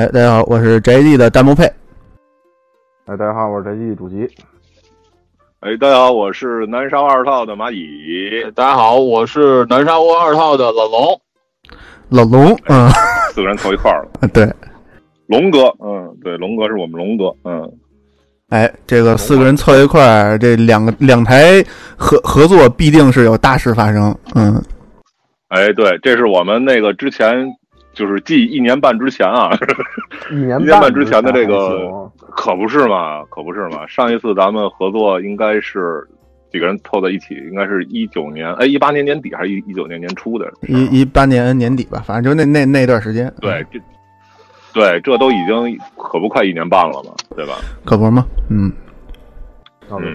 [0.00, 1.64] 哎，大家好，我是宅地的弹幕配。
[3.04, 4.26] 哎，大家好，我是宅地主席。
[5.60, 8.50] 哎，大家好，我是南沙二套的蚂蚁。
[8.52, 11.20] 大家好，我是南沙窝二套的老龙。
[12.08, 12.88] 老龙，嗯，
[13.34, 14.28] 四个人凑一块儿了。
[14.32, 14.50] 对，
[15.26, 17.70] 龙哥，嗯，对，龙哥是我们龙哥，嗯。
[18.48, 21.62] 哎，这个四个人凑一块儿，这两个两台
[21.98, 24.64] 合合作必定是有大事发生，嗯。
[25.48, 27.46] 哎，对，这是我们那个之前，
[28.00, 29.50] 就是继一年半之前啊，
[30.32, 33.86] 一年半之前的这个，可不是嘛，可不是嘛。
[33.86, 36.08] 上一次咱们合作应该是
[36.50, 40.50] 几个人凑在一起，应该是一九年，哎，一八年年底还是一一九年年初的？
[40.66, 43.30] 一一八年年底吧，反正就那那那段时间。
[43.38, 43.78] 对，这。
[44.72, 47.56] 对，这都已经可不快一年半了嘛，对吧？
[47.84, 48.24] 可不吗？
[48.48, 48.72] 嗯。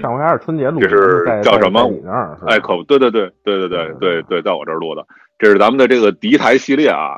[0.01, 1.87] 上回还是春节录，这是叫什么？
[1.91, 2.37] 你那儿？
[2.47, 5.05] 哎，可对对对对对对对对，在我这儿录的。
[5.37, 7.17] 这是咱们的这个敌台系列啊，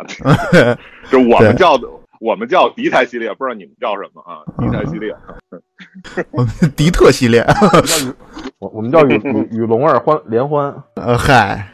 [1.11, 1.87] 就我们叫的
[2.19, 4.41] 我们叫敌台系列，不知道你们叫什么啊？
[4.57, 5.13] 敌台系列，
[6.31, 7.45] 我们敌特系列，
[8.59, 10.73] 我我们叫与与与龙儿欢联欢。
[10.95, 11.67] 呃，嗨。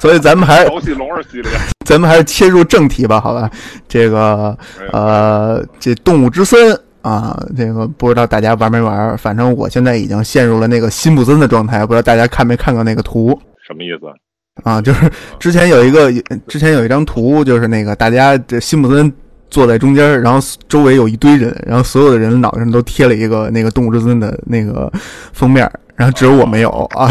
[0.00, 1.50] 所以咱们还游戏龙儿系列，
[1.84, 3.50] 咱们还是切入正题吧，好吧？
[3.88, 4.56] 这个
[4.92, 9.16] 呃，这动物之森啊，这个不知道大家玩没玩？
[9.18, 13.36] 反正我现在已经陷入了那个辛普森的状态，不知道大家看没看过那个图？
[13.66, 14.06] 什么意思？
[14.64, 16.12] 啊，就是之前有一个，
[16.46, 19.12] 之前有一张图，就是那个大家这辛普森
[19.50, 24.90] 坐在中间，然后周围有一堆人，然后所有的人脑袋上都贴了一个那个动物之森的那个
[25.32, 27.10] 封面，然后只有我没有啊，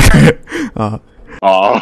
[0.74, 1.00] 啊。
[1.42, 1.74] 哦，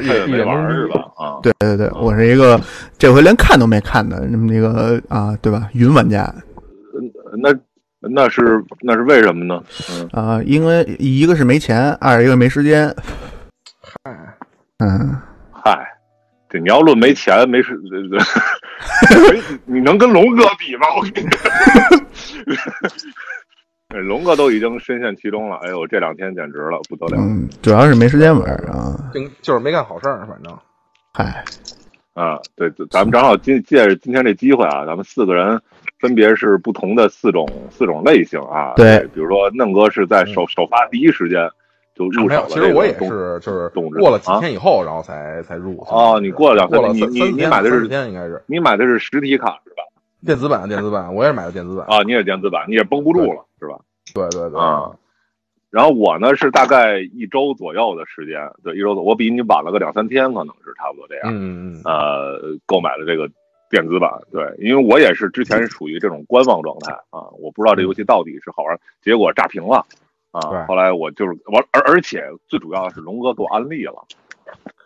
[0.00, 1.04] 配没玩是吧？
[1.18, 2.58] 啊，对对对，我是一个
[2.96, 5.68] 这回连看都没看的那么一个啊，对吧？
[5.74, 6.34] 云玩家，
[7.42, 7.54] 那
[8.00, 9.62] 那是那是为什么呢？
[10.12, 12.88] 啊，因为一个是没钱，二一个没时间。
[14.02, 14.23] 嗨，
[14.78, 15.16] 嗯，
[15.52, 15.86] 嗨，
[16.48, 17.78] 这你要论没钱没时，
[19.64, 20.86] 你能跟龙哥比吗？
[20.96, 21.28] 我跟你。
[24.00, 27.22] 龙哥都已经深陷其中了，哎呦，这两天简直了，不得了。
[27.22, 30.58] 嗯，主要是没时间玩啊，就就是没干好事儿，反正。
[31.12, 31.44] 嗨，
[32.14, 35.62] 啊，对，咱们正好今借着今天这机会啊，咱们四个人
[36.00, 38.72] 分别是不同的四种四种类型啊。
[38.74, 41.48] 对，比如说嫩哥是在首首发第一时间
[41.94, 42.46] 就入手了。
[42.48, 45.78] 其实我也是，就是过了几天以后，然后才才入。
[45.88, 49.82] 哦，你过了两天，你你你买的是天应该是你买的是实体卡是吧？
[50.24, 53.78] 电子版，电子版，我也是买的电子版啊，你也是电子版，你也绷不住了是吧？
[54.14, 54.90] 对对对啊，
[55.70, 61.24] 然后我呢是大概一周左右的时间，对一周左我比你晚了个两三天，可能是差不多这样。
[61.30, 63.28] 嗯嗯呃，购买了这个
[63.70, 69.84] 电子版，对，因为我也是之前是处于这种观望状态啊，我不知道这游戏到底是好玩，结果炸屏了
[70.34, 70.66] 啊。
[70.66, 74.04] 后来我就是玩，而而且最主要的是龙哥给我安利了。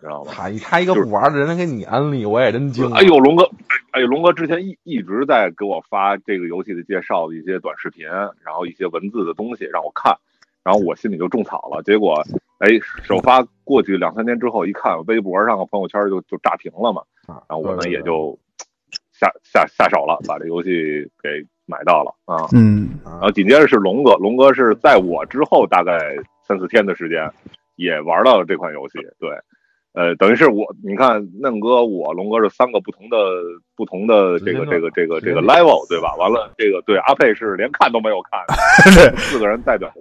[0.00, 0.30] 知道吗？
[0.32, 2.88] 他他一个不玩的人能给你安利，我也真惊。
[2.92, 3.50] 哎呦，龙哥，
[3.90, 10.16] 哎呦，龙哥之前一一直在给我发这个游戏的介绍的一些短视频，然后一些文字的东西让我看，
[10.62, 11.82] 然后我心里就种草了。
[11.82, 12.22] 结果，
[12.58, 12.68] 哎，
[13.02, 18.38] 首发过去两三天之后，一看微博上和朋友圈就就炸屏了嘛，然后我呢也就
[19.12, 22.48] 下下下手了，把这游戏给买到了啊。
[22.52, 27.30] 嗯，然后紧接着是龙哥，龙哥是在我之后大概三四天的时间
[27.76, 29.30] 也玩到了这款游戏，对。
[29.94, 33.16] 呃，等于是我，你看嫩哥，我龙哥是三个不同的
[33.74, 36.14] 不同的这个这个这个这个 level，对吧？
[36.16, 38.38] 完了，这个对阿佩是连看都没有看，
[39.16, 39.92] 四个人代表，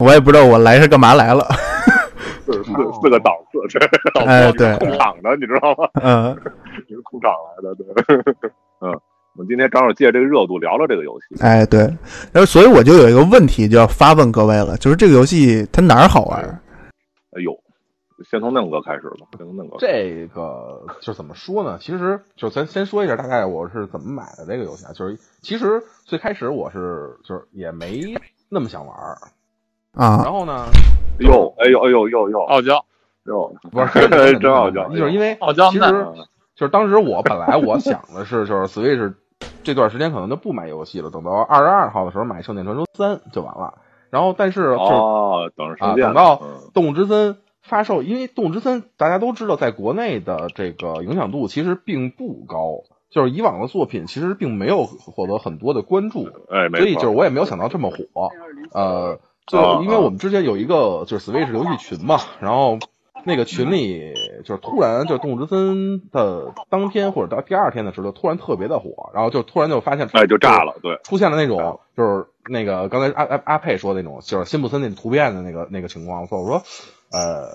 [0.00, 1.46] 我也不知道我来是干嘛来了，
[2.44, 3.78] 四四四个档次，这
[4.24, 5.88] 哎， 对，控场的，你知道吗？
[6.02, 6.36] 嗯，
[6.88, 8.42] 你是控场来的，对，
[8.80, 9.00] 嗯，
[9.36, 11.80] 我们今天正好借这个热度聊聊这个游戏，哎，对，
[12.32, 16.40] 然后所以我就有一个问题就要发问各位了，就是这个游戏它哪儿好玩？
[17.36, 17.52] 哎呦。
[18.30, 19.26] 先从嫩哥开始吧。
[19.36, 19.76] 先从嫩哥。
[19.80, 21.78] 这个就怎么说呢？
[21.80, 24.92] 其实就咱先说一下，大概我是怎么买的这个游戏啊。
[24.94, 28.14] 就是其实最开始我是就是也没
[28.48, 28.96] 那么想玩
[29.94, 30.22] 啊。
[30.22, 30.64] 然后呢，
[31.18, 32.82] 哟，哎呦，哎呦，呦呦，傲娇，
[33.24, 35.68] 哟，不是真 傲娇，就是因为傲娇。
[35.70, 36.06] 其实
[36.54, 39.12] 就是当时我本来我想的是，就是 Switch
[39.62, 43.74] 这段时间可能就不买游戏了，等到二十二号的时候买《圣剑传说三》就完了。
[44.10, 46.36] 然后但是哦，等啊，等到
[46.72, 47.34] 《动物之森》。
[47.66, 57.96] 发售，因为《动物之森》大家都知道，在国内的这个影响度其实并不高，就是以往的作品其实并没有获得很多的关注，哎，所以就是我也没有想到这么火，
[58.74, 62.78] 呃，就因为我们之前有一个就是 Switch 游戏群嘛，然后
[63.24, 76.62] 那个群里就是突然就《动物之森》的当天或者到第二天的时候，突然特别的火，然后就突然就发现，哎，就炸了，对，出现了那种就是那个刚才阿阿阿佩说那种就是辛普森那图片的那个那个情况，所以我说。
[77.12, 77.46] 呃，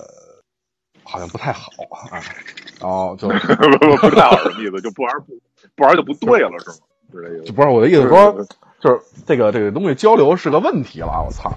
[1.04, 2.16] 好像不太好啊。
[2.80, 5.34] 然后，就 不不不知道什么意思，就不玩不
[5.76, 6.76] 不玩就不对了是吗？
[7.12, 8.46] 是这意思就不是我的意思说，
[8.80, 11.52] 就是这个这个东西交流是个问题了，我操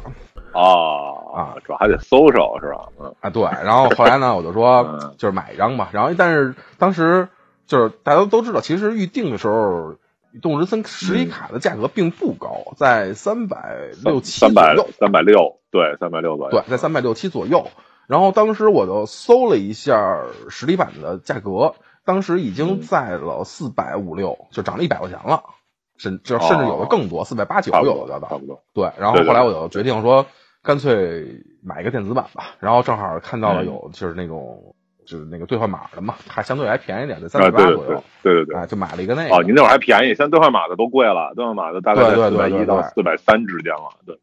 [0.53, 0.63] 啊
[1.35, 2.89] 啊，主要还得搜搜是吧？
[3.01, 3.31] 嗯啊！
[3.31, 7.29] 对，然后后来呢，我就说 嗯就是买一张吧，然后但是当时
[7.67, 9.97] 就是大家都知道，其实预定的时候，
[10.41, 16.51] 动之森实体卡的价格并不高，在三百六七三百六三百六，对，三百六左右。
[16.51, 17.67] 对，在三百六七左右。
[18.09, 25.45] 然后当时我就搜了一下实体版的价格，当时已经在了四百五六，就涨了一百块钱了，
[25.97, 28.29] 甚至甚至有的更多，四百八九有的到。
[28.29, 28.61] 差不多。
[28.75, 30.27] 对，然后后来我就决定说，
[30.63, 32.55] 干脆买一个电子版吧。
[32.61, 34.75] 然后正好看到了嗯有就是那种
[35.05, 38.05] 就是那个兑换码的嘛，还相对还便宜点，在三啊，百八左右。
[38.23, 38.57] 对对对。
[38.57, 39.35] 哎，就买了一个那个。
[39.35, 43.91] 哦，您那会儿还便宜，现在兑换码的都贵了，兑换码的大概对对在四百一到四百三之间了。
[44.07, 44.17] 对，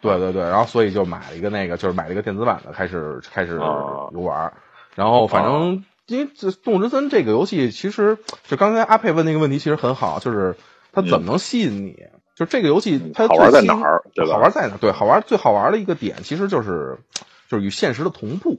[0.00, 4.52] 对对对，然后所以就买了一个那个，就是买了一个电子版的，开始开始哦游玩儿。
[4.96, 10.56] 然后反正因为这《动物之森》这个游戏，其实就刚才阿佩问那个问题，其实很好，就是
[10.92, 11.96] 它怎么能吸引你？
[12.36, 14.78] 就这个游戏它嗯好玩在哪儿对吧好玩在哪儿？
[14.78, 16.98] 对，好玩最好玩的一个点，其实就是
[17.48, 18.58] 就是与现实的同步。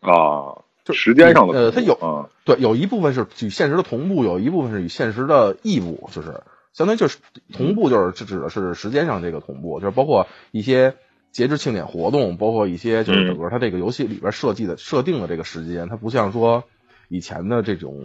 [0.00, 6.42] 啊，就时间上的呃，它有嗯对，有一部分是与现实的同步，有一部分是与现实的异步，就是
[6.72, 7.18] 相当于就是
[7.52, 10.96] 同步，就是这指的是时间上这个同步，就是包括一些
[11.32, 16.64] 节日庆典活动，包括一些就是嗯整个它这个游戏里边设计的设定的这个时间，它不像说
[17.08, 18.00] 以前的这种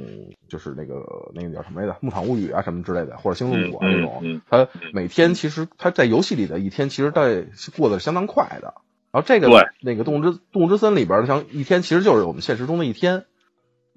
[0.47, 1.03] 就是那个
[1.33, 7.45] 那个叫什么来着，《牧场物语》啊什么之类的，或者《星露谷》啊嗯这种，嗯它每天其实他在游戏里的一天，其实在
[7.77, 8.75] 过得相当快的。
[9.11, 9.49] 然后这个
[9.81, 13.25] 那个《动物之动物之森》里边的像一天，其实就是我们现实中的一天。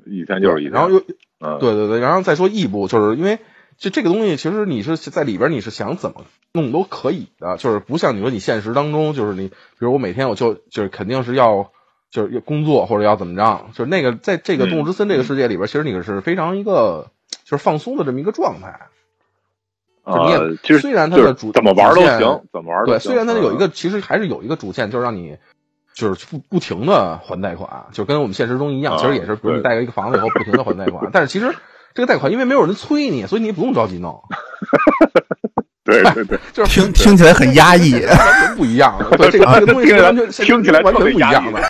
[0.04, 0.72] 一天就是一天。
[0.72, 1.04] 然后又
[1.38, 3.38] 嗯，对对对，然后再说异步，就是因为
[3.76, 11.70] 就这个东西，其实你是在里边你是想怎么弄都可以的，就是不像你说你现实当中，就是你比如我每天我就就是肯定是要
[12.14, 17.10] 就是要工作或者要怎么着，就是那个在这个嗯动物之森这个世界里边，其实你是非常一个
[17.44, 18.68] 就是放松的这么一个状态。
[20.04, 23.58] 啊你也呃，其实虽然它的主怎么玩都行，怎么玩都对，虽然它有一嗯。
[23.58, 25.38] 个，其实还是有一个主线，就是让你
[25.92, 31.56] 就是不不停的还贷款，就跟我们现实中一样，啊其实也是，比如你贷一个房子以后不停的还贷款，但是其实
[31.94, 34.22] 这个贷款因为没有人催你，所以你也不用着急弄，
[35.84, 37.92] 对对对， 就是听听起来很压抑。
[37.94, 39.16] 完全不一样的。
[39.18, 41.60] 对，这个 这个东西是完全听起来完全不一样的。，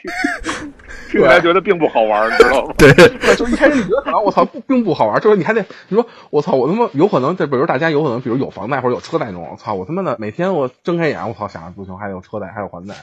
[1.10, 2.74] 听起来 觉得并不好玩，你知道吗？
[2.78, 12.94] 对，对，就一开始你觉得可能我操不并不好玩，就是你还得你说我操我他妈有可能这比如大家有可能比如有房贷或者有车贷那种，我操我他妈的每天我睁开眼我操想着不行还有车贷还有还贷，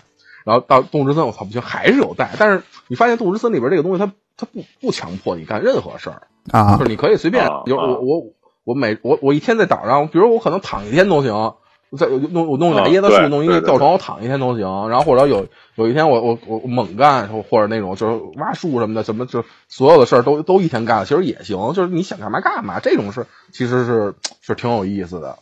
[0.45, 8.23] 然后到动物之森我操不行还是有贷，但是你发现动物之森里边这个东西它它不不强迫你干任何事儿，啊就是你可以随便啊，比如啊我我
[8.63, 11.53] 我每我我一天在岛上，比如我可能躺一天都行。
[11.97, 14.87] 在我弄我弄俩啊椰子树，弄一个吊床，我躺一天都行。
[14.87, 21.57] 然后或者有有一天我我我我猛干，或者那种就是挖树什么的，什么就所有的事儿都都一天干，其实也行。
[21.73, 25.37] 就是你想干嘛干嘛，这种事其实是是挺有意思的。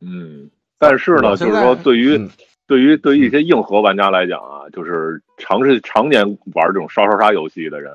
[0.00, 0.48] 嗯，
[0.78, 2.30] 但是呢，就是说对于嗯
[2.68, 7.92] 对于对于一些硬核玩家来讲啊，就是尝试常年玩这种刷刷刷游戏的人，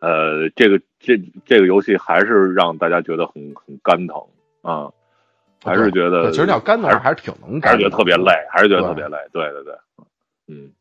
[0.00, 4.16] 呃，这个这这个游戏还是让大家觉得很很肝疼
[4.62, 4.90] 啊，
[5.62, 9.74] 还是觉得其实你要干的还是，挺能还干的，是觉得特别累，还是觉得特别累，对对对，
[10.48, 10.72] 嗯，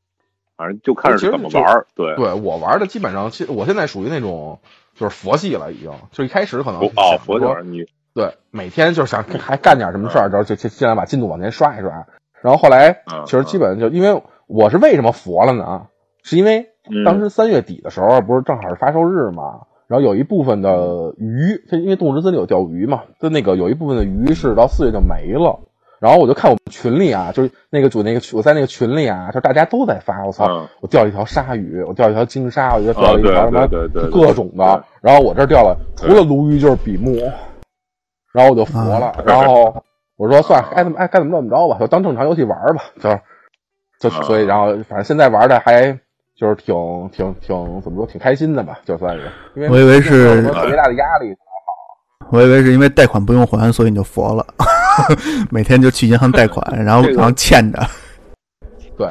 [0.55, 4.59] 反正就看是怎么玩儿，对，对我玩的基本上，其实我现在属于那种
[4.95, 5.91] 就是佛系了，已经。
[6.11, 12.07] 就一开始可能哦佛系你对，每天就是想还干点什么事儿，然后就就尽量把进度往前刷一刷。
[12.41, 15.87] 然后后来嗯其实基本就因为我是为什么佛了呢？
[16.23, 16.68] 是因为嗯
[17.05, 25.59] 当时三月底的时候，不是正好是发售日嘛，然后有一部分的鱼，就因为动物之森里有钓鱼嘛，就那个有一部分的鱼是到四月就没了。
[25.99, 30.65] 然后我就看我们群里啊，就是那个主那个我在那个群里啊，就大家都在发，我操，嗯。
[30.79, 33.67] 我钓一条鲨鱼，我钓一条金鲨，我就钓啊了一条什么
[34.09, 37.17] 各种的，然后我这儿钓了除了鲈鱼就是比目，
[38.31, 39.15] 然后我就服了，啊。
[39.25, 39.83] 然后
[40.15, 43.19] 我说算了，该怎么爱该怎么怎么着吧，就当正常游戏玩吧，就是。
[43.99, 44.21] 就啊。
[44.21, 45.99] 所以然后反正现在玩的还
[46.39, 46.73] 就是挺
[47.11, 51.35] 挺挺怎么说挺开心的吧，就算是，因为我以为是特别大的压力，
[52.31, 54.45] 我以为是因为贷款不用还，所以你就佛了，
[55.51, 57.79] 每天就去银行贷款，然后然后欠着。
[58.97, 59.07] 对。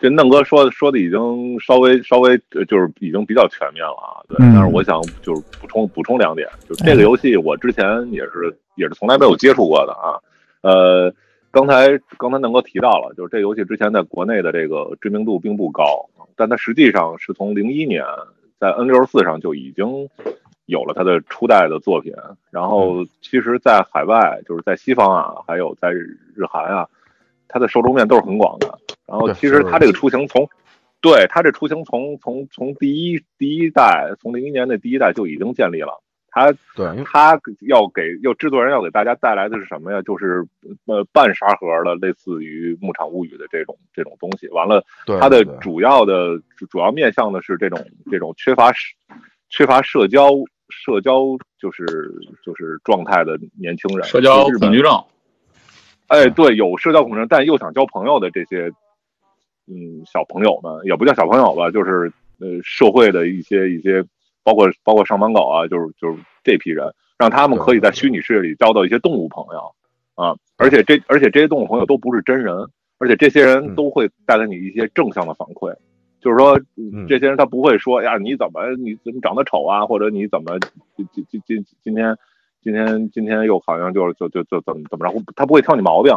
[0.00, 4.36] 这嫩哥说说的已经稍微稍微呃就是已经比较全面了啊，对。
[4.38, 10.14] 嗯但是我想就是补充补充两点，就这个游戏我之前也是也是从来没有接触过的啊。
[10.60, 11.12] 呃，
[11.50, 16.08] 刚才刚才嫩哥提到了，就是这游戏之前在国内的这个知名度并不高，
[16.38, 18.04] 但它实际上是从零一年
[18.58, 20.08] 在 N 六四上就已经
[20.66, 22.14] 有了它的初代的作品，
[22.50, 26.88] 然后其实，在海外就是在西方啊，还有在日韩啊，
[27.48, 28.78] 它的受众面都是很广的。
[29.06, 30.48] 然后其实它这个雏形从
[31.00, 36.00] 对它这雏形从从从第一第一代，从零一年的第一代就已经建立了。
[36.38, 40.00] 它对，因为它要给要制作人要给大家带来的是什么呀？
[40.02, 40.46] 就是
[40.86, 44.48] 呃半沙盒的，类似于《牧场物语》的这种这种东西。
[44.48, 47.78] 完了，对它的主要的主主要面向的是这种
[48.10, 48.94] 这种缺乏社
[49.48, 50.30] 缺乏社交
[50.68, 51.22] 社交
[51.58, 51.84] 就是
[52.44, 55.04] 就是状态的年轻人，社交恐惧症，
[56.08, 58.70] 哎，对，有社交恐惧症，但又想交朋友的这些，
[59.66, 64.04] 嗯，小朋友们也不叫小朋友吧，就是呃，社会的一些一些，
[64.42, 69.74] 包括包括上班狗啊，就是就是这批人，让他们可以在虚拟世界里交到一些动物朋友
[70.14, 72.54] 啊，而且这而且这些动物朋友都不是真人，
[72.98, 75.74] 而且这些人嗯都会带给你一些正向的反馈。
[76.20, 80.58] 就是说，嗯这些人他不会说呀，你怎么你怎么长得丑啊，或者你怎么
[80.96, 82.16] 今今今今今天
[82.60, 86.12] 今天今天又好像就就就就怎么怎么着，他不会挑你毛病，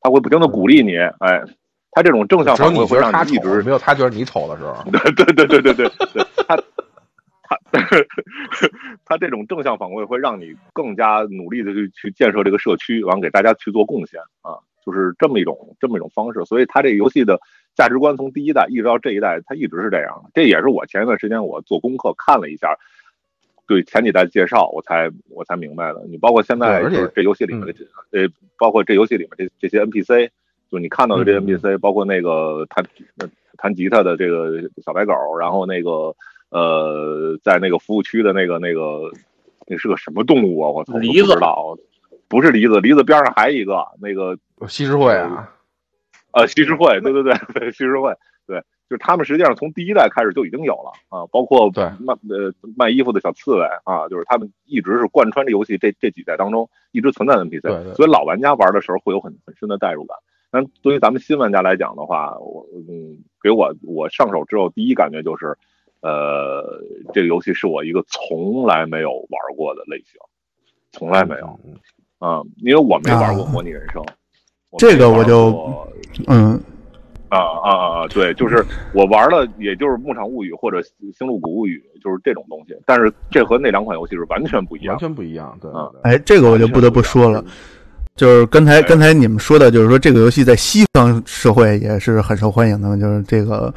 [0.00, 1.44] 他会不停的鼓励你，哎，
[1.90, 4.74] 他这种正向反馈会让你一直丑，没有他觉得你丑的时候。
[4.90, 6.56] 对对对对对对对，他
[7.70, 7.80] 他
[9.04, 16.44] 他这种正向反馈会让你更加努力的去去建设这个社区，完给大家去做贡献啊，就是这么一种这么一种方式。
[16.44, 17.38] 所以他这个游戏的
[17.74, 20.30] 价值观从第一代一直到这一代，它一直是这样。
[20.34, 22.76] 这也是我前一段时间我做功课看了一下。
[23.64, 26.04] 对前几代介绍，我才我才明白的。
[26.08, 28.28] 你包括现在就是这游戏里面的这、呃，
[28.58, 30.28] 包括这游戏里面这这些 NPC，
[30.70, 32.84] 就你看到的这些嗯 NPC，、包括那个弹
[33.18, 36.14] 呃弹吉他的这个小白狗，然后那个
[36.52, 39.10] 呃，在那个服务区的那个那个
[39.66, 40.68] 那是个什么动物啊？
[40.68, 41.78] 我操，梨子不知道，
[42.28, 45.50] 不是梨子，梨子边上还有一个那个西施会啊，
[46.32, 48.14] 呃西施会，对对对对，西施会，
[48.46, 60.16] 对，就是他们实际上从第一代开始就已经有了啊，包括对卖呃卖衣服的小刺猬啊，就是他们一直是贯穿这游戏这这几代当中一直存在的 NPC，对对所以老玩家玩的时候会有很很深的代入感。
[60.50, 65.56] 但对于咱们新玩家来讲的话，我嗯，给我我上手之后第一感觉就是，
[66.02, 66.62] 呃，
[67.14, 70.20] 这个游戏是我一个从来没有玩过的类型，
[70.92, 71.58] 从来没有。
[71.64, 71.74] 嗯。
[72.18, 74.00] 啊、因为我没玩过啊模拟人生，
[74.70, 75.84] 我这个我就
[76.28, 76.52] 嗯，
[77.30, 78.06] 啊啊啊啊！
[78.06, 80.78] 对，就是我玩的，也就是《牧场物语》或者
[81.18, 82.76] 《星露谷物语》，就是这种东西。
[82.86, 85.00] 但是这和那两款游戏是完全不一样完。
[85.00, 85.90] 全不一样，对对啊。
[86.04, 87.44] 哎，这个我就不得不说了，
[88.14, 93.72] 就是刚才哎刚才你们说的，就是说这个游戏在西方社会也是很受欢迎的，就是这个，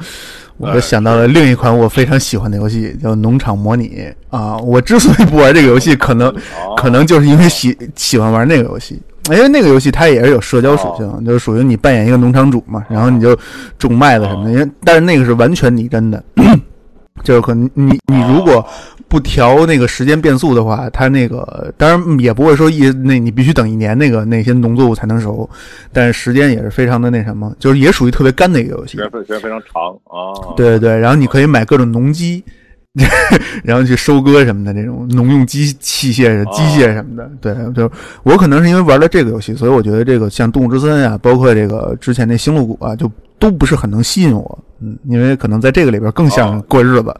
[0.58, 3.88] 我就想到了另一款我非常喜欢的游戏，叫《农场模拟》
[4.36, 4.56] 啊。
[4.58, 9.00] 我之所以不玩这个游戏，可能啊可能就是因为喜喜欢玩那个游戏，
[9.30, 13.34] 因为那个游戏它也是有社交属性，就是属于你扮演一个农场主嘛，然后你就
[13.78, 14.50] 种麦子什么的。
[14.50, 16.22] 因为但是那个是完全拟真的，
[17.22, 18.64] 就是可能你你如果
[19.08, 25.48] 不调那个时间变速的话，它那个当然也不会说一那你必须等一年那个那些农作物才能熟，
[25.92, 28.98] 但是时间也是非常的那什么，就是也属于特别干的一个游戏时。
[28.98, 30.54] 间时间非常长啊。
[30.56, 32.42] 对对对，然后你可以买各种农机，
[33.62, 37.30] 然后去收割什么的这种农用机器械、机械什么的。
[37.40, 37.90] 对，就
[38.24, 44.64] 我可能是因为玩了这个游戏，所以我觉得这个像《动物之森》啊，包括这个之前那《星露谷》啊，就都不是很能吸引我。
[44.80, 47.14] 嗯，因为可能在这个里边更像哦过日子。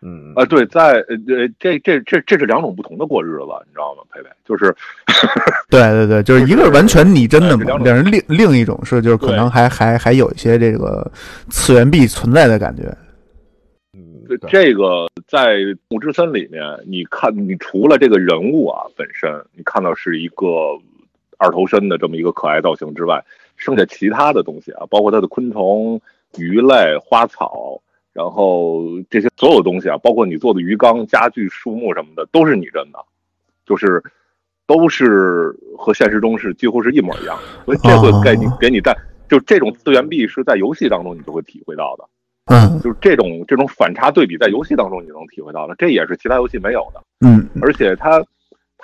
[0.00, 4.02] 嗯啊，对，在呃呃，这这这这是两种不同的过日子，你知道吗？
[4.10, 4.72] 佩佩，就是
[5.68, 11.10] 对对对，就是一个是完全拟真的两，人另另一种是就是可能还还还有一些这个
[11.48, 12.84] 次元壁存在的感觉。
[13.92, 15.56] 嗯，这个在
[15.88, 20.46] 《木之森》里面，你看，你除了这个人物啊本身，你看到是一个
[21.38, 23.20] 二头身的这么一个可爱造型之外，
[23.58, 26.00] 剩下其他的东西啊，包括它的昆虫、
[26.38, 27.78] 鱼类、花草，
[28.14, 32.98] 然后这些所有东西啊，包括你做的鱼缸、家具、树木什么的，都是拟真的，
[33.66, 34.02] 就是
[34.66, 38.96] 都是和现实中是几乎是一模一样的，所以这会给你哦给你带，
[39.28, 42.08] 就这种资源币是在游戏当中你就会体会到的。
[42.50, 47.02] 嗯就是这种这种反差对比，在游戏当中你能体会到的，这也是其他游戏没有的。
[47.20, 48.24] 嗯而且它，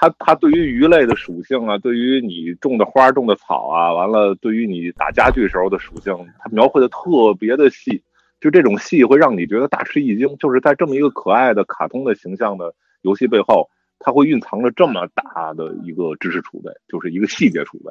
[0.05, 8.03] 它它对于鱼类的属性啊，对于你种的花、种的草啊，完了，对于你打家具时候的属性，它描绘的特别的细。
[8.39, 17.91] 就这种细会让你觉得大吃一惊，就是在这么一个可爱的卡通的形象的游戏背后，它会蕴藏着这么大的一个知识储备，就是一个细节储备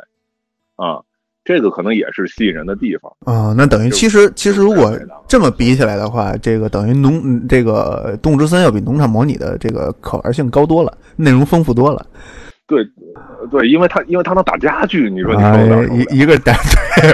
[0.75, 1.01] 啊。
[1.45, 3.11] 这个可能也是吸引人的地方。
[3.25, 4.97] 啊、那等于其实其实如果
[5.27, 12.05] 这么比起来的话，这个等于农嗯这个《动物之森》要比农场模拟的这个可玩性高多了，内容丰富多了。
[12.65, 12.79] 对，
[13.13, 16.05] 呃对，因为它因为它能打家具，你说你受哎得了受不了？
[16.09, 16.53] 一一个打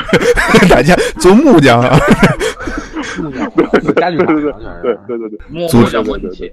[0.69, 1.97] 打家做木匠啊，
[3.95, 6.51] 家具厂对对对对对对对，木组匠模拟器，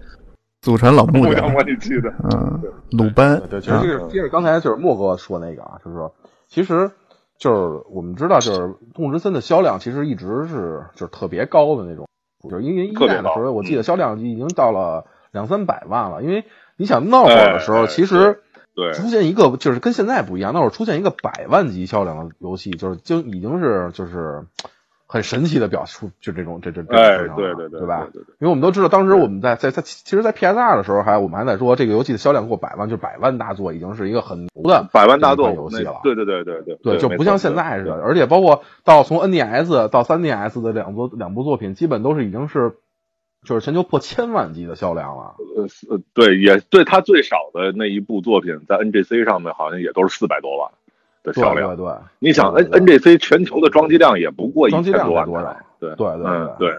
[0.62, 2.58] 祖传老木木匠匠，模拟器的，嗯，
[2.92, 6.12] 鲁班对，其实这个接着刚才就是莫哥说那个啊，就是说，
[6.48, 6.90] 其实
[7.38, 8.60] 就是我们知道，就是
[8.94, 12.08] 《动物之森》的销量其实一直是就是特别高的那种，
[12.42, 16.22] 就是因为一代的时候，我记得销量已经到了两三百万了。
[16.22, 16.44] 因为
[16.76, 18.40] 你想那会儿的时候，其实
[18.74, 18.92] 对。
[18.92, 24.46] 出现一个就是跟现在不一样，那会儿出现一个百万级销量的游戏，就是就已经是就是
[25.16, 28.06] 很神奇的表述，就这种这这这种哎对对对对吧？
[28.12, 36.00] 对对对因为我们都知道，当时我们在在在其实，在 PS 二的时候还我们还在说这个游戏的销量过百万，就百万大作，已经是一个很牛的百万大作游戏了。
[36.02, 42.74] 对对对对对对，就不像现在似的，而且包括到从 NDS 到 3DS 的两作两部作品，基本都是已经是
[43.44, 45.36] 就是全球破千万级的销量了。
[45.56, 50.70] 呃呃对，也对他最少的那一部作品在 NGC 上面好像也都是四百多万
[51.26, 51.76] 的对销量。
[51.76, 55.56] 对对你想 N N G C 全球的装机量也不过一多万台才多少？
[55.78, 56.74] 对对对嗯对，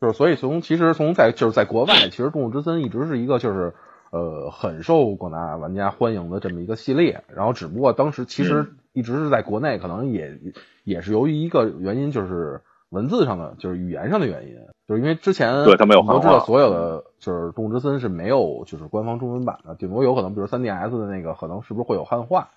[0.00, 3.74] 就是所以从其实从在就是在国外，其实《动物之森》一直是一个就是
[4.10, 7.24] 呃很受广大玩家欢迎的这么一个系列。
[7.34, 10.38] 然后只不过当时其实嗯一直是在国内，可能也
[10.84, 14.56] 也是由于一个原因，就是文字上的就是语言上的原因，
[14.88, 22.48] 就是因为之前对它没有我们都知道所有的就是《动物之森》是没有就是官方中文版的，顶多有可能比如 3DS 的那个可能是不是会有汉化。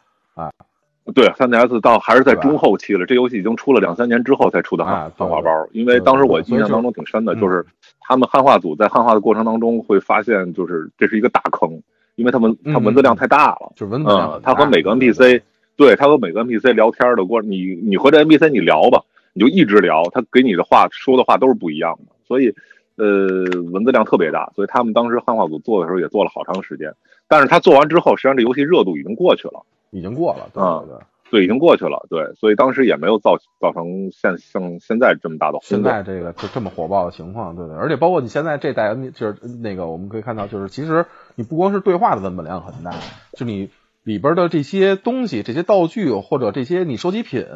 [1.14, 5.50] 对，3DS 到还是在中后期了，这游戏已经出了两三年之后才出的汉啊汉化包。
[5.72, 7.66] 因为当时我印象当中挺深的，就是
[8.00, 11.82] 他们汉化组在汉化的过程当中会发现，就是这是一个大坑，
[12.16, 13.74] 因为他们他文字量太大了。
[13.76, 15.42] 就是文字量他和每个 NPC，
[15.76, 19.02] 对他和每个 NPC 聊天的过，你你和这 NPC 你聊吧，
[19.34, 22.54] 你就一直聊，他给你的话说的话都是不一样的，所以
[22.96, 26.94] 呃文字量特别大，所以他们当时汉化组做的时候也做了好长时间，
[27.28, 31.06] 但是他做完之后，实际上这游戏热度已经过去了，已经过了，对啊对对。
[31.32, 35.60] 对，已经过去了，对，所以当时也没有造造成现像现在这么大的。
[35.62, 41.06] 现在这个就这么火爆的情况，对对，而且包括你现在这代，就是那个我们可以看到，就是其实
[41.36, 42.92] 你不光是对话的文本量很大，
[43.32, 43.70] 就你
[44.04, 47.48] 里边的这些东西、这些道具或者这些你收集品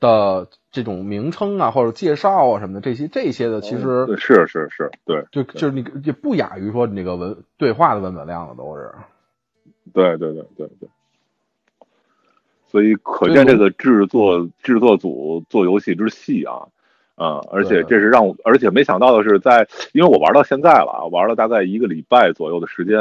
[0.00, 8.90] 的这种名称啊，或者介绍啊什么的，这些这些的其实对是是是，对就就是你也不亚于说你这个文对话的文本量了，都是。
[9.92, 10.88] 对对对对对。
[12.72, 16.66] 所以可见这个制作制作组做游戏之细啊，
[17.16, 22.98] 啊、而且这是让我，而且没想到的是在，因为我玩到现在了啊，玩了大概一个礼拜左右的时间，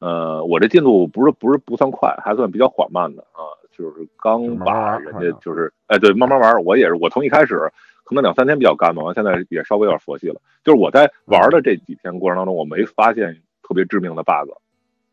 [0.00, 7.70] 呃，我这进度不是不是不算快，还算比较缓慢的啊，就是刚把人家就是，哎，对，慢慢玩，我也是，我从一开始
[8.02, 14.50] 可能两三天比较干嘛，完现在也稍微有点佛系了，就是我在玩的这几天过程当中，我没发现特别致命的 bug，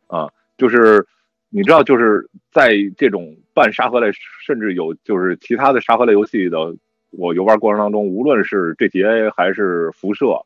[0.07, 1.05] 啊，就是。
[1.51, 4.11] 你知道，就是在这种半沙盒类，
[4.45, 6.75] 甚至有就是其他的沙盒类游戏的，
[7.09, 10.39] 我游玩过程当中，无论是 GTA 还是辐射，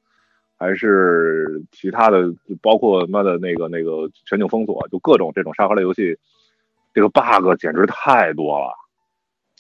[0.58, 6.18] 还是其他的，包括他妈的那个那个全景封锁，就各种这种沙盒类游戏，
[6.94, 8.72] 这个 bug 简直太多了。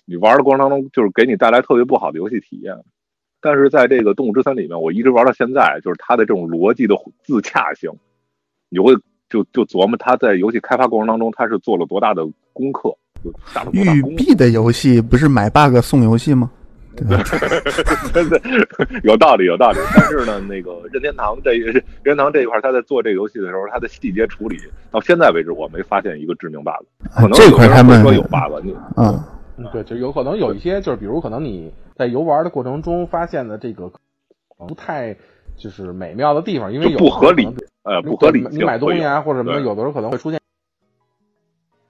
[0.05, 2.73] 你玩的过程当中，就是给你带来特别不好的游戏体验。
[3.41, 7.91] 但是在这个《动物之森》里面，我一直玩到现在，就是它的这种逻辑的自洽性，
[8.69, 8.95] 你会。
[9.33, 14.17] 就就琢磨他在游戏开发过程当中，他是做了多大的功课，就下了多大育功夫。
[14.17, 16.51] 碧的游戏不是买 bug 送游戏吗？
[16.95, 17.23] 对吧？
[18.13, 18.39] 真 的
[19.01, 19.79] 有道理，有道理。
[19.95, 24.59] 但是呢，那个任天堂这任天堂这一块，他在做这个游戏的时候，他的细节处理
[24.91, 26.85] 到现在为止，我没发现一个致命 bug。
[27.15, 29.19] 可能这块他们说有 bug，你嗯，
[29.71, 33.91] 对，就有可能有一些，就是比如可能你在游玩的过程中发现的这个
[34.55, 35.17] 不太
[35.57, 37.47] 就是美妙的地方，因为有不合理。
[37.83, 38.45] 呃，不合理。
[38.51, 40.39] 你买东西啊，或者什么的，有的时候可能会出现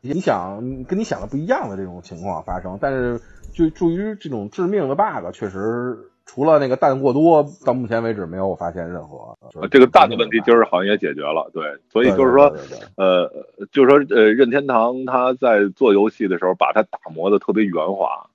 [0.01, 2.77] 你想跟你想的不一样的这种情况发生。
[2.81, 3.21] 但是
[3.53, 9.37] 就至于这种致命的 bug，确实除了那个蛋过多，到目前为止没有发现任何。
[9.53, 12.53] 呃这个蛋的问题今儿好像也解决了，对，所以就是说，
[12.95, 13.31] 呃，
[13.71, 18.27] 就是说，呃，任天堂他在做游戏的时候，把它打磨的特别圆滑，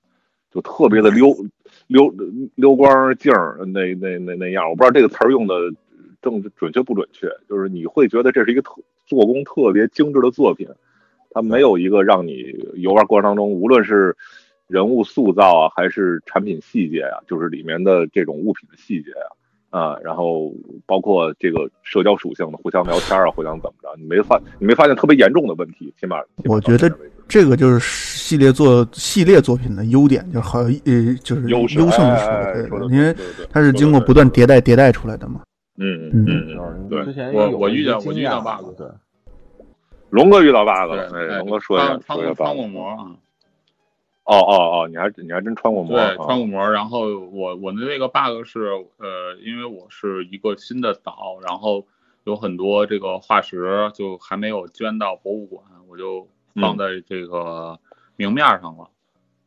[0.53, 1.35] 就特别的溜
[1.89, 2.15] 溜
[2.55, 5.55] 溜光镜儿，那那那那样，我不知道这个词儿用的。
[6.21, 7.29] 正准确不准确？
[7.49, 8.73] 就是你会觉得这是一个特
[9.07, 10.67] 做工特别精致的作品，
[11.31, 14.17] 它没有一个让你游玩过程当中，无论是
[14.67, 19.13] 人物塑造啊，还是产品细节啊，就是里面的这种物品的细节
[19.71, 20.53] 啊，啊，然后
[20.87, 25.95] 包括这个社交属性的互相聊天啊，互相怎么着，你没发你没发现特别严重的问题？
[26.01, 26.89] 起码我觉得
[27.29, 33.15] 这个就是系列作系列作品的优点，就好呃就是优优胜的时，因为
[33.51, 35.43] 它是经过不断迭代迭代出来的嘛。
[35.77, 38.87] 嗯嗯嗯，对，之前我我遇见我遇到 bug，对，
[40.11, 43.15] 龙哥遇到 bug 了，对，龙哥说一下，穿过穿过膜啊，
[44.25, 48.63] 哦哦哦，你还你还真穿过膜，对，穿过膜，然后我我的那个 bug 是
[48.97, 51.87] 呃，因为我是一个新的岛，然后
[52.25, 56.27] 有很多这个化石就还没有捐到博物馆，我就
[56.61, 57.79] 放在这个
[58.17, 58.91] 明面上了，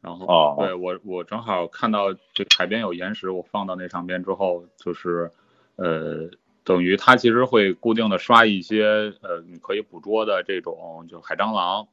[0.02, 0.56] 然后哦。
[0.60, 5.32] 对我我正好看到这海边有岩石，我放到那上边之后，就是
[5.76, 6.30] 呃，
[6.64, 11.88] 等于它其实会固定的刷一些呃你可以捕捉的这种就海蟑螂，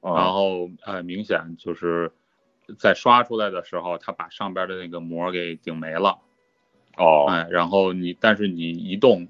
[0.00, 2.12] 然啊后呃明显就是
[2.78, 6.18] 在刷出来的时候，它把上边的那个膜给顶没了，
[6.96, 7.26] 哦。
[7.28, 9.28] 哎，然后你但是你一动，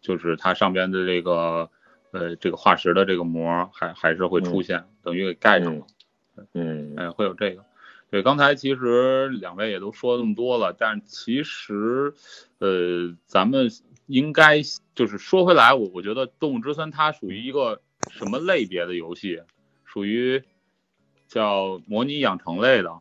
[0.00, 1.70] 就是它上边的这个
[2.12, 5.86] 呃这个化石的这个膜还还是会出现，等于给盖上了。
[6.54, 7.64] 嗯哎，会有这个。
[8.10, 12.12] 对，刚才其实两位也都说那么多了，但其实，
[12.58, 13.70] 呃，咱们
[14.06, 14.62] 应该
[14.94, 19.40] 就是说回来，我我觉得《动物之森》它属于一个什么类别的游戏？
[19.84, 20.42] 属于
[21.28, 23.00] 叫模拟养成类的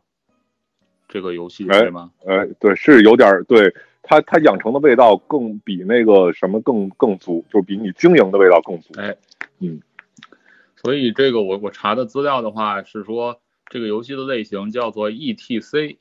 [1.08, 2.12] 这个游戏，哎对吗？
[2.28, 8.94] 哎对是有点儿对它它养成的味道更比那个什么更更足，就是比你经营的味道更足。
[9.00, 9.16] 哎，
[9.60, 9.82] 嗯，
[10.76, 15.98] 所以这个我我查的资料的话是说，这个游戏的类型叫做 ETC。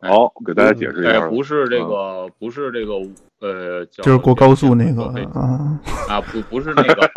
[0.00, 1.28] 哎好，给大家解释一哎，下。
[1.28, 2.94] 不是这个，不是这个，
[3.38, 7.08] 呃，叫就是过高速那个飞啊，啊，不不是那个，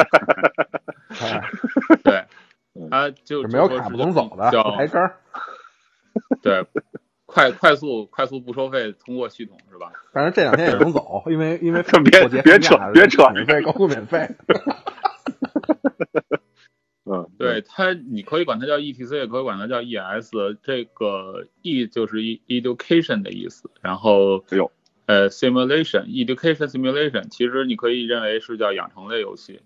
[2.03, 2.23] 对，
[2.91, 5.17] 它就没有卡不能走的，叫不抬杆儿。
[6.43, 6.63] 对，
[7.35, 9.91] 快快速快速不收费通过系统是吧？
[10.13, 14.25] 反正这两天也能走， 因为因为别过节别扯别扯免费高速免费。
[17.07, 20.31] 嗯，对它，你可以管它叫 ETC，也可以管它叫 ES。
[20.63, 24.71] 这个 E 就是 e education 的意思，然后哎呦，
[25.05, 29.59] 呃 simulation education simulation，其实你可以认为是叫养成类游戏。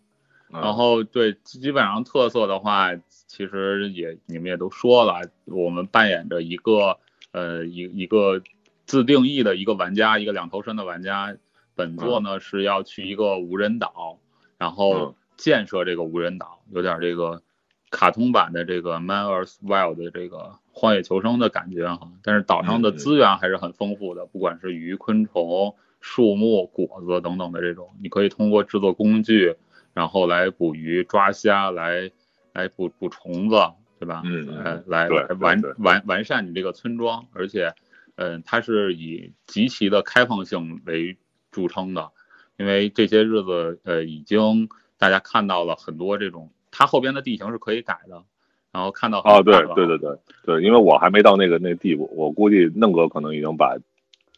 [0.51, 2.95] 嗯然后对基本上特色的话，
[3.27, 6.97] 其实也你们也都说了，我们扮演着一个
[7.31, 8.41] 呃一一个
[8.85, 11.35] 自定义的一个玩家，一个两头身的玩家。
[11.75, 14.19] 本作呢是要去一个无人岛，
[14.57, 17.41] 然后嗯建设这个无人岛，有点这个
[17.89, 22.11] 卡通版的这个 Man vs Wild 的这个荒野求生的感觉哈。
[22.21, 29.55] 但是岛上的资源还是很丰富的，不管是鱼、昆虫、树木、果子等等的这种，你可以通过制作工具。
[29.91, 32.11] 然后来捕鱼、抓虾，来
[32.53, 33.55] 来捕捕虫子，
[33.99, 34.21] 对吧？
[34.23, 37.73] 嗯来来完完完善你这个村庄，而且，
[38.15, 41.17] 嗯、它是以极其的开放性为
[41.51, 42.12] 著称的，
[42.57, 48.23] 因为这些日子，呃，已经大家看到了很多这种，它后边的地形是可以改的，
[48.71, 53.77] 然后看到很哦，对对对对对，因为我还没到那个那地步，我估计弄哥可能已经把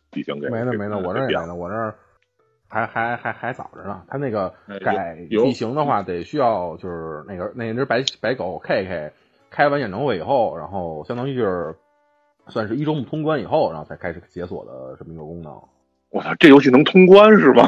[0.09, 1.47] 地形给没了没了，我这儿给变了。
[1.47, 1.95] 也没呢，我这儿
[2.67, 4.03] 还还还还早着呢。
[4.07, 9.11] 他那个改有地形的话，得需要就是那个那只白白狗 K K
[9.51, 11.75] 开完演唱会以后，然后相当于就是
[12.47, 15.53] 算是一周目通关以后，然后才开始解锁的这么一个功能。
[16.09, 17.67] 我操，这游戏能通关是吗？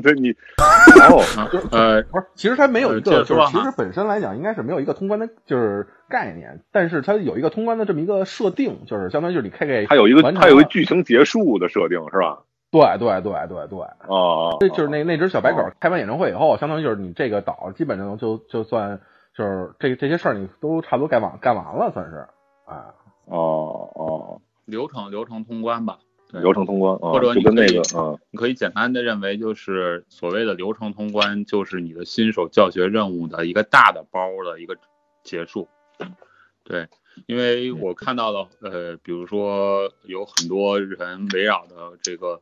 [0.00, 0.30] 这你
[1.10, 12.42] 哦，啊呃，不是，其实它没有一呃个，就是其实本身来讲，应该是没有一个通关的，就是概念，但是它有一个通关的这么一个设定，就是相当于就是你开开它有一个它有一个剧情结束的设定是吧？
[12.70, 19.00] 对对对对对，哦，这就是那那只小白狗哦开完演唱会以后，相当于就是你这个岛基本上就就算
[19.34, 22.26] 就是这这些事儿你都差不多干完干完了，算是
[22.66, 22.94] 啊。
[23.26, 26.00] 哦哦，流程流程通关吧，
[26.32, 34.76] 对流程通关啊，或者你跟那个嗯你可以简单的认为，就是所谓的流程通关，就是你的新手教学任务的一个大的包的一个
[35.22, 35.68] 结束。
[36.64, 36.88] 对，
[37.26, 42.40] 因为我看到了，呃，比如说有很多人围绕的这个，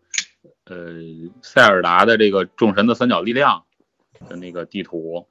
[0.64, 0.94] 呃，
[1.42, 3.64] 塞尔达的这个众神的三角力量
[4.26, 5.26] 的那个地图，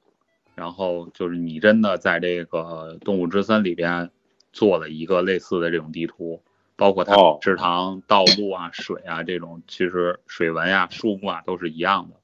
[0.58, 4.10] 然后就是你真的在这个动物之森里边
[4.52, 6.42] 做了一个类似的这种地图，
[6.74, 12.16] 包括它哦池塘、道路啊、水啊这种，其实水文呀、树木啊都是一样的。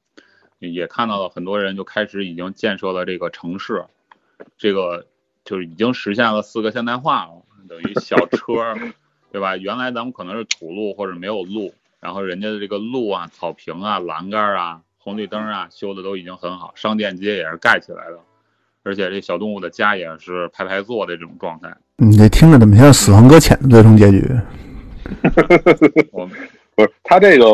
[0.59, 3.85] 也看到了很多人就开始已经建设了这个城市，
[4.59, 5.07] 这个
[5.45, 8.75] 就是已经实现了四个现代化了，等于小 车，
[9.31, 9.57] 对吧？
[9.57, 18.19] 原来咱们可能是土路或者没有路，然后人家的这个路啊、草坪啊、栏杆啊、红绿灯啊修的都已经很好，商店街也是盖起来的，
[18.83, 21.71] 而且这小动物的家也是排排坐的这种状态。
[21.97, 24.27] 你这听着怎么像《死亡搁浅》的最终结局？
[26.77, 27.45] 不是，它这个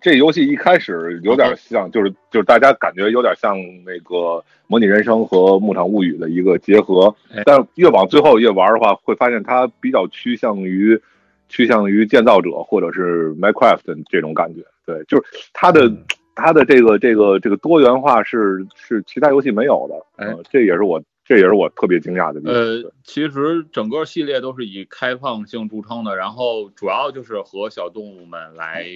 [0.00, 3.54] 这游戏一开始有点像，就是就是大家感觉有点像
[3.84, 4.14] 那个
[4.66, 11.00] 《模拟人生》和《牧场物语》的一个结合哎，但越往最后越玩的话，会发现它比较趋向于
[11.48, 14.62] 趋向于建造者或者是 Minecraft 这种感觉。
[14.84, 16.04] 对，就是它的嗯
[16.36, 20.32] 它的这个这个这个多元化是是其他游戏没有的，哎。
[20.32, 22.54] 呃这也是我这也是我特别惊讶的地方。
[22.54, 28.86] 呃，其实整个系列都是以开放性著称的，然后主要就是和小动物们来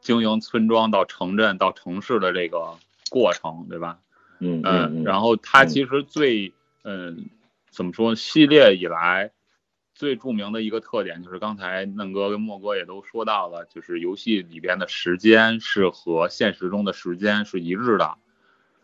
[0.00, 2.74] 经营村庄到城镇到城市的这个
[3.10, 3.98] 过程，对吧？
[4.40, 5.68] 嗯然后它嗯。
[5.68, 7.26] 其实最嗯
[7.70, 9.30] 怎么说，系列以来
[9.98, 18.16] 最著名的一个特点就是刚才嫩哥跟莫哥也都说到了，就是游戏里边的时间是和现实中的时间是一致的。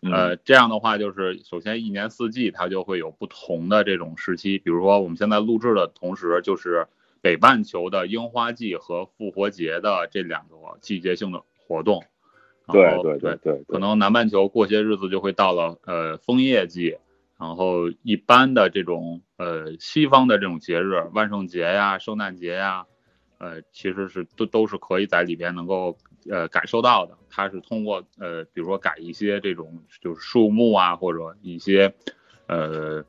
[0.01, 6.85] 嗯呃，这样的话就是首先一年四季它就会有不同的这种时期，比如说我们现在录制的同时，就是
[7.21, 12.03] 北半球的樱花季和复活节的这两个季节性的活动。
[12.67, 16.97] 对对对对，可能南半球过些日子就会到了呃枫叶季，
[17.37, 22.85] 然后一般的这种呃西方的这种节日，万圣节呀、圣诞节呀，
[23.37, 25.97] 呃其实是都都是可以在里边能够
[26.29, 27.17] 呃感受到的。
[27.29, 31.93] 它是通过呃比如说改一些这种就是树木啊，或者一些
[32.47, 33.03] 呃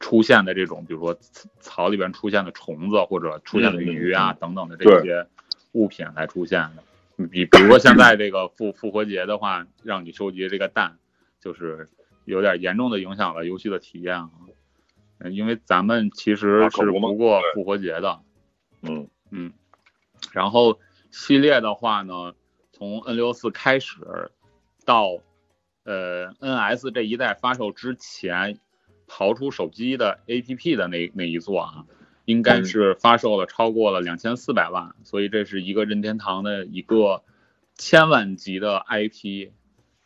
[0.00, 5.26] 出现的这种，比如说草草里边出现的虫子或者出现的鱼啊、等等的这些
[5.72, 6.82] 物品来出现的。
[7.30, 10.96] 比比如说现在这个复复活节的话，让你收集这个蛋，
[11.38, 11.88] 就是
[12.30, 14.30] 有点严重的影响了游戏的体验啊。
[14.42, 18.22] 嗯因为咱们其实是不过复活节的，
[18.80, 19.52] 嗯嗯，
[20.32, 22.32] 然后系列的话呢，
[22.72, 24.30] 从 N 六四开始
[24.86, 25.18] 到
[25.84, 28.58] 呃 NS 这一代发售之前，
[29.06, 31.84] 刨出手机的 APP 的那那一座啊，
[32.24, 37.22] 应该是发售了超过了两千四百万，所以这是一个任天堂的一个
[37.74, 39.50] 千万级的 IP。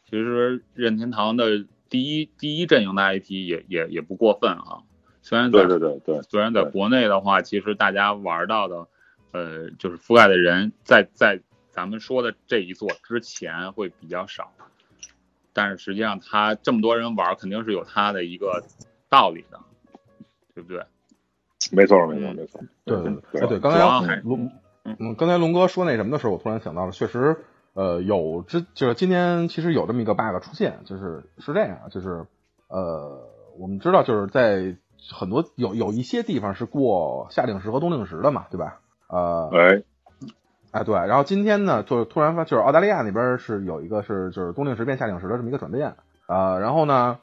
[0.06, 4.82] 其实任天堂的第一第一阵营的 IP 也也也不过分啊，
[5.22, 8.88] 虽然在对对对对，虽然在国内的话，其实大家玩到的，
[9.30, 11.38] 呃，就是覆盖的人在在
[11.70, 14.52] 咱们说的这一座之前会比较少，
[15.52, 18.64] 但是实际上他这么多人玩，肯定是有他的一个
[19.08, 19.60] 道理的，
[20.52, 20.84] 对不对？
[21.70, 22.96] 没错没错嗯没错，对
[23.40, 24.50] 对对刚才龙
[24.82, 27.36] 嗯嗯，刚才龙哥说那什么的时候，我突然想到了，确实，
[27.74, 32.26] 呃，有之就是今天其实有这么一个 bug 出现，就是是这样，就是
[32.68, 34.76] 呃，我们知道就是在
[35.12, 38.80] 很多有有一些地方是过夏令时和冬令时的嘛，对吧？
[39.08, 39.82] 呃，哎，
[40.70, 47.18] 哎，对，然后今天呢，就是突然发，就是澳大利亚那边是有一个是就是冬令时变夏令时的这么一个转变，呃，然后呢，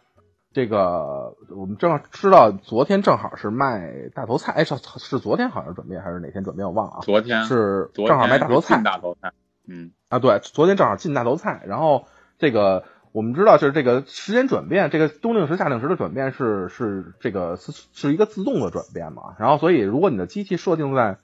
[0.54, 9.32] 这个我们正好知道昨天正好是卖大头菜，哎，是是昨天好像转变还是哪天转变我忘了啊，昨天是昨正好卖大头菜大头菜，
[9.72, 12.08] 嗯，啊，对，昨天正好进大头菜，然后
[12.38, 21.20] 这个我们知道就是这个时间转变，这个冬令时夏令时的转变是是这个是是一个自动的转变嘛，然后所以如果你的机器设定在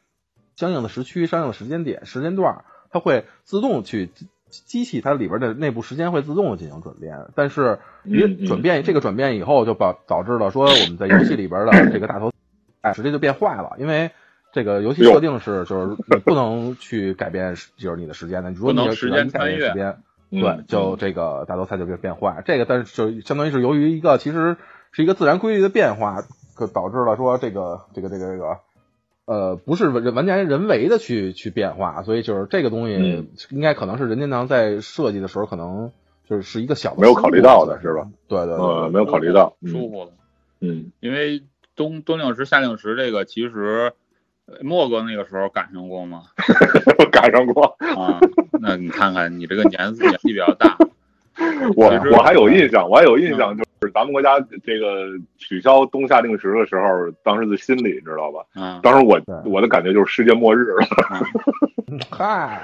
[0.55, 7.79] 相应的时区、相应的时间点、时间段，它会自动去机机器它里边的内部时间会自动的进行转变，但是
[8.47, 12.31] 转变这个转变以后，就导导致了说我们在游戏里边的这个大头
[12.79, 14.12] 哎直接就变坏了，因为。
[14.53, 18.51] 这个游戏设定是，就是你不能去改变，就是你的时间的。
[18.51, 19.97] 如果你要不能时间你改变穿越时间，
[20.29, 22.41] 嗯对，就这个大头菜就变变坏。
[22.45, 24.57] 这个但是就相当于是由于一个其实
[24.91, 26.23] 是一个自然规律的变化，
[26.55, 28.57] 可导致了说这个这个这个这个
[29.25, 35.91] 呃不是完完全人为的去去变化，所以就是这个东西嗯应该可能是任天堂在设计的时候可能
[36.29, 38.10] 就是是一个小的没有考虑到的是吧？
[38.27, 40.12] 对对对呃，没有考虑到，嗯舒服了。
[40.60, 41.43] 嗯，因为
[41.75, 43.93] 冬冬令时、夏令时这个，其实呃
[44.62, 46.23] 莫哥那个时候赶上过吗？
[47.12, 48.19] 赶上过，啊，
[48.62, 50.77] 那你看看你这个年纪年纪比较大，
[51.75, 55.07] 我我还有印象，我还有印象，就是咱们国家这个
[55.38, 58.39] 取消冬夏令时的时候，当时的心理知道吧？
[58.55, 60.88] 嗯，当时我我的感觉就是世界末日了
[62.10, 62.62] 嗨，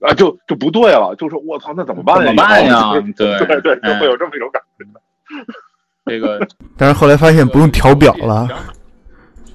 [0.00, 2.26] 啊，就就不对了，就是我操，那怎么办呀？
[2.26, 4.86] 怎么办呀对对对，就哎会有这么一种感觉。
[6.04, 6.44] 这个
[6.76, 8.48] 但是后来发现不用调表了，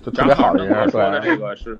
[0.07, 1.77] 就特别好的的一件事，说的对这个是，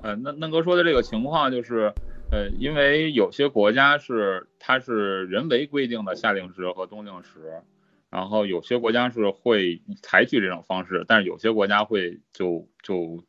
[0.00, 1.92] 呃，嫩嫩哥说的这个情况就是，
[2.30, 7.62] 呃，因为有些国家是它是人为规定的夏令时和冬令时，
[8.10, 13.24] 然后有些国家是会采取这种方式，但是有些国家会就就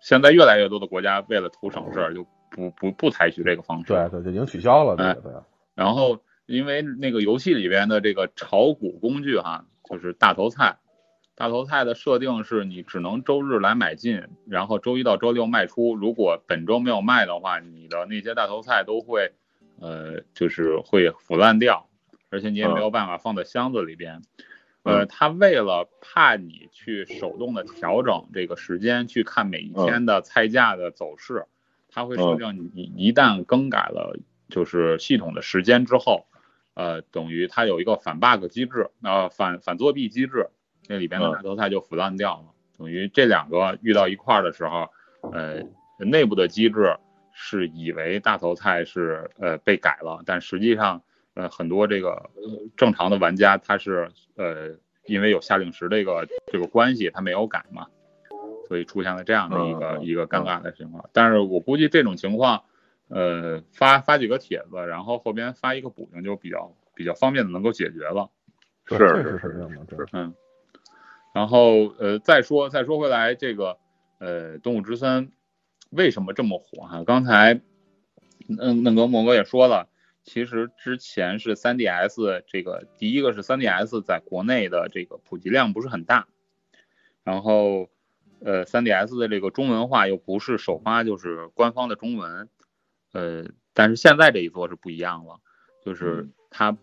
[0.00, 3.94] 现在越来越多的国家为了图省事儿，就不不不采取这个方式。
[3.94, 5.42] 对对，就已经取消了，哎对对对。
[5.74, 10.76] 然后因为那个游戏里边的这个炒股工具哈，就是大头菜，
[11.38, 15.94] 大头菜的设定是你只能周日来买进，然后周一到周六卖出。
[15.94, 19.30] 如果本周没有卖的话，你的那些大头菜都会，
[19.78, 21.88] 呃，就是会腐烂掉，
[22.28, 24.20] 而且你也没有办法放在箱子里边。
[24.82, 31.46] 呃，他为了怕你去手动的调整这个时间，去看每一天的菜价的走势，
[31.88, 36.26] 他会设定你一旦更改了就是系统的时间之后，
[36.74, 40.48] 呃，等于它有一个反 bug 机制，呃，反反作弊机制，
[40.88, 42.46] 那里边的大头菜就腐烂掉了。
[42.78, 44.88] 等于这两个遇到一块儿的时候，
[45.32, 45.62] 呃，
[45.98, 46.96] 内部的机制
[47.32, 51.02] 是以为大头菜是呃被改了，但实际上，
[51.34, 52.42] 呃，很多这个呃
[52.76, 54.70] 正常的玩家他是呃
[55.06, 57.86] 因为有下令时这个这个关系，他没有改嘛，
[58.68, 61.08] 所以出现了这样的一个、嗯一个尴尬的情况。
[61.12, 62.62] 但是我估计这种情况，
[63.08, 68.30] 呃，发发几个帖子，然后后边发一个补丁就比较比较方便的能够解决了。
[68.86, 70.34] 是是是是是嗯，
[71.32, 73.78] 然后呃，再说再说回来，这个
[74.18, 75.28] 呃，《动物之森》
[75.90, 77.60] 为什么这么火哈、刚才
[78.58, 79.88] 嗯，那个莫哥也说了，
[80.24, 86.26] 其实之前是 3DS 这个第一个是 3DS 在国内的这个普及量不是很大，
[87.22, 87.88] 然后
[88.40, 92.48] 呃 3DS 的这个中文化又不是首发就是官方的中文，
[93.12, 95.40] 呃，但是现在这一座是不一样了，
[95.84, 96.76] 就是它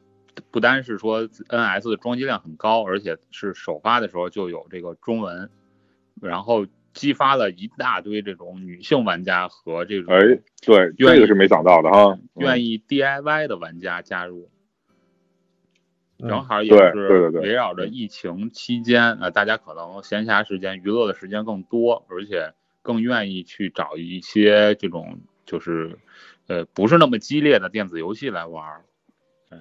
[0.52, 5.50] 不单是说 NS 的装机量很高，而且是首发的时候就有这个中文，
[6.22, 10.20] 然后激发了一大堆这种女性玩家和这种哎，
[10.66, 12.16] 对，愿意这个是没想到的哈。
[12.16, 14.50] 意愿意 DIY 的玩家加入，
[16.20, 26.00] 嗯正好也是对对围绕着疫情期间，呃，大家可能闲暇时间、娱乐的时间更多，而且更愿意去找一些这种就是
[26.48, 28.84] 呃不是那么激烈的电子游戏来玩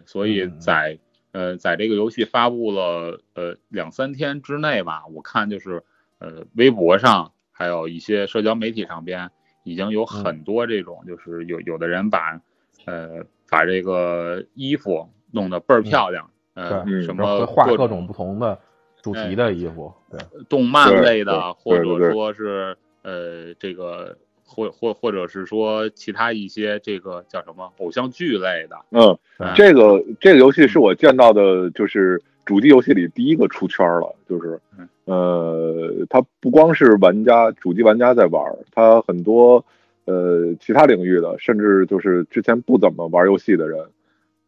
[0.07, 0.99] 所以嗯在
[1.33, 5.83] 呃在这个游戏发布了呃两三天之内吧，我看就是
[6.19, 9.31] 呃微博上还有一些社交媒体上边
[9.63, 12.41] 已经有很多这种，就是有有的人把
[12.85, 18.59] 呃把这个衣服弄得倍儿漂亮，呃，什么画各种不同的
[19.03, 39.65] 主题的衣服，对，动漫类的，或者说是呃这个或或或者是说其他一些这个叫什么偶像剧类的，嗯，嗯这个这个游戏是我见到的，就是主机游戏里第一个出圈了，就是嗯呃，它不光是玩家主机玩家在玩，它很多
[40.05, 43.81] 呃其他领域的，甚至就是之前不怎么玩游戏的人，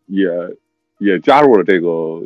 [0.06, 0.28] 也
[0.98, 2.22] 也加入了这个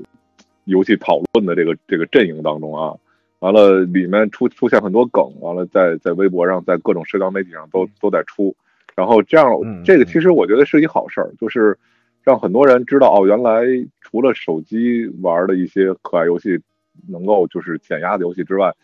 [0.64, 2.96] 游戏讨论的这个这个阵营当中啊。
[3.40, 8.54] 完了，里面出出现很多梗，完了在在微博上，在各种社交媒体上都都在出，
[8.94, 11.76] 然后这样嗯这个其实我觉得是一好事儿，就是
[12.22, 13.64] 让很多人知道哦，原来
[14.02, 16.60] 除了手机玩的一些可爱游戏
[17.08, 18.74] 能够就是减压的游戏之外，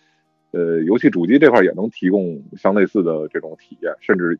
[0.52, 4.38] 呃，游戏主机这块也能提供相类似的这种体验，甚至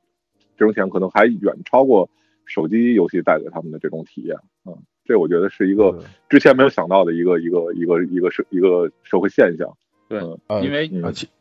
[0.57, 2.09] 这种体验可能还远超过
[2.46, 4.35] 手机游戏带给他们的这种体验。
[4.64, 4.74] 嗯，
[5.05, 9.68] 这我觉得是一个之前没有想到的一个一个一个一个社一个社会现象。
[10.09, 10.21] 对
[10.62, 10.90] 因为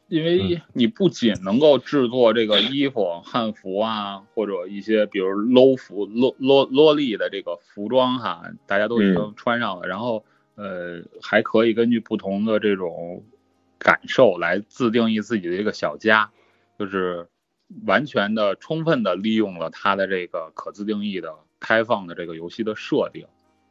[0.07, 10.23] 因为你不仅能够制作这个衣服、汉服啊，或者一些比如 low 服、洛洛洛丽的这个服装哈，大家都已经穿上了，然后
[10.55, 13.23] 呃还可以根据不同的这种
[13.79, 16.31] 感受来自定义自己的一个小家，
[16.77, 17.27] 就是
[17.85, 23.25] 完全的、充分的利用了它的这个可自定义的开放的这个游戏的设定。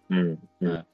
[0.08, 0.84] 嗯嗯。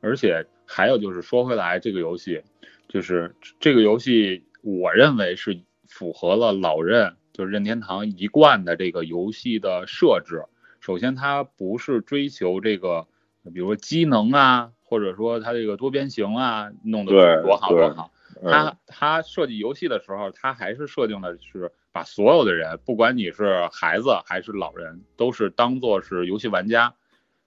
[0.00, 2.42] 而且还有就是说回来，这个游戏
[2.88, 10.44] 就是这个游戏，我认为是符合了老任就是任天堂一贯的这个游戏的设置。
[10.80, 13.06] 首先，它不是追求这个，
[13.52, 18.10] 比如说机能啊，或者说它这个多边形啊，弄得多好多好。
[18.12, 18.14] 嗯
[18.50, 26.94] 它它设计游戏的时候，它还是设定的是把所有的人，不管你是孩子还是老人，都是当做是游戏玩家，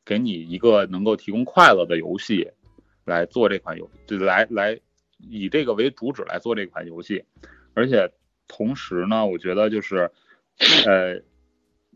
[0.06, 2.50] 给你一个能够提供快乐的游戏
[3.06, 4.80] 来做这款游，就来来
[5.18, 7.26] 以这个为主旨来做这款游戏，
[7.74, 8.12] 而且
[8.48, 10.12] 同时呢，我觉得就是，
[10.86, 11.22] 呃，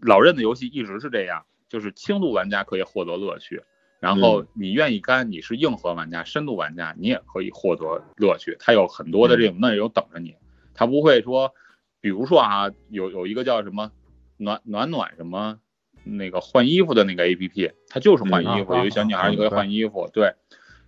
[0.01, 3.63] 老任的游戏一直是这样，就是轻度玩家可以获得乐趣，
[3.99, 8.57] 然后你愿意干，你是硬核玩家、深度玩家，你也可以获得乐趣。
[8.59, 10.35] 它有很多的这种内容等着你，
[10.73, 11.53] 它不会说，
[11.99, 13.91] 比如说啊，有有一个叫什么
[14.37, 15.59] 暖暖暖什么
[16.03, 20.33] 那个换衣服的那个 A P P，它就是换衣服，有一小女孩啊就可以换衣服，对。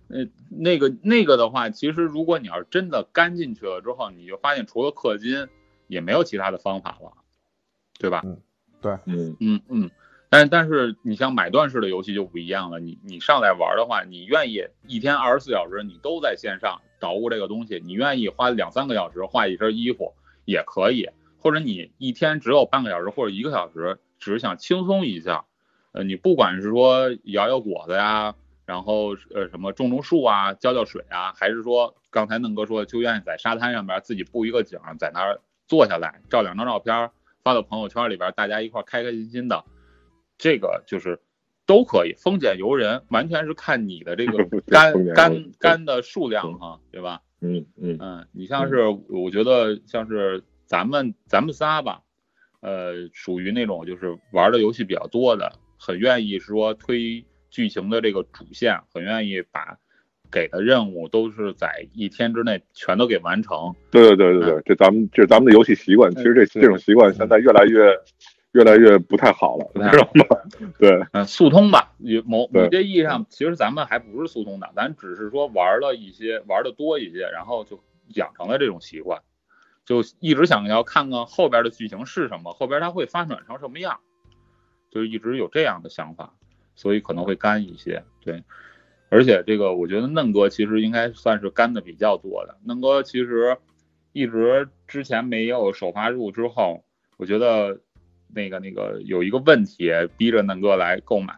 [0.08, 5.48] 呃，那个那个的话，其实如果你要是真的干进去了之后，你就发现除了氪金，
[5.86, 7.12] 也没有其他的方法了，
[7.98, 8.22] 对吧？
[9.06, 9.90] 嗯嗯嗯，
[10.28, 20.12] 但是但是你像买断式的游戏就不一样了，你你上来玩的话，你愿意一天二十四小时你都在线上捣鼓这个东西，你愿意花两三个小时画一身衣服
[20.44, 21.08] 也可以，
[21.38, 25.46] 或者你一天只有半个小时或者一个小时，只是想轻松一下，
[25.92, 28.34] 呃，你不管是说摇摇果子呀，
[28.66, 37.10] 然后呃什么种种树啊，浇浇水啊，还是说刚才嫩哥说的，就愿意在沙滩上边自己布一个景，在那儿坐下来照两张照片，
[37.42, 39.64] 发到朋友圈里边，大家一块儿开开心心的，
[40.38, 41.20] 这个就是
[41.66, 47.22] 都可以，丰俭由人，完全是看你的这个对肝丰俭由肝肝的数量哈，对吧？
[47.40, 52.00] 嗯嗯嗯，你像是我觉得像是咱们咱们仨吧，
[52.60, 59.78] 呃，属于那种就是玩的游戏比较多的，很愿意说推剧情的这个主线，很愿意把
[60.28, 63.72] 给的任务都是在一天之内全都给完成。
[63.92, 66.12] 对对对对对，这咱们这是咱们的游戏习惯。
[66.16, 67.96] 其实这对这种习惯现在越来越
[68.50, 70.24] 越来越不太好了，不太知道吗？
[70.80, 77.78] 对嗯，速通吧，有某对某些意义上，其实咱们还不是速通的，咱只是说玩了一些，玩的多一些，然后就
[78.16, 79.22] 养成了这种习惯，
[79.86, 84.00] 就一直想要看看后边的剧情是什么，后边它会发展成什么样，
[84.90, 86.34] 就一直有这样的想法，
[86.74, 88.42] 所以可能会干一些，对。
[89.10, 92.58] 而且这个，我觉得嫩哥其实应该算是干的比较多的。
[92.64, 93.56] 嫩哥其实
[94.12, 96.84] 一直之前没有首发入之后，
[97.16, 97.80] 我觉得
[98.34, 101.32] 那个那个有一个问题逼着嫩哥来购买，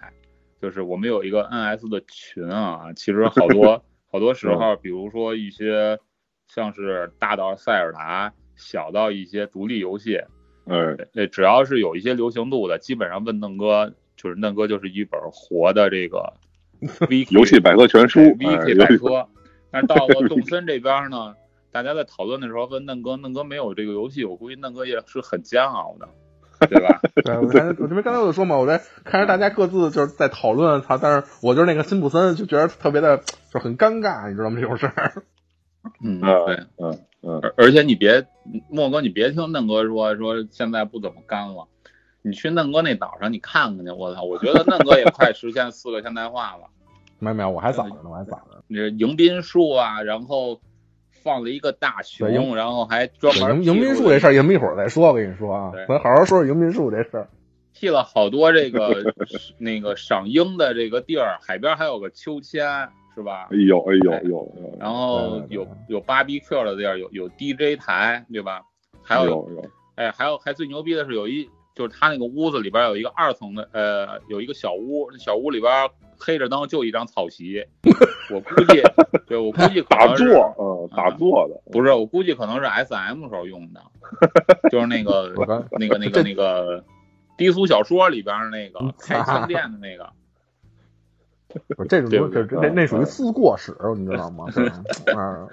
[0.62, 5.98] 就是我们有一个 NS 的群啊，其实好多 好多时候，比如说一些
[6.46, 10.16] 像是大到塞尔达，小到一些独立游戏，
[10.64, 10.76] 哎，
[11.12, 13.92] 呃，只要是有一些流行度的，基本上问嫩哥，
[14.26, 16.32] 就是嫩哥就是一本活的这个
[17.06, 19.28] wiki 游戏百科全书，对哎 wiki 百科。
[19.70, 21.36] 但是到了动森这边呢，
[21.70, 26.08] 大家在讨论的时候问嫩哥，嫩哥没有这个游戏，我估计嫩哥也是很煎熬的，
[26.66, 27.00] 对吧？
[27.22, 33.22] 对，我刚才我这边刚才我就说嘛，我在看着大家各自就是在讨论，他，但是我就是那个辛普森，就觉得特别的
[33.52, 34.58] 就很尴尬，你知道吗？
[34.60, 35.22] 这种事儿。
[36.02, 36.56] 嗯，对。
[36.56, 38.24] 嗯嗯嗯，而而且你别
[38.70, 41.66] 莫哥，你别听嫩哥说说现在不怎么干了，
[42.26, 46.68] 你去嫩哥那岛上你看看去，我操，我觉得嫩哥也快实现四个现代化了。
[47.20, 48.62] 没有没有，我还早着呢，我还早着呢。
[48.66, 50.60] 那迎宾树啊，然后
[51.22, 55.08] 放了一个大熊然后还专门迎迎宾树这事儿，咱们一会儿再说。
[55.08, 57.28] 我跟你说啊，咱好好说说迎宾树这事儿。
[57.72, 59.14] 辟了好多这个
[59.58, 63.56] 那个赏樱的这个地儿，海边还有个秋千，是吧哎？
[63.56, 68.62] 呦哎呦哎呦，然后有有 BBQ 的地儿，有有 DJ 台，对吧？
[69.02, 77.64] 还有哎呦哎呦，哎，还有还最牛逼的是有一，就是他那个屋子里边有一个二层的，呃，有一个小屋，那小屋里边黑着灯，就一张草席。
[78.32, 78.82] 我估计，
[79.28, 83.80] 对我估计可打能是坐，嗯，打坐的，不是，我估计可能是 S M 时候用的，
[84.72, 85.32] 就是那个
[85.78, 86.82] 那个那个那个
[87.36, 90.10] 低俗小说里边那个嗯 开枪店的那个。
[91.76, 94.46] 不是这种这这那属于思过史，你知道吗？
[94.54, 94.66] 对
[95.14, 95.48] 啊，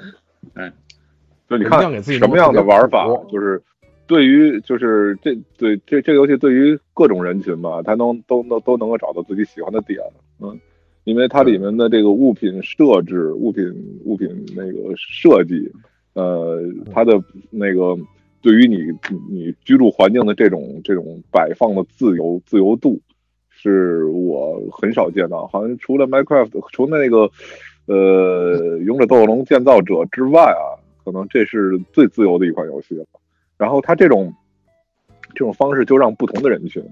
[1.47, 3.63] 就你看什么样的玩法就是
[4.05, 9.99] 对于就是这对这这个游戏对于各种人群吧，它能都能都能够找到自己喜欢的点，
[10.41, 10.59] 嗯，
[11.05, 13.65] 因为它里面的这个物品设置、物品
[14.03, 15.71] 物品那个设计，
[16.13, 17.13] 呃，它的
[17.49, 17.97] 那个
[18.41, 18.77] 对于你
[19.29, 22.99] 你居住环境的这种这种摆放的自由自由度，
[23.49, 27.29] 是我很少见到，好像除了 Minecraft，除了那个
[27.85, 30.75] 呃勇者斗恶龙建造者之外啊，
[31.05, 33.05] 可能这是最自由的一款游戏了。
[33.63, 34.33] 然后它这种
[35.33, 36.83] 这种方式就让不同的人群，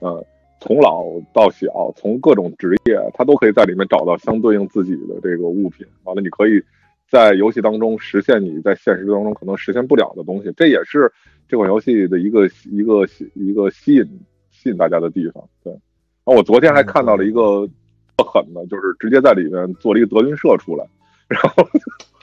[0.00, 0.22] 呃，
[0.60, 5.86] 从老到小，从各种职业，他都可以在里面找到相对应自己的这个物品。
[6.04, 6.62] 完了，你可以
[7.08, 11.10] 在游戏当中实现你在现实当中可能实现不了的东西，这也是
[11.48, 14.04] 这款游戏的一个一个一个吸引
[14.50, 15.42] 吸引大家的地方。
[15.64, 15.80] 对，然
[16.26, 17.66] 后我昨天还看到了一个
[18.14, 20.84] 特狠的，就是直接在里面做了一个德云社出来，
[21.28, 21.66] 然后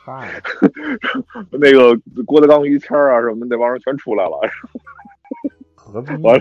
[0.08, 0.41] 嗨，
[1.51, 4.39] 那个郭德纲、于谦儿啊什么那帮人全出来了，
[5.76, 6.39] 何必完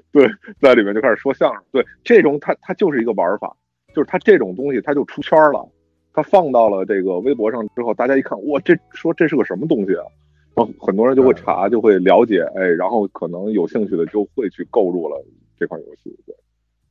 [0.62, 1.62] 在里面就开始说相声。
[1.70, 3.54] 对，这种他他就是一个玩法，
[3.94, 5.68] 就是他这种东西他就出圈了。
[6.14, 10.04] 他放到了这个微博上之后，大家一看，哇，这说这是个什么东西啊？
[10.54, 15.22] 然后很多人就会查，就会了解，哎，然后可能有兴趣的就会去购入了
[15.58, 16.18] 这款游戏。
[16.26, 16.34] 对，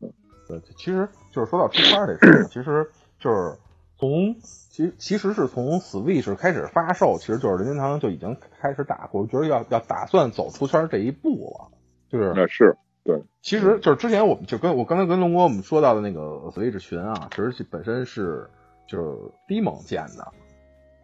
[0.01, 0.11] 嗯
[0.47, 2.87] 对，其实就是说到出圈这事，其实
[3.19, 3.53] 就是
[4.01, 11.77] 从其实其实是从 Switch 开始发售，其实就是任天堂就已经开始打，我觉得要要打算走出圈这一步了。
[12.09, 16.19] 就是那是对其实就是之前我们就跟我刚才跟龙哥我们说到的那个
[16.51, 18.49] Switch 群啊，其实本身是
[18.87, 20.27] 就是低蒙建的，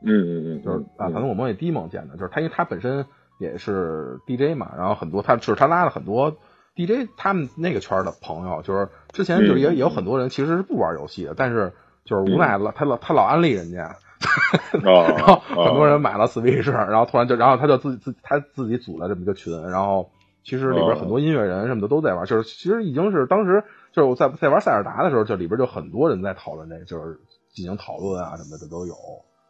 [0.01, 3.05] 嗯嗯嗯，就是啊，嗯可能我们也低蒙建的，就是他因为他本身
[3.39, 6.35] 也是 DJ 嘛，然后很多他就是他拉了很多
[6.75, 11.73] DJ 他们那个圈的朋友，就是之前就是也嗯也有很多人其实是不玩游戏的，但是
[12.07, 13.95] 就是无奈了，他老他老安利人家，
[14.81, 20.09] 然后啊，很多人买了 Switch，然后突然就然后他就自己自己他自己组了这么一个群，然后
[20.43, 27.19] 其实里边很多音乐人什么的都在玩，就是其实已经是当时就是我在在玩塞尔达的时候，就里边就很多人在讨论这个，就是
[27.53, 28.95] 进行讨论啊什么的都有，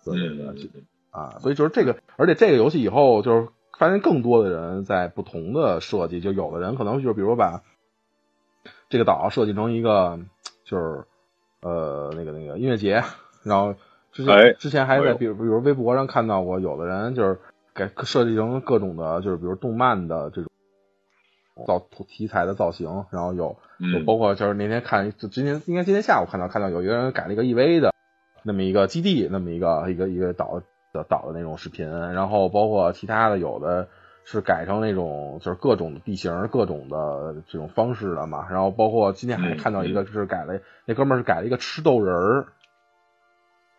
[0.04, 0.72] 对对对。
[0.76, 3.48] 嗯啊，所以就是这个，而且这个游戏以后就是
[3.80, 7.64] 发现更多的人在不同的设计，就有的人可能就比如把
[8.88, 10.20] 这个岛设计成一个
[10.64, 11.06] 就是
[11.62, 13.04] 呃那个那个音乐节，
[13.44, 13.76] 然后
[14.12, 17.40] 之前、哎之前还在比如比如微博上看到过，有的人就是
[17.74, 20.50] 给设计成各种的，就是比如动漫的这种
[21.66, 24.06] 造题材的造型，然后有有嗯。
[24.06, 27.94] 包括就是那天看，就今天应该今天下午看到看到有一个人改了一个 EV 的
[28.44, 30.62] 那么一个基地，那么一个一个一个岛
[30.94, 33.88] 的岛的那种视频，然后包括其他的有的
[34.30, 42.48] 是改成那种就是各种的地形、各种的这种方式的嘛，然后包括今天还看到一个就是改了，那哥们儿是改了一个吃豆人儿，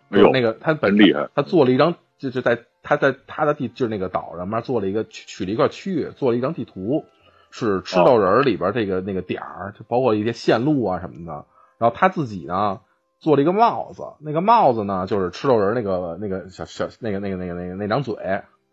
[0.08, 7.04] 哎呦那个他本真厉害他做了一张就就在他在他的地就是那个岛上面做了一个取取了一块区域，做了一张地图，
[7.50, 11.44] 是吃豆人儿里边这个那个点儿，就包括一些线路啊什么的。
[11.76, 12.80] 然后他自己呢
[13.18, 18.16] 做了一个帽子，那个帽子呢就是吃豆人那个那个小小那个那个那个那个那张嘴。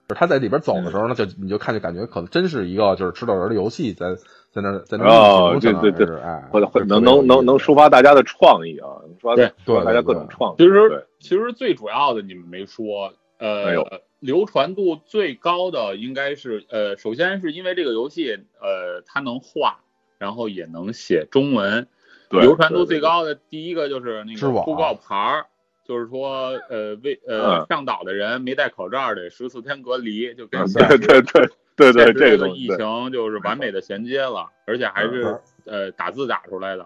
[0.09, 4.13] 他在里边走的时候呢，就你就看就感觉可能真是一个就是吃豆人的游戏在
[4.51, 6.07] 在那在那哦对对对。
[6.51, 8.87] 或者就是能能能能抒发大家的创意啊，
[9.19, 10.57] 抒发对抒发大家各种创意。
[10.57, 19.79] 其实其实最主要的你们没说，哎呃，流传度最高的应该是呃，首先是因为这个游戏呃它能画，
[20.19, 21.87] 然后也能写中文，
[22.29, 25.45] 对流传度最高的第一个就是那个布告牌儿。
[25.85, 36.85] 就是说，呃，为呃嗯上岛的人没戴口罩得十四天隔离，就跟对对对对对，这个个疫情就是完美的衔接了，而且还是呃打字打出来的。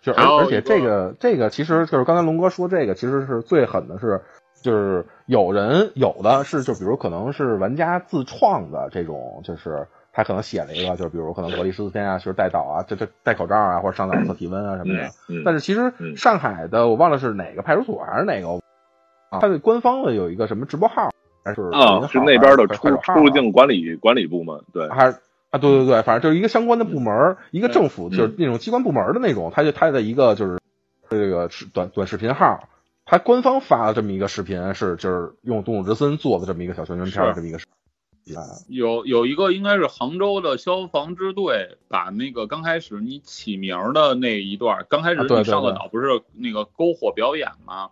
[0.00, 4.20] 就而且这个这个其实就是刚才龙哥说这个其实是最狠的是，
[4.60, 15.08] 就是有人有的是就比如可能是玩家自创的这种，就是他可能写了一个，就是比如可能隔离十四天啊，就是戴岛啊，这这戴口罩啊，或者上岛测体温啊什么的。
[15.28, 18.60] 嗯，但是其实嗯上海的我忘了是哪个派出所还是哪个，
[19.30, 21.10] 啊，它的官方的有一个什么直播号，
[21.44, 25.16] 还是啊，是那边的出入境管理管理部门，对，还是
[25.50, 30.58] 啊，对对对，反正就是一个相关的部门儿，一个政府嗯就是那种机关部门的那种，他就他的一个就是
[31.08, 32.68] 这个短短视频号，
[33.06, 37.72] 他官方发了这么一个视频是就是用动物之森做的这么一个小宣传片儿是这么一个视频。
[38.36, 47.90] 啊，有有一个应该是杭州的消防支队把那个刚开始你起名儿的那一段儿，刚开始你上个岛不是那个篝火表演吗？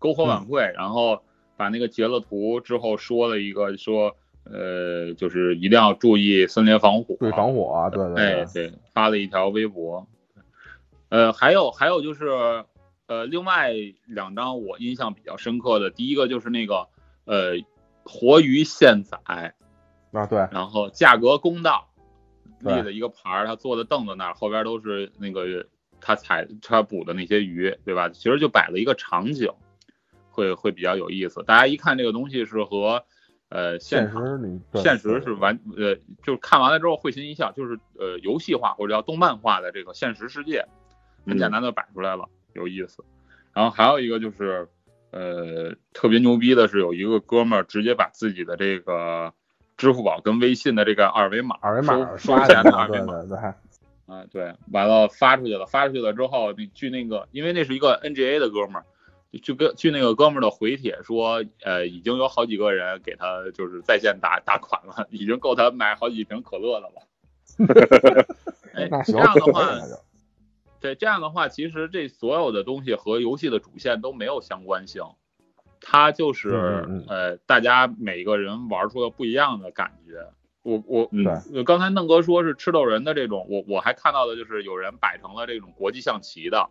[0.00, 0.26] 篝火嗯。
[0.26, 1.22] 晚会，然后
[1.56, 10.06] 把那个截了图之后说了一个说，呃，就是一定要注意森林防火，对防火啊，对对哎，对，对，发了一条微博。
[11.10, 12.64] 呃，还有还有就是，
[13.06, 13.72] 呃，另外
[14.06, 16.88] 两张我印象比较深刻的，第一个就是那个
[17.24, 17.52] 呃
[18.04, 19.54] 活鱼现宰，
[20.12, 21.88] 啊对，然后价格公道，
[22.60, 25.66] 立的一个牌儿，他坐在凳子那儿，后边都是那个
[26.00, 28.08] 他采他捕的那些鱼，对吧？
[28.08, 29.50] 其实就摆了一个场景，
[30.30, 31.42] 会会比较有意思。
[31.44, 33.04] 大家一看这个东西是和
[33.50, 34.16] 呃现实
[34.74, 35.94] 现实是完呃，
[36.24, 40.64] 就是看完了之后会心一笑，就是呃游戏化或者叫动漫化的这个现实世界，
[41.26, 43.04] 很简单的摆出来了，有意思。
[43.52, 44.68] 然后还有一个就是
[45.10, 49.34] 呃特别牛逼的是有一个哥们儿直接把自己的这个
[49.80, 53.38] 支付宝跟微信的这个二维码二维码刷钱的的，二维码对对，
[54.14, 58.84] 啊对，完了发出去了，发出去了之后，那据那个因为那是一个 NGA 的哥们儿。
[59.44, 68.26] 就跟据那个哥们儿的回帖说，呃，已经有好几个人给他就是在线打打款了，已经够他买好几瓶可乐的了。
[68.74, 69.70] 哎，这样的话，
[70.80, 75.04] 对这样的话，其实这所有的东西和游戏的主线都没有相关性，
[75.80, 80.14] 它就是、呃，大家每个人玩出了不一样的感觉。
[80.62, 81.64] 我我嗯。
[81.64, 86.68] 刚才嫩哥说是吃豆人的这种，我我还看到的就是有人摆成了这种国际象棋的，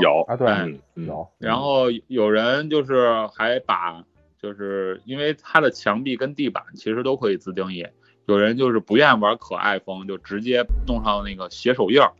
[0.00, 4.02] 有啊对有，然后有人就是还把，
[4.40, 7.86] 就是因为它的墙壁跟地板其实都可以自定义，
[8.26, 12.10] 有人就是不愿意玩可爱风，就直接弄上那个写手印儿。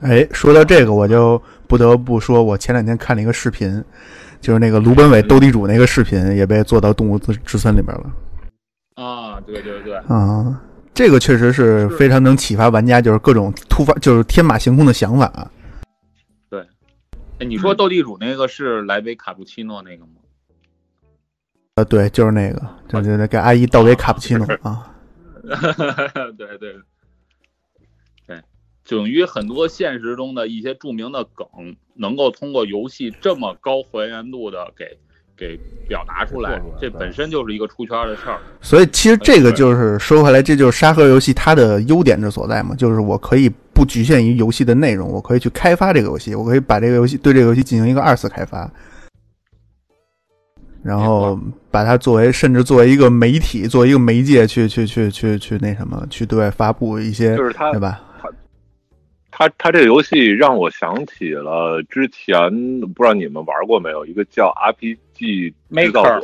[0.00, 3.82] 哎，说到这个，我就不得不说，我前两天看了一个视频，
[4.44, 8.12] 就是那个卢本伟斗地主那个视频也被做到动物之之森里边了
[9.02, 10.60] 啊，对对对，啊。
[10.92, 15.50] 这个确实是非常能启发玩家，就是各种突发，就是天马行空的想法。
[17.38, 20.12] 哎，你说斗地主那个是来杯卡布奇诺那个吗？
[21.76, 24.94] 呃，对，就是那个，就就是给阿姨倒杯卡布奇诺啊。
[26.36, 26.74] 对 对
[28.28, 28.42] 对，
[28.86, 31.46] 等于很多现实中的一些著名的梗，
[31.94, 34.84] 能够通过游戏这么高还原度的给
[35.36, 38.38] 给表达出来这本身就是一个出圈的事儿。
[38.60, 48.70] 所以其实这个就是说回来，这就是沙盒游戏它的优点之所在嘛，就是我可以不局限于游戏的内容，我可以去开发这个游戏，我可以把这个游戏对这个游戏进行一个二次开发，
[50.82, 51.38] 然后
[51.70, 58.00] 把它作为甚至作为一个媒体，作为一个媒介去去去去去那什么，去对外发布一些，就是它对吧？
[59.36, 62.48] 它它这个游戏让我想起了之前
[62.94, 66.22] 不知道你们玩过没有，一个叫 RPG 制造者，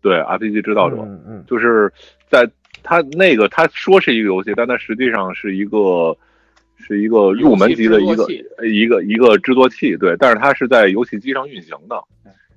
[0.00, 1.92] 对 RPG 制造者，嗯嗯就是
[2.28, 2.48] 在
[2.84, 6.16] 它那个他说是一个游戏，但它实际上是一个
[6.76, 8.24] 是一个入门级的一个
[8.64, 12.00] 一个一个制作器，对，但是它是在游戏机上运行的。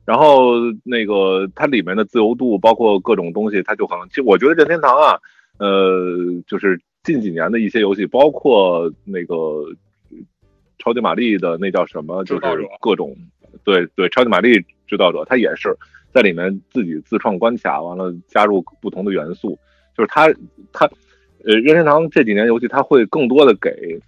[0.06, 0.52] 然后
[0.84, 3.98] 那个它里面的自由度，包括各种东西，它就很。
[4.10, 5.18] 其实我觉得任天堂啊，
[5.58, 6.16] 呃，
[6.46, 9.66] 就是近几年的一些游戏，包括那个
[10.80, 12.41] 超级玛丽的那叫什么，就是
[12.80, 13.16] 各种
[13.64, 15.76] 对对，超级玛丽制造者，他也是
[16.14, 19.58] 在里面自己自创关卡，完了加入不同的元素，
[19.97, 20.34] 就是他
[20.72, 20.86] 他
[21.43, 23.99] 呃任天堂这几年游戏，他会更多的给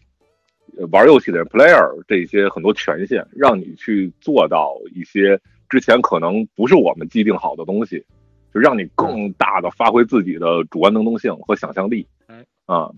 [0.91, 5.39] 玩游戏的人 player 这些很多权限，让你去做到一些。
[5.67, 8.05] 之前可能不是我们既定好的东西，
[8.53, 12.05] 就让你更大的发挥自己的主观能动性和想象力。
[12.27, 12.91] 哎，啊，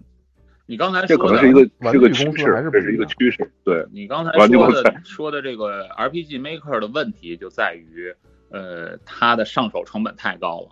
[0.66, 1.62] 你刚才这可能是一个
[1.92, 3.52] 是个趋势，这是一个趋势。
[3.64, 8.14] 对你刚才说的说的这个 RPG Maker 的问题就在于，
[8.50, 10.70] 呃，它的上手成本太高了。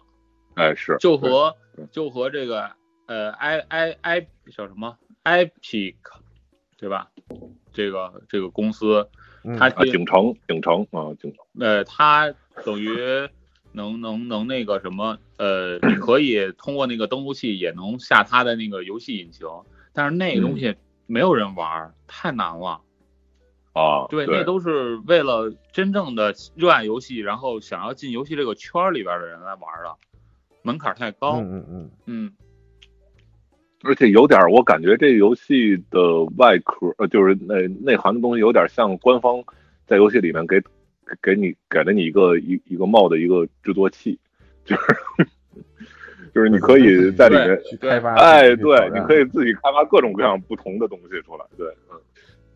[0.55, 1.55] 哎，是，就和
[1.91, 2.71] 就和这个
[3.07, 5.95] 呃，i i i 叫什么 Epic，
[6.77, 7.09] 对吧？
[7.73, 9.07] 这个这个公司。
[9.59, 11.45] 它景城，景城啊，景城。
[11.59, 12.33] 呃，它
[12.65, 12.89] 等于
[13.75, 19.47] 能能能那个什么，呃，你可以通过那个登录器也能下它的那个游戏引擎，
[19.93, 22.81] 但是那个东西没有人玩，太难了。
[23.73, 29.93] 啊，对，那都是为了真正的热爱游戏，然后想要进游戏这个圈里边的人来玩的，
[30.61, 31.41] 门槛太高。
[31.41, 32.33] 嗯嗯嗯嗯。
[33.83, 39.43] 而且有点，我感觉这游戏的外壳，呃，就是内内涵的东西，有点像官方
[39.85, 40.59] 在游戏里面给
[41.21, 44.19] 给你给了你一个一一个帽的一个制作器，
[44.63, 44.81] 就是
[46.33, 51.67] 就是你可以在里面去开发，哎，对，你可以自己开发各种各样不同的东西出来，对，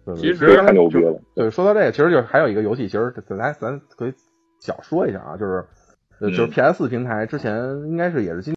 [0.05, 1.21] 嗯，其实太牛逼了。
[1.35, 4.13] 对，说到这个，其实就是还有一个游戏，其实咱咱可以
[4.59, 5.65] 小说一下啊，就是
[6.19, 7.55] 就是 P S 平台之前
[7.87, 8.55] 应该是也是今。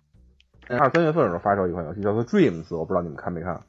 [0.68, 3.60] 二三月份的时候发售一款游戏，叫做 Dreams，我不知道你们看没看？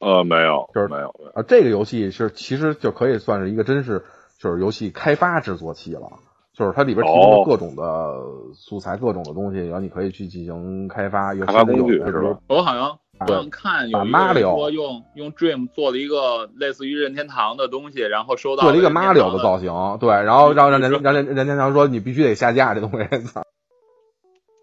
[0.00, 1.42] 呃，没有，就是没有啊。
[1.46, 4.02] 这个游戏是其实就可以算是一个真是
[4.40, 6.08] 就是游戏开发制作器了，
[6.54, 8.14] 就是它里边提供了各种的
[8.54, 11.34] 素材、各种的东西，然后你可以去进行开发。
[11.34, 12.38] 开发工具是吧？
[12.48, 22.96] 我好像看有一个说用用 Dream 做了一个类似于任天堂的东西，然后收到做了一个 Mario 的造型，对，然后让让人让人任天堂说你必须得下架这东西。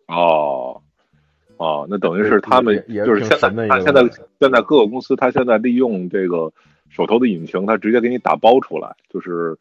[0.08, 0.82] 哦。
[1.58, 4.02] 哦，那等于是他们就是现在，他现在
[4.40, 6.52] 现在各个公司，他现在利用这个
[6.90, 9.58] 手头的引擎，他直接给你打包出来，就是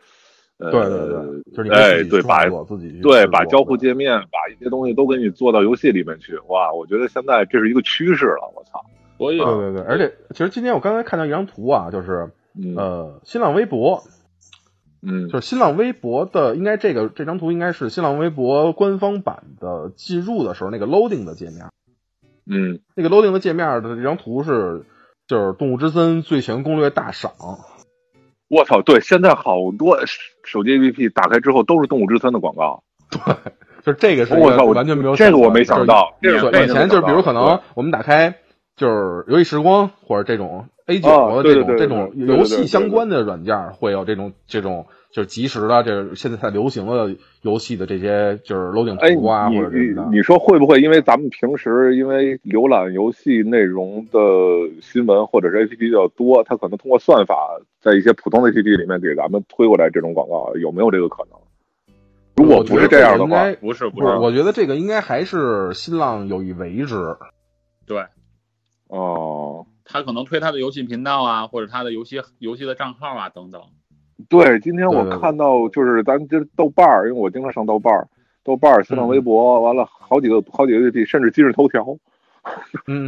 [0.58, 6.36] 呃，对对对，就是哎，对，把自己对把交互界面，把一些东西都给你做到游戏里面去。
[6.48, 8.84] 哇，我觉得现在这是一个趋势了，我操！
[9.18, 12.30] 所以对对对，而且其实今天我刚才看到一张图啊，就是
[12.76, 14.02] 呃，新浪微博，
[15.00, 21.66] 嗯，就是新浪微博的，应该这个这张图应该是新浪微博官方版的进入的时候那个 loading 的界面。
[22.48, 24.84] 嗯，那个 loading 的界面的这张图是，
[25.26, 27.32] 就是《动物之森最全攻略大赏》。
[28.48, 29.98] 我操，对，现在好多
[30.44, 32.84] 手机 APP 打开之后都是《动物之森》的广告。
[33.10, 33.34] 对，
[33.84, 36.16] 就这个是我操，完全没有这个我没想到。
[36.22, 38.36] 这个以前就是比如可能我们打开
[38.76, 44.86] 就是游戏时光或者这种 A 九这种这种游戏相关的软件会有这种这种。
[45.12, 50.10] 就是即时的，这现在在流行的游戏的这些就是 loading 图啊，或者什么的。
[50.12, 54.18] 你说会不会因为咱们平时因为浏览游戏内容的
[54.82, 57.34] 新闻或者是 APP 比较多，它可能通过算法
[57.80, 61.40] 在一些普通的 APP 里面给咱们推过来这种广告，有没有这个可能？
[62.34, 67.16] 如果不是这样的话，不是不是，我觉得这个应该还是新浪有意为之。
[67.86, 68.04] 对，
[68.88, 73.60] 哦，他可能推他的游戏频道啊，或者他的游戏游戏的账号啊等等。
[74.28, 78.08] 对，今天我看到就是咱这豆瓣儿，因为我经常上豆瓣儿，
[78.42, 81.84] 豆瓣儿、新浪微博，完了好几个好几个 APP，甚至今日头条，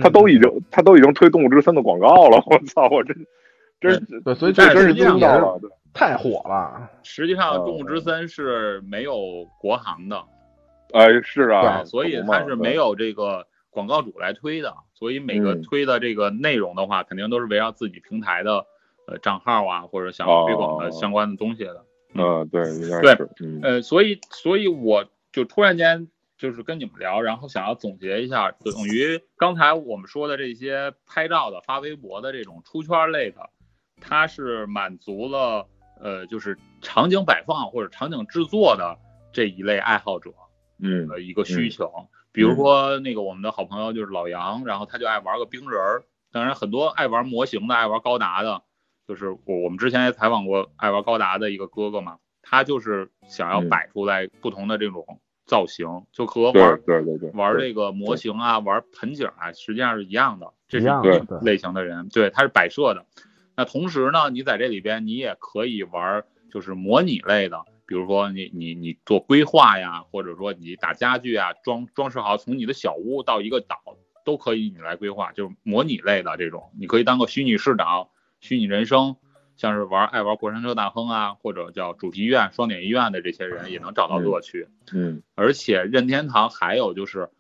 [0.03, 2.43] 他都已经他都已经推《动物之森》的广告了。
[2.47, 3.17] 我操，我真
[3.81, 5.61] 真对，所以这真是惊到了，
[5.95, 6.91] 太火了。
[7.03, 9.17] 实际上，《动物之森》是没有
[9.59, 10.23] 国行的，
[10.93, 13.47] 哎，是啊，所以它是没有这个
[13.79, 18.67] 广告主来推的，所以每个推的这个内容的话，肯定都是围绕自己平台的。
[19.11, 22.63] 呃，账号啊，或者想推广的相关的东西的，嗯，对，
[23.01, 23.17] 对，
[23.63, 33.49] 呃，所以，所以我就突然间就是跟你们聊，然后想要总结一下，等于刚才我们说的这些拍照的、发微博的这种出圈类的，
[33.99, 35.67] 它是满足了
[35.99, 38.99] 呃，就是场景摆放或者场景制作的
[39.33, 40.35] 这一类爱好者，
[40.83, 41.91] 嗯，的一个需求。
[42.39, 48.63] 比如说那个我们的好朋友就是老杨，然后他就爱玩个冰人儿，当然很多爱玩模型的、爱玩高达的。
[49.09, 63.07] 就是我我们之前也采访过爱玩高达的一个哥哥嘛，他就是想要摆出来不同的这种造型，就和玩对对对玩这个模型啊，玩盆景啊，实际上是一样的，这是一类型的人，对，他是摆设的。
[63.57, 66.23] 那同时呢，你在这里边你也可以玩
[66.53, 73.79] 就是模拟类的，比如说你你你做规划呀，或者说你打家具啊，装装饰好，从你的小屋到一个岛
[74.27, 78.09] 都可以你来规划，就是模拟类的这种，你可以当个虚拟市长、
[78.41, 79.17] 虚拟人生，
[79.57, 84.69] 像是玩爱玩过山车大亨啊，或者叫主题医院、双点医院的这些人也能找到乐趣。
[84.93, 87.31] 嗯而且任天堂还有就是，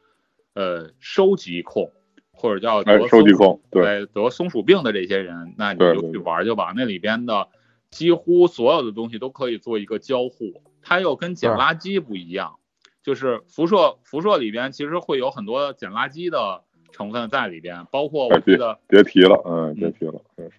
[0.55, 1.93] 呃，收集控
[2.33, 6.73] 或者叫哎得松收集控对对得松鼠病的这些人，那你就去玩就吧。
[6.75, 7.49] 那里边的
[7.91, 12.59] 几乎所有的东西都可以做一个交互，它又跟捡垃圾不一样，
[13.03, 18.79] 就是辐射辐射里边其实会有很多捡垃圾的成分在里边，包括我记得。
[18.89, 20.59] 别提了，嗯，别提了，真是。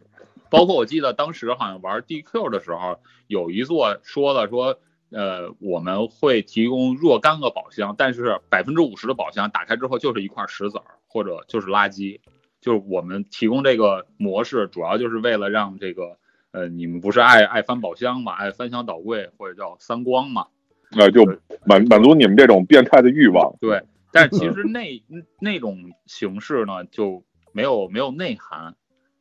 [0.50, 4.80] 包括我记得当时好像玩 DQ 的时候，有一座说了说，
[5.12, 12.20] 呃，我们会提供若干个宝箱，但是百分之五十的宝箱打开之后就是一块石子儿或者就是垃圾，
[12.62, 16.18] 就是我们提供这个模式主要就是为了让这个，
[16.52, 20.48] 呃，你们不是爱爱翻宝箱嘛，爱翻箱倒柜或者叫三光嘛，
[20.92, 21.24] 那就
[21.66, 23.56] 满满足你们这种变态的欲望。
[23.62, 25.04] 对，但是其实那
[25.40, 28.76] 那种形式呢就没有没有内涵，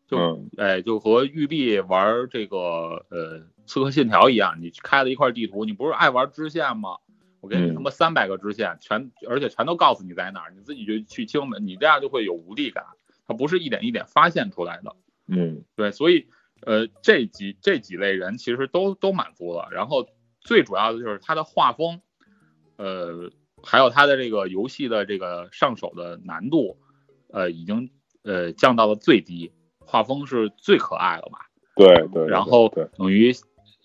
[0.07, 6.97] 就嗯哎，就和玉璧玩这个呃《刺客信条》一样，你开了一块地图，你不是爱玩支线吗？
[7.41, 12.85] 我给你嗯他妈三百个支线，全而且全都告诉你在哪儿，你自己就去清门，你这样就会有无力感，
[13.27, 14.97] 它不是一点一点发现出来的。
[15.29, 16.27] 嗯对，所以
[16.63, 20.09] 呃这几这几类人其实都都满足了，然后
[20.41, 22.01] 最主要的就是它的画风，
[22.77, 23.31] 呃，
[23.63, 26.79] 还有它的这个游戏的这个上手的难度，
[27.31, 27.91] 呃，已经
[28.23, 31.51] 呃降到了最低，画风是最可爱了吧？
[31.77, 32.27] 对对。
[32.27, 33.33] 然后，等于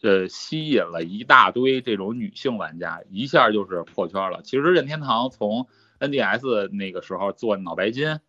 [0.01, 4.41] 呃吸引了一大堆这种女性玩家，一下就是破圈了。
[4.43, 5.67] 其实任天堂从
[5.99, 8.19] NDS 那个时候做脑白金，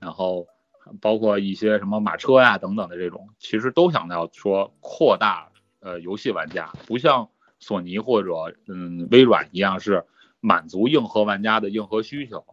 [0.00, 0.46] 然后
[1.00, 7.28] 包括一些什么马车呀等等的这种，其实都想要说扩大呃游戏玩家，不像
[7.58, 10.04] 索尼或者嗯微软一样是
[10.40, 12.44] 满足硬核玩家的硬核需求。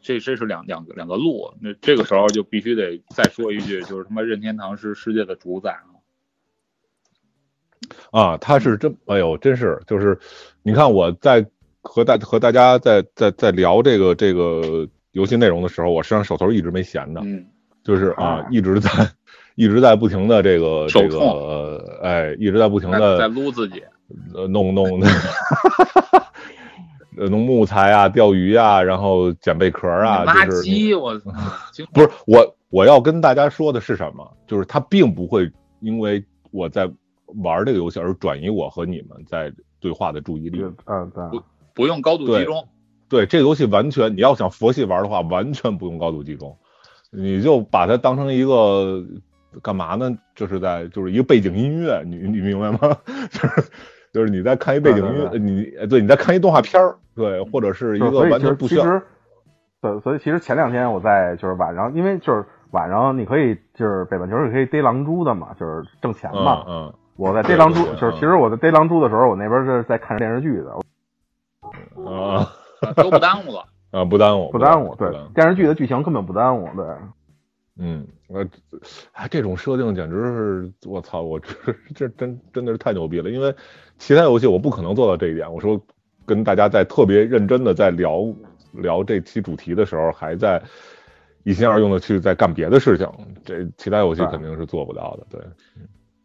[0.00, 5.94] 这这是两两个两个路，那这个时候就必须得再说一句，就是他妈任天堂是世界的主宰啊！
[8.10, 10.18] 啊，他是真，哎呦，真是，就是，
[10.64, 11.46] 你看我在
[11.82, 17.46] 和大和大家在在在聊这个这个游戏内容的时候，我实际上手头一直没闲着，嗯，
[17.84, 18.90] 就是啊，一直在
[19.54, 23.82] 一直在不停的这个这个哎，一直在不停的在的撸自己，
[24.34, 25.00] 呃弄弄
[27.16, 31.30] 呃 弄木材啊、钓鱼啊，然后捡贝壳啊，垃就是你圾， 我操，
[31.92, 34.26] 不是我我要跟大家说的是什么？
[34.46, 35.50] 就是它并不会
[35.80, 36.90] 因为我在
[37.42, 40.62] 玩这个游戏而转移我和你们在对话的注意力。
[40.86, 41.40] 嗯对，
[41.74, 42.66] 不用高度集中，
[43.12, 46.56] 对这个游戏完全，你要想佛系玩的话，完全不用高度集中，
[47.10, 49.04] 你就把它当成一个
[49.60, 50.10] 干嘛呢？
[50.34, 52.96] 就是在就是一个背景音乐，你你明白吗？
[53.30, 53.70] 就是
[54.14, 58.82] 就是你在看一背景音乐，对你对你在看一动画片儿，对，或者是一个完全不需要。
[58.82, 59.02] 其实，
[59.82, 66.64] 对，所以其实前两天我在就是晚上，因为就是晚上你可以就是北半球是可以逮狼蛛的嘛，就是挣钱嘛。
[66.66, 70.70] 嗯嗯我在逮狼蛛就是其实我在逮狼蛛的时候，我那边是在看电视剧的，
[72.10, 72.48] 啊呃
[72.96, 73.66] 都不耽误了。
[73.90, 74.94] 啊，不耽误，不耽误。
[74.96, 76.66] 对电视剧的剧情根本不耽误。
[76.74, 76.86] 对，
[77.76, 78.42] 嗯，我，
[79.12, 81.54] 哎，这种设定简直是，我操，我 这
[81.94, 83.28] 这真真的是太牛逼了。
[83.28, 83.54] 因为
[83.98, 85.52] 其他游戏我不可能做到这一点。
[85.52, 85.78] 我说
[86.24, 88.34] 跟大家在特别认真的在聊
[88.72, 90.62] 聊这期主题的时候，还在
[91.44, 93.06] 一心二用的去在干别的事情，
[93.44, 95.26] 这其他游戏肯定是做不到的。
[95.28, 95.40] 对，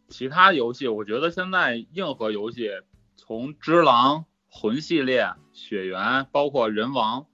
[0.07, 2.69] 其他游戏，我觉得现在硬核游戏，
[3.17, 4.19] 从《只狼》、
[4.49, 7.25] 魂系列、血缘，包括人王，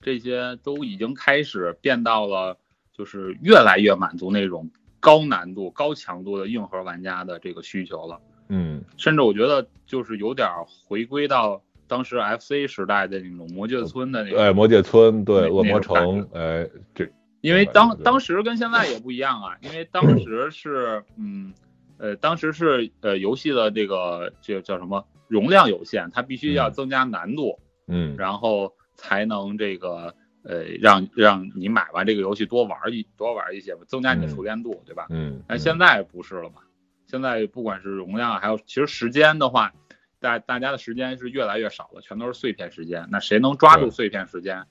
[0.00, 2.56] 这些都已经开始变到了，
[2.92, 8.20] 就是越来越满足那种高难度、高强度的硬核玩家的这个需求了。
[8.50, 17.06] 嗯甚至我觉得就是有点回归到当时 FC 时代的那种魔界村的那种哎，魔界村，对，恶魔城，哎，这
[17.40, 21.52] 因为当当时跟现在也不一样啊，因为当时是嗯
[21.98, 35.06] 呃当时是呃游戏的这个这个叫什么容量有限，它必须要嗯增加难度，嗯然后才能这个呃让让你买完这个游戏多玩一多玩一些吧，增加你的嗯熟练度，对吧？
[35.10, 36.62] 嗯，但现在不是了嘛，
[37.06, 39.72] 现在不管是容量还有其实时间的话，
[40.20, 43.08] 大大家的时间是越来越少了，全都是碎片时间。
[43.10, 44.66] 那谁能抓住碎片时间，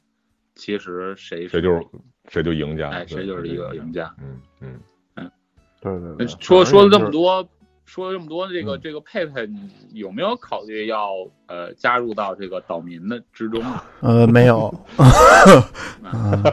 [0.55, 1.86] 其实谁谁就是
[2.30, 3.93] 谁就赢家，哎，谁就是一个赢。
[3.93, 4.14] 家。
[4.20, 4.80] 嗯嗯。
[5.16, 5.32] 嗯
[5.80, 6.28] 对对对。
[6.41, 7.47] 说说了这么多，
[7.88, 11.14] 说了这么多，这个嗯这个佩佩，你有没有考虑要
[11.48, 13.84] 呃加入到这个岛民的之中啊？
[14.04, 14.72] 呃，没有，
[16.04, 16.44] 嗯，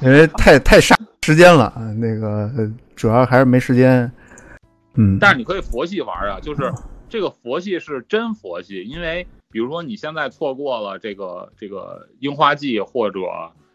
[0.00, 4.10] 因为太太杀时间了，那个呃主要还是没时间。
[4.94, 6.72] 嗯，但是你可以佛系玩啊，就是
[7.08, 13.20] 这个佛系是真佛系，因为比如说你现在错过了这个这个樱花季或者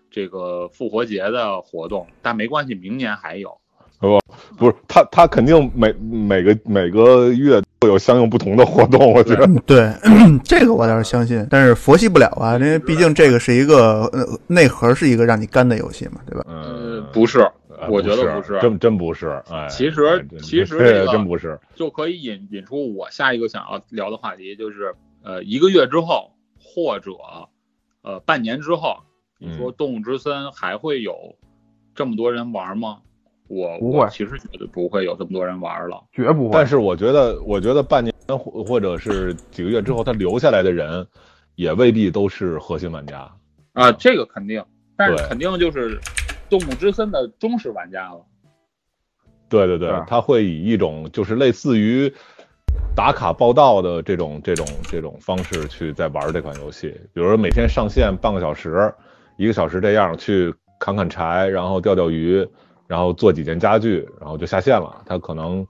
[0.09, 3.59] 这个复活节的活动，但没关系，明年还有。
[3.99, 9.47] 不是他，他肯定每每个每个月都有相应不同的活动，我觉得。
[9.65, 9.91] 对，
[10.43, 16.45] 这个我倒是相信，但是佛系不了啊，因为毕竟这个是一个呃内核是一个让你干的游戏嘛，对吧？
[16.47, 17.39] 嗯，不是，
[17.69, 19.41] 呃我觉得不不是真真不是。
[19.49, 21.59] 哎，其实哎其实这这个真不是。
[21.75, 24.93] 就可以引引出我下一个想要聊的话题，就是
[25.23, 27.11] 呃一个月之后或者
[28.03, 28.97] 呃半年之后，
[29.39, 31.35] 你说嗯动物之森还会有
[31.95, 32.97] 这么多人玩吗？
[33.47, 36.03] 我不会我其实觉得不会有这么多人玩了。
[36.11, 36.53] 绝不会。
[36.53, 41.07] 但是我觉得，我觉得半年或或者是几个月之后，他留下来的人，
[41.55, 43.29] 也未必都是核心玩家。
[43.73, 44.63] 啊，这个肯定，
[44.95, 45.99] 但是肯定就是
[46.49, 48.25] 动物之森的忠实玩家了。
[49.49, 52.13] 对对对对，他会以一种就是类似于
[52.93, 58.93] 打卡报道的这种这种这种方式去在玩这款游戏，比如说每天上线半个小时、
[59.37, 62.45] 一个小时这样去砍砍柴，然后钓钓鱼，
[62.87, 65.01] 然后做几件家具，然后就下线了。
[65.05, 65.67] 他可能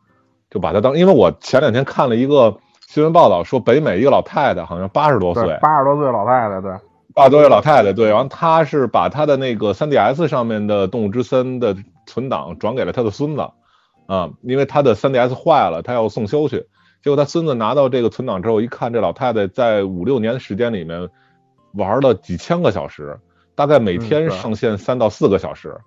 [0.49, 2.57] 就把他当，因为我前两天看了一个
[2.87, 6.71] 新闻报道，说北美一个老太太好像八十多岁，八十多岁老太太，对，
[7.13, 13.41] 八十多岁老太太，对，然后她是把她的那个 3DS 上面的《动物之森》的存档转给了她的孙子，
[14.05, 16.67] 啊，因为她的 3DS 坏了，她要送修去。
[17.03, 21.07] 结果他孙子拿到这个存档之后，一看这老太太在五六年的时间里面
[21.73, 23.17] 玩了几千个小时，
[23.55, 25.79] 大概每天上线三到四个小时，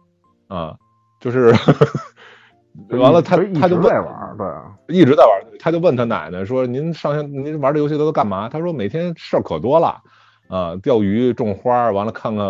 [0.46, 0.76] 啊，
[1.20, 1.52] 就是
[2.88, 10.00] 完了，她就一她就在玩儿，对，一直在玩儿，他就问他奶奶说：“您上线您玩这游戏都都干嘛？”他说：“每天事儿可多了，
[10.48, 12.44] 啊，钓鱼、种花，完了看看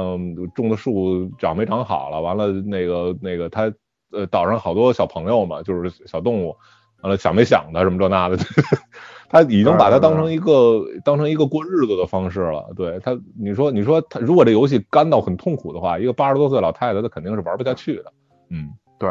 [0.54, 3.72] 种的树长没长好了，完了那个那个他
[4.12, 6.56] 呃岛上好多小朋友嘛，就是小动物，
[7.02, 8.36] 完了想没想的什么这那的，
[9.28, 12.72] 他已经把它当成一个当成一个过日子的方式了。
[12.76, 18.12] 对他，你说你说他如果这游戏干到很痛苦的话，一个八十多岁老太太她肯定是玩不下去的。
[18.50, 18.74] 嗯。
[18.98, 19.08] 对。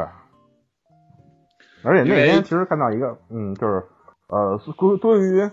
[1.82, 3.84] 而且那天其实看到一个，嗯，就是
[4.28, 5.50] 呃，关关于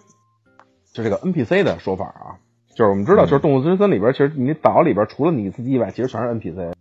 [0.92, 2.36] 就这个 NPC 的说法啊，
[2.74, 3.26] 就是我们知道，嗯。
[3.26, 6.74] 就是《动物之森》里边，其实你岛里边除了你自己以外，其实全是 NPC。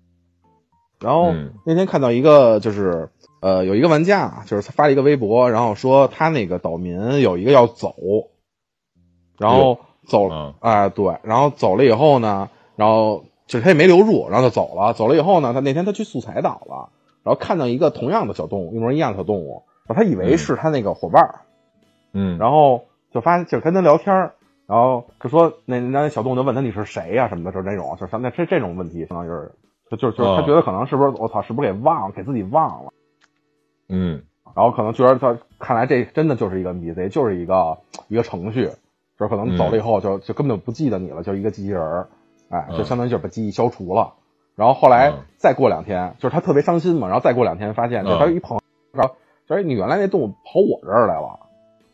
[1.00, 1.54] 然后嗯。
[1.66, 3.10] 那天看到一个，就是
[3.42, 7.94] 呃，有一个玩家，就是他发了一个微博，然后说他那个岛民有一个要走，
[9.38, 10.54] 然后走嗯。
[10.60, 14.94] 啊、对，然后走了以后呢，然后就他也没留住，然后就走了。
[14.94, 16.90] 走了以后呢，他那天他去素材岛了，
[17.24, 21.42] 然后看到一个同样的小动物，一模一样的小动物，然后他以为是他那个伙伴儿，
[22.14, 24.34] 嗯，然后就发就跟他聊天儿，
[24.68, 29.52] 然后就说那那小动物就问他你是谁呀、什么的，就是那种就是像那这这种问题，相当于是
[29.92, 30.44] 就就就是他哦。
[30.46, 32.92] 觉得可能是不是我操是不是给忘了给自己忘了，
[33.90, 34.24] 嗯。
[34.56, 38.70] 然后可能觉得他看来这真的就是一个 NPC，就是一个一个程序，
[39.20, 42.08] 就是可能走了以后就就根本就不记得你了，就一个机器人儿，
[42.50, 44.14] 哎，就嗯相当于就把记忆消除了。
[44.56, 48.62] 然后后来嗯再过两天，就是他特别伤心嘛，然后再过两天发现，就嗯他有一朋友
[49.02, 49.16] 说，
[49.48, 51.40] 说你原来那动物跑我这儿来了。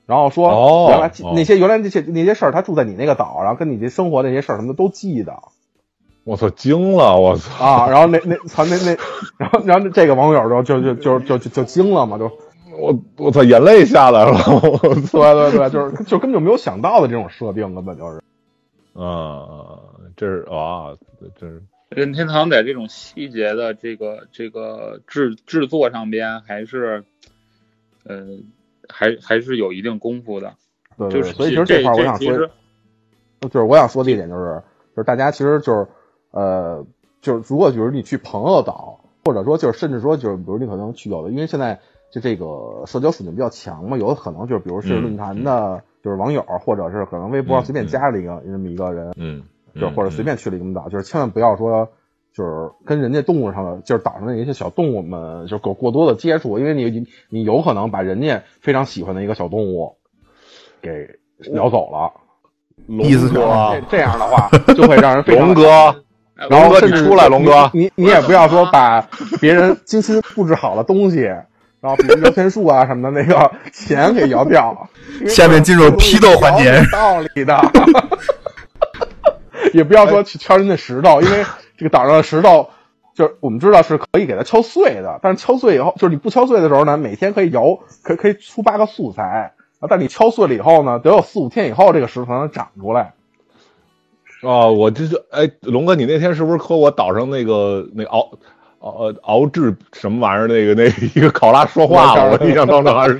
[0.06, 5.40] 然后说，哦原来哦那些原来那些那些事儿，他住在你那个岛，然后跟你这生活那些事儿什么的都记得
[6.24, 7.66] 我操，惊了，我操。
[7.66, 7.90] 啊。
[7.90, 8.98] 然后那那操那那，
[9.38, 12.32] 然后然后这个网友就就就就就就就惊了嘛，就
[12.78, 14.78] 我我操，眼泪下来了，我！
[14.78, 18.22] 对对对，就是就根本就没有想到的这种设定，根本就是。
[18.94, 19.48] 啊，
[20.22, 20.96] 这是啊，
[21.36, 21.64] 这是。
[21.90, 27.04] 任天堂在这种细节的这个这个制制作上边，还是
[28.06, 28.38] 呃
[28.88, 30.54] 还还是有一定功夫的。
[30.96, 32.38] 对对对，就是所以其实这块儿我想说
[33.50, 34.62] 就是我想说的一点就是，
[34.96, 35.88] 就是大家其实就是
[36.30, 36.86] 呃，
[37.20, 41.80] 就是如果比如你去朋友岛，或者说就是甚至说就是比如你可能去有的，因为现在
[42.12, 49.42] 就这个社交属性比较强嘛，有的可能就是比如是嗯论坛的，就是网友，或者是可能微博上嗯随便加了一个那么一个人，嗯，
[49.80, 51.90] 就或者随便去了一个岛，就是千万不要说。
[52.34, 59.98] 就是跟人家动物上的，就是岛上的一些小动物们，就过过多的接触，因为你你你有可能把人家非常喜欢的一个小动物
[60.82, 61.10] 给
[61.40, 62.14] 聊走了。
[62.88, 65.70] 意思是这，这样的话，就会让人非常龙哥，
[66.36, 69.06] 哎然出来龙哥你你你也不要说把
[69.42, 74.88] 别人精心布置好的东西，然后比如摇钱树啊什么的那个钱给摇掉。
[75.28, 77.60] 下面进入批斗环节有道理的。
[79.78, 81.46] 也不要说去敲人家石头，因为
[81.78, 82.70] 这个岛上的石头，
[83.14, 93.14] 就是我们知道是可以给它敲碎的，但是敲碎以后，就是你不敲碎的时候呢，每天可以摇，可以可以出八个素材，啊，但你敲碎了以后呢，得有四五天以后这个石头才能长出来。
[94.42, 98.32] 哦，我这是哎，龙哥，你那天是不是和我岛上那个那熬
[98.80, 102.32] 熬熬制什么玩意儿那个那一个考拉说话了？
[102.32, 103.20] 我印象当中还是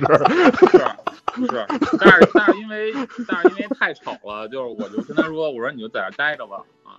[1.34, 1.66] 是 是，
[1.98, 2.92] 但是但是因为
[3.28, 6.98] 但是因为太吵了，就是我就跟他说，我说你就在这待着吧啊。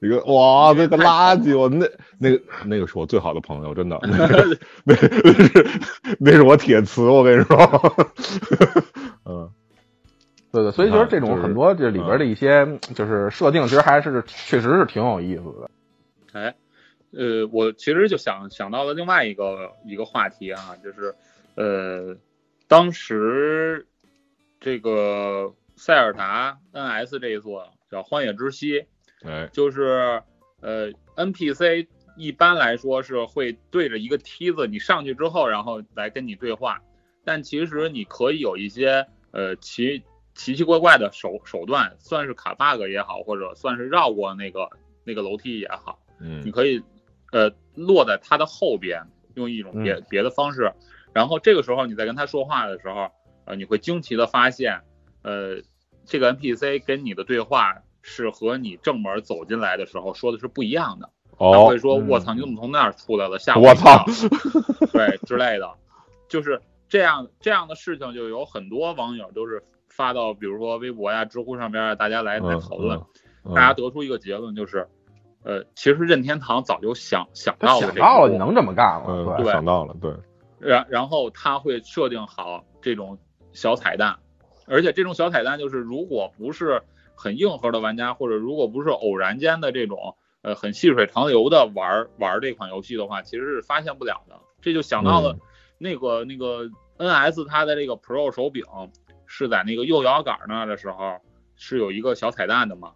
[0.00, 1.86] 一个哇，那个垃圾，我那
[2.18, 5.80] 那个那个是我最好的朋友，真的， 那是那是
[6.18, 7.56] 那是我铁磁，我跟你说，
[9.24, 9.50] 嗯，
[10.52, 15.70] 对对，所以就是这种啊就是很多这里边的一些就是设定，其实还是确实是挺有意思的。
[16.32, 16.54] 哎，
[17.12, 21.14] 呃，我其实就想想到了另外一个一个话题啊，就是
[21.54, 22.16] 呃，
[22.68, 23.86] 当时
[24.60, 28.80] 这个塞尔达 NS 这一座叫《荒野之息》，
[29.24, 30.22] 哎，就是
[30.60, 36.82] 呃 NPC 一般来说是会对着一个梯子，你上去之后，然后来跟你对话。
[37.24, 40.02] 但其实你可以有一些呃奇
[40.34, 44.68] 奇奇怪怪的手手段，算是卡 bug 也好，或者算是绕过那个
[45.04, 46.82] 那个楼梯也好，嗯你嗯可以
[47.32, 49.02] 呃落在它的后边，
[49.36, 50.70] 用一种别别的方式。
[51.12, 53.08] 然后这个时候你在跟他说话的时候，
[53.44, 54.80] 呃，你会惊奇的发现，
[55.22, 55.62] 呃，
[56.04, 61.10] 这个 NPC 跟你的对话是和你正门走进来的时候说的是不一样的。
[61.38, 63.38] 哦他哦会，说：“嗯我操，你怎么从那儿出来了？
[63.38, 63.96] 吓我一跳。
[63.98, 64.04] 操，
[64.92, 65.70] 对之类的，
[66.28, 73.00] 就是这样这样的事情，就有很多网友都是发到，比如说微博呀、知乎上边啊，大家来来嗯讨论，
[73.44, 74.88] 嗯大家得出一个结论，就是，
[75.44, 79.52] 呃，其实任天堂早就想想到了这想到了，你能这么干了，对。
[79.52, 80.12] 想到了，对，
[80.58, 83.18] 然然后他会设定好这种
[83.52, 84.18] 小彩蛋，
[84.66, 86.82] 而且这种小彩蛋就是如果不是
[87.14, 94.38] 很硬核的玩家，或者如果不是偶然间的这种呃很细水长流的玩玩这款游戏的话，其实是发现不了的。
[94.60, 95.40] 这就想到了嗯
[95.78, 98.64] 那个、那个 NS 它的这个 Pro 手柄
[99.26, 101.18] 是在那个右摇杆那儿的时候
[101.54, 102.92] 是有一个小彩蛋的嘛，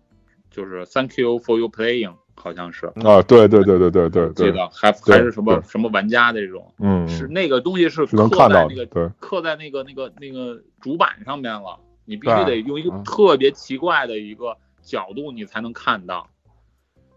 [0.51, 2.87] 就是 Thank you for your playing，好像是。
[3.05, 13.05] 啊，对对对对对对对，记得还还是什么什么玩家的这种，嗯，是那个东西是刻看到的，在那个对，刻在那个那个那个主板上面了，你必须得用一个嗯。
[13.05, 16.29] 特别奇怪的一个角度，你才能看到。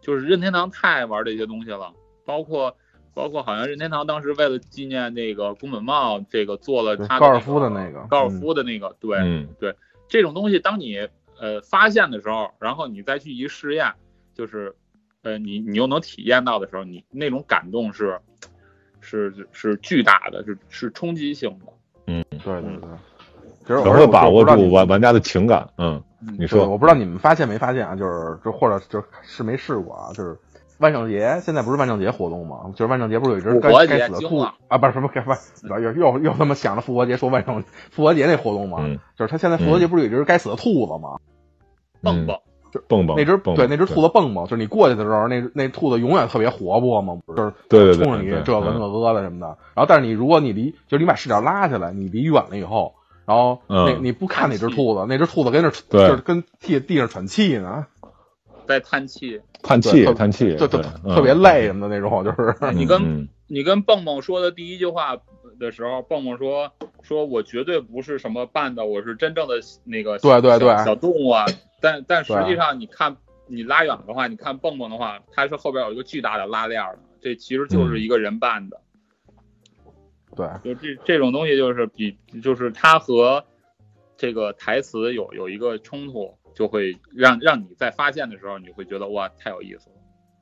[0.01, 1.91] 就是任天堂太爱玩这些东西了，
[2.25, 2.75] 包括
[3.15, 9.47] 包括好像任天堂当时为了纪念那个宫本茂，这个做了他对高尔夫的的那个高尔夫的那个，对，嗯。
[10.07, 11.07] 这种东西，当你
[11.39, 13.91] 呃发现的时候，然后你再去一试验，
[14.35, 14.75] 就是
[15.25, 18.19] 呃你你又能体验到的时候，你那种感动是
[19.01, 21.65] 是是巨大的，是是冲击性的。
[22.05, 22.89] 嗯对对对。
[23.61, 26.03] 其实然我后把握住玩玩家的情感，嗯，
[26.37, 27.95] 你，说，我不知道你们发现没发现啊？
[27.95, 30.13] 就是就或者就是是没试过啊？
[30.13, 30.37] 就是
[30.77, 32.71] 万圣节现在不是万圣节活动吗？
[32.75, 34.77] 就是万圣节不是有一只该死的兔啊？
[34.77, 35.39] 不是什么该不是
[35.81, 38.77] 又又又他妈想着复活节说万圣复活节那活动吗？
[38.81, 41.17] 嗯就是他现在复活节不是有一只该死的兔子吗？
[42.03, 42.37] 蹦蹦，
[42.87, 49.47] 蹦蹦那只蹦对那只兔子蹦蹦，就是你过去的时候，那那兔子永远特别活泼嘛，就是对对对冲着你这个那个的什么的。
[49.73, 52.93] 然后但是你如果你离就是你把视角拉下来，你离远了以后。
[53.25, 57.87] 然后那嗯你不看那只兔子，那只兔子跟那就是跟地地上喘气呢，
[58.67, 59.41] 在叹气。
[59.63, 60.81] 叹气叹气，就就对
[61.15, 65.17] 特别，嗯累什么的那种，就是你跟嗯你跟蹦蹦说的第一句话
[65.59, 66.71] 的时候，蹦蹦说
[67.01, 69.55] 说我绝对不是什么扮的，我是真正的
[69.85, 71.45] 那个对对对小小动物啊。
[71.85, 73.15] 但但实际上你看
[73.45, 78.81] 你拉远的话，你看蹦蹦的话，它是后边有一个巨大的拉链的，这其实就是一个人扮的。
[80.35, 83.45] 对就这这种东西就是比就是它和
[84.17, 89.95] 这个台词有有一个冲突，就会让让你在发现的时候，你会觉得哇太有意思了。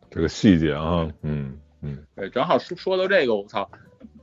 [0.10, 3.70] 这个细节啊，嗯嗯对，正好说说到这个，我操，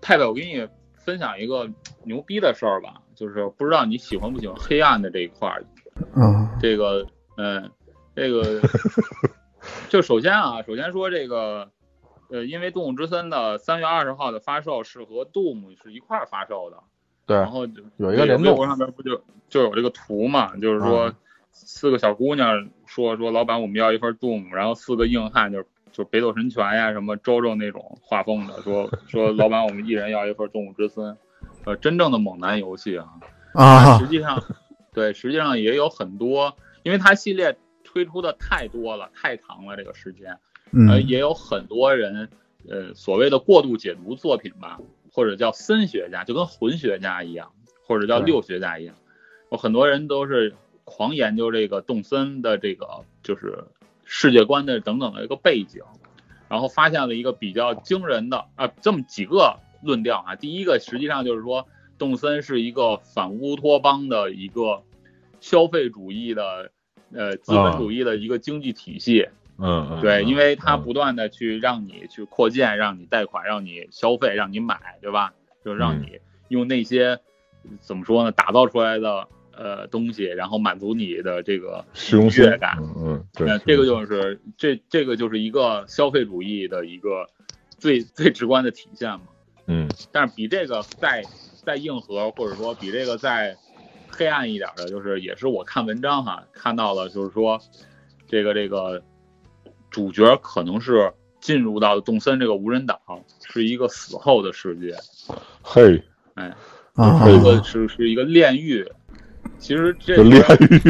[0.00, 1.70] 派派，我给你分享一个
[2.04, 5.62] 牛逼的事儿吧，就是不知道你喜欢不喜欢黑暗的这一块儿。
[6.16, 6.48] 嗯。
[6.60, 7.70] 这个，嗯，
[8.14, 8.60] 这个，
[9.88, 11.70] 就首先啊，首先说这个，
[12.30, 16.76] 呃，因为《动物之森》的三月二十号的发售是和 Doom 是一块儿发售的，
[17.26, 18.52] 对然后有一个联动。
[18.52, 21.14] 微博上面不就就有这个图嘛，就是说嗯。
[21.52, 31.16] 四个小姑娘说说老板我们要一份 Doom，然后四个硬汉就是就北斗神拳呀什么周周那种画风的，说说老板我们一人要一份动物之森，
[31.64, 33.08] 呃，真正的猛男游戏啊，
[33.54, 33.98] 啊。
[33.98, 34.40] 实际上
[34.92, 40.32] 对，实际上也有很多，因为它系列推出的太多了，太长了这个时间，
[40.72, 42.28] 呃，嗯也有很多人，
[42.68, 44.78] 呃，所谓的过度解读作品吧，
[45.12, 47.52] 或者叫森学家，就跟魂学家一样，
[47.86, 48.96] 或者叫六学家一样，
[49.50, 53.64] 有很多人都是狂研究这个动森的这个就是
[54.04, 55.82] 世界观的等等的一个背景，
[56.48, 60.34] 然后发现了一个比较惊人的啊，这么几个论调啊。
[60.34, 61.68] 第一个实际上就是说，
[62.00, 64.82] 动森是一个反乌托邦的一个
[65.38, 66.72] 消费主义的
[67.12, 69.28] 呃资本主义的一个经济体系。
[69.58, 75.34] 嗯嗯，对，嗯因为它嗯不断的去让你去扩建，让你贷款，让你消费，让你买，对吧？
[75.62, 77.20] 就让你用那些
[77.80, 82.78] 怎么说呢，打造出来的呃东西，然后满足你的这个实用性愉悦感。
[82.80, 87.28] 嗯嗯，对那，这个就是这这个就是一个消费主义的一个
[87.76, 89.20] 最最直观的体现嘛。
[89.72, 91.22] 嗯但是比这个再
[91.64, 93.56] 再硬核，或者说比这个再
[94.08, 97.60] 黑暗一点的，就是也是我看文章哈看到了，就是说
[98.28, 99.02] 这个这个
[99.90, 103.00] 主角可能是进入到动森这个无人岛，
[103.44, 104.94] 是一个死后的世界，
[105.62, 106.02] 嘿，
[106.34, 106.54] 哎，
[106.94, 107.24] 啊。
[107.24, 108.86] 是一个是是一个炼狱。
[109.58, 110.80] 其实这这炼狱，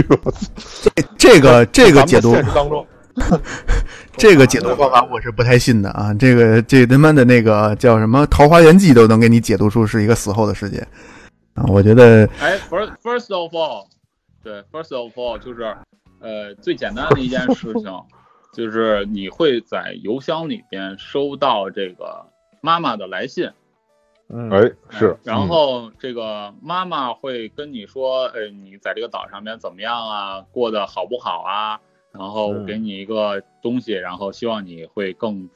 [1.18, 2.86] 这个这个解读现实当中，
[4.16, 6.12] 这个解读方法我是不太信的啊！
[6.14, 10.78] 这个这他妈的那个叫什么《桃花源记》都能给你解读出是一个死后的世界
[11.54, 11.64] 啊！
[11.68, 13.86] 我觉得哎，first first of all，
[14.42, 15.62] 对，first of all 就是，
[16.20, 18.04] 呃，最简单的一件事情，
[18.52, 22.26] 就是你会在邮箱里边收到这个
[22.60, 23.50] 妈妈的来信，
[24.28, 24.60] 嗯，哎，
[24.90, 31.80] 是哎，然后这个妈妈会跟你说，呃，你在这个岛上面怎么样啊，过得好不好啊？
[32.12, 35.48] 然后我嗯给你一个东西，然后希望你会更，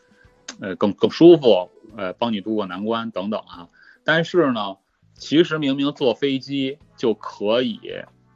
[0.61, 3.69] 呃，更更舒服，呃，帮你渡过难关等等啊。
[4.05, 4.77] 但是呢，
[5.15, 7.81] 其实明明坐飞机就可以，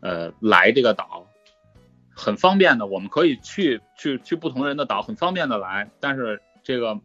[0.01, 1.27] 呃，来这个岛，
[2.15, 5.91] 很方便的，我们可以去去去不同人的岛，很方便的来。
[6.01, 6.99] 但是这个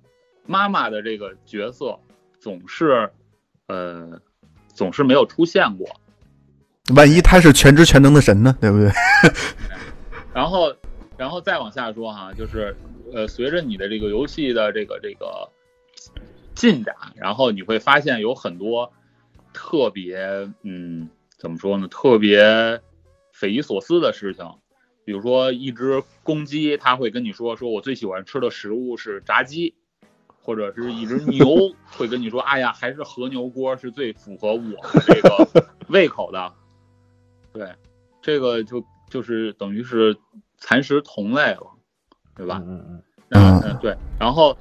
[0.46, 2.00] 妈妈的这个角色
[2.40, 3.12] 总是，
[3.68, 4.20] 呃，
[4.74, 5.88] 总是没有出现过。
[6.96, 8.92] 万一他是全知全能的神呢，对不对？
[10.34, 10.74] 然后，
[11.18, 12.76] 然后再往下说哈，就是
[13.14, 15.50] 呃，随着你的这个游戏的这个这个
[16.56, 18.92] 进展，然后你会发现有很多
[19.54, 20.18] 特别
[20.64, 22.82] 嗯，怎么说呢，特别
[23.32, 24.46] 匪夷所思的事情。
[25.06, 29.76] 比如说，一只公鸡，它会跟你说，说我最喜欢吃的食物是炸鸡，
[30.42, 36.54] 或者是一只牛 会跟你说，哎呀，还是和牛锅是最符合我的这个胃口的。
[37.52, 37.76] 对，
[38.22, 40.16] 这个就就是等于是
[40.64, 41.68] 蚕食同类了，
[42.36, 42.64] 对吧？
[42.66, 43.98] 嗯嗯嗯对。
[44.18, 44.58] 然后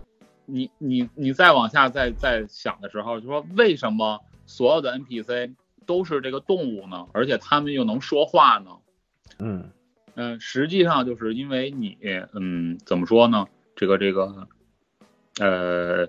[0.46, 5.54] 你你你再往下再再想的时候，就说为什么所有的 NPC
[5.86, 7.06] 都是这个动物呢？
[7.12, 8.72] 而且他们又能说话呢？
[9.38, 9.70] 嗯
[10.16, 11.96] 嗯，实际上就是因为你，
[12.34, 13.46] 嗯，怎么说呢？
[13.76, 14.48] 这个这个，
[15.38, 16.06] 呃，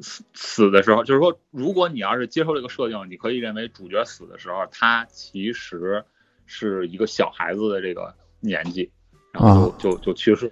[0.00, 6.02] 死死的时候，就是说，如果你要是接受这个设定，你可以认为主角死的时候，他其实
[6.46, 8.90] 是一个小孩子的这个年纪，
[9.34, 10.50] 然后就、就就去世。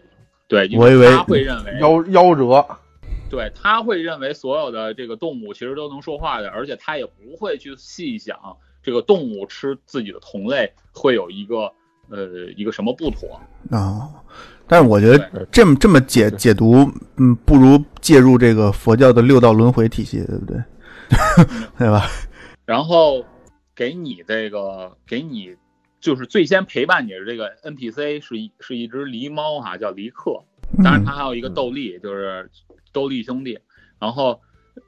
[0.49, 2.67] 对，因我以为他会认为嗯，夭夭折，
[3.31, 8.37] 对，他会认为所有的这个动物其实都能说话的，而且他也不会去细想
[8.83, 11.73] 这个动物吃自己的同类会有一个
[12.11, 12.27] 呃
[12.57, 13.41] 一个什么不妥。
[13.71, 14.11] 啊、
[14.67, 20.57] 但是我觉得这么这么解解读，嗯，不如介入这个佛教的六道轮回体系，对不对？
[21.79, 22.07] 对吧？
[22.67, 23.25] 然后
[23.75, 25.57] 给你这个给你
[26.03, 30.45] 就是最先陪伴你的这个 NPC 是一是一只狸猫哈、叫狸克，
[30.83, 32.51] 当然它还有一个斗笠，就是
[32.93, 33.57] 斗笠兄弟。
[34.01, 34.41] 然后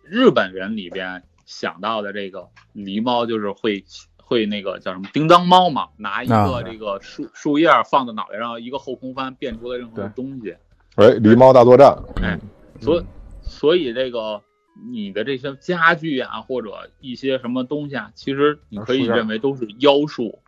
[0.02, 3.84] 日本人里边想到的这个狸猫就是会
[4.16, 10.56] 会那个叫什么叮当猫嘛，拿一啊个这个树树叶放在脑袋上，一个后空翻变出了任何的东西。
[10.96, 12.40] 哎，狸猫大作战，哎嗯，
[12.80, 13.04] 所以
[13.40, 14.42] 所以这个
[14.90, 20.40] 你的这些家具啊，或者一些什么东西啊，其实你可以认为都是妖术。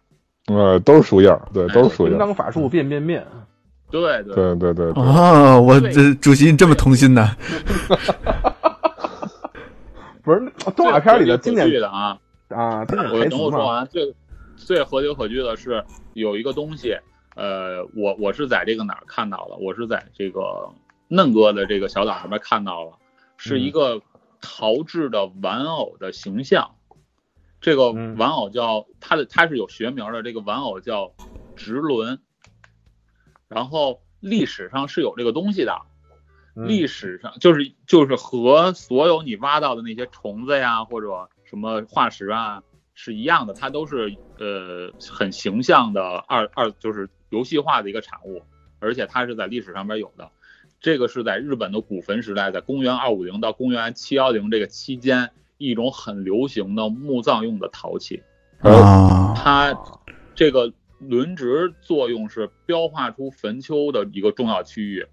[0.46, 3.26] 呃，都是树叶儿，对，都是树叶儿，叮当法术变变变，
[3.90, 7.28] 对对对对对啊，哦，我这主席你这么童心呢？
[10.22, 12.18] 不是动画片里的经典的啊，
[12.48, 13.86] 啊，经典我台词嘛，等我说完。
[13.86, 14.14] 最
[14.56, 15.84] 最可久可据的是
[16.14, 16.96] 有一个东西，
[17.34, 19.56] 呃，我我是在这个哪儿看到的？
[19.56, 20.68] 我是在这个
[21.08, 22.92] 嫩哥的这个小岛上面看到了，
[23.36, 24.00] 是一个
[24.40, 26.70] 陶制的玩偶的形象。
[27.66, 30.22] 这个嗯玩偶叫它的，它是有学名的。
[30.22, 31.12] 这个玩偶叫
[31.56, 32.20] 直轮，
[33.48, 35.76] 然后历史上是有这个东西的。
[36.54, 42.62] 嗯历史上就是就是和所有你挖到的那些虫子呀或者什么化石啊
[42.94, 48.44] 是一样的，它都是呃很形象的二二就是游戏化的一个产物，
[48.78, 50.30] 而且它是在历史上边有的。
[50.78, 58.22] 这个是在日本的古坟时代，在公元二五零到公元七幺零这个期间，一种很流行的墓葬用的陶器。
[58.60, 59.76] 啊，它
[60.34, 65.06] 这个轮值作用是标画出坟丘的一个重要区域，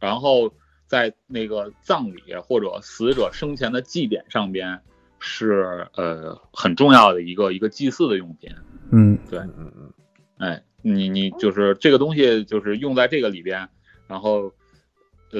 [0.00, 0.52] 然后
[0.86, 4.80] 在那个葬礼或者死者生前的祭典上边
[5.20, 8.50] 是呃很重要的一个一个祭祀的用品。
[8.90, 9.92] 嗯对嗯嗯，
[10.38, 13.68] 哎，你你就是这个东西就是用在这个里边，
[14.08, 14.52] 然后呃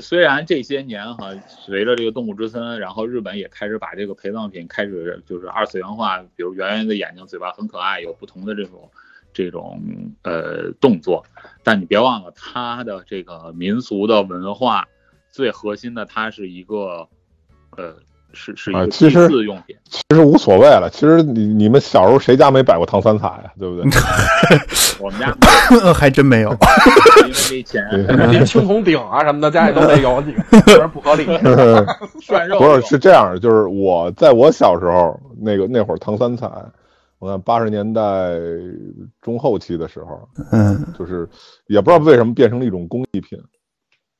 [0.01, 8.90] 虽然这些年哈，随着这个动物之森，然后日本也开始把这个陪葬品开始就是二次元化，比如圆圆的眼睛、嘴巴很可爱，有不同的这种
[9.32, 9.82] 这种
[10.23, 11.24] 呃动作，
[11.62, 14.89] 但你别忘了它的这个民俗的文化
[15.31, 17.09] 最核心的，它是一个
[17.77, 17.97] 呃
[18.37, 19.75] 是是一个祭啊其实祀用品。
[19.89, 20.89] 其实无所谓了。
[20.93, 23.51] 其实你你们小时候谁家没摆过唐三彩呀？
[23.59, 23.91] 对不对？
[25.01, 25.35] 我们家
[25.93, 26.51] 还真没有。
[27.27, 27.83] 因为没钱，
[28.31, 30.33] 连青铜鼎啊什么的家里都得有几
[30.77, 31.25] 个，不合理。
[32.21, 36.49] 涮肉不是是这样，就是我在我小时候那个那会儿唐三彩，
[37.19, 38.03] 我看八十年代
[39.23, 41.29] 中后期的时候，嗯，就是
[41.67, 43.39] 也不知道为什么变成了一种工艺品。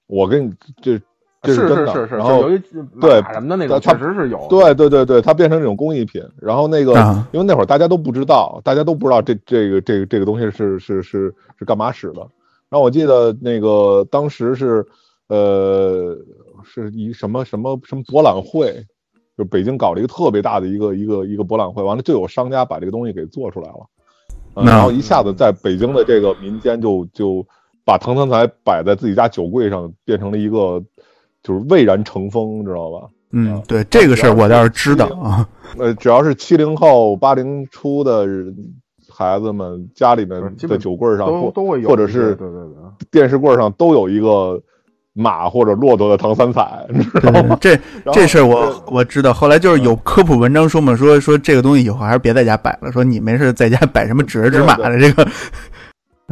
[0.07, 1.01] 我跟你这
[1.47, 2.61] 这是真的，是是是，然后由于
[3.01, 4.47] 对马什么的那个，确实是有。
[4.51, 6.23] 对对对对，它变成这种工艺品。
[6.41, 12.21] 然后那个，啊因为那会儿大家都不知道，大家都不知道这这个这个这个东西是是是是干嘛使的。
[12.69, 14.85] 然后我记得那个当时是
[15.29, 16.17] 呃
[16.65, 18.85] 是一什么什么什么博览会，
[19.39, 27.47] 就北京搞了一个特别大的一个一个一个博览会，完了就有商家把这个东西给做出来了，然后一下子在北京的这个民间就就
[27.85, 30.83] 把唐三彩摆在自己家酒柜上，变成了一个
[31.47, 33.07] 就是蔚然成风，知道吧？
[33.31, 35.47] 嗯，对这个事儿我倒是知道啊。
[35.79, 38.27] 呃，只要是七零后、八零初的
[39.09, 42.75] 孩子们，家里面的酒柜上或都都会有，或者是对对对，
[43.13, 44.61] 电视柜上都有一个
[45.13, 47.57] 马或者骆驼的唐三彩，你知道吗？
[47.61, 47.79] 这
[48.13, 55.23] 这事儿我我知道，后来就是有科普文章说嘛，说说这个东西以后还是别在家摆了，说你没事在家摆什么指人指马的这个，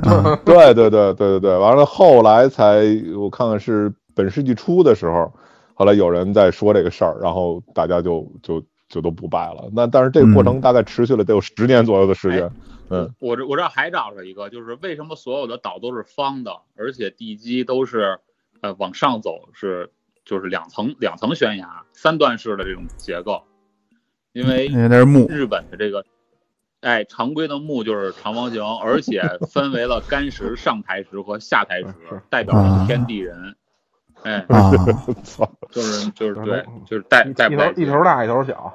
[0.03, 2.83] 啊对对对对对对，完了后来才
[3.17, 5.33] 我看看是本世纪初的时候，
[5.75, 9.69] 后来有人在说这个事儿，然后大家就就就都不拜了。
[9.73, 12.51] 那但是这个过程大概持续了得有十年左右的时间。
[12.91, 18.19] 嗯，我这我这还找着一个，就是为什么所有的岛都是方的，而且地基都是
[18.61, 19.91] 呃往上走，是
[20.25, 23.43] 就是两层两层悬崖，三段式的这种结构，
[24.33, 26.05] 因为因为那是木，日本的这个。
[26.81, 31.95] 哎，常规的墓就是长方形，而且分为了干石、上台石和下台石，
[32.29, 33.57] 代表了天地人。
[34.25, 34.73] 哎，啊。
[35.23, 38.73] 操， 就是就是对，就是带带一头一头大一头小，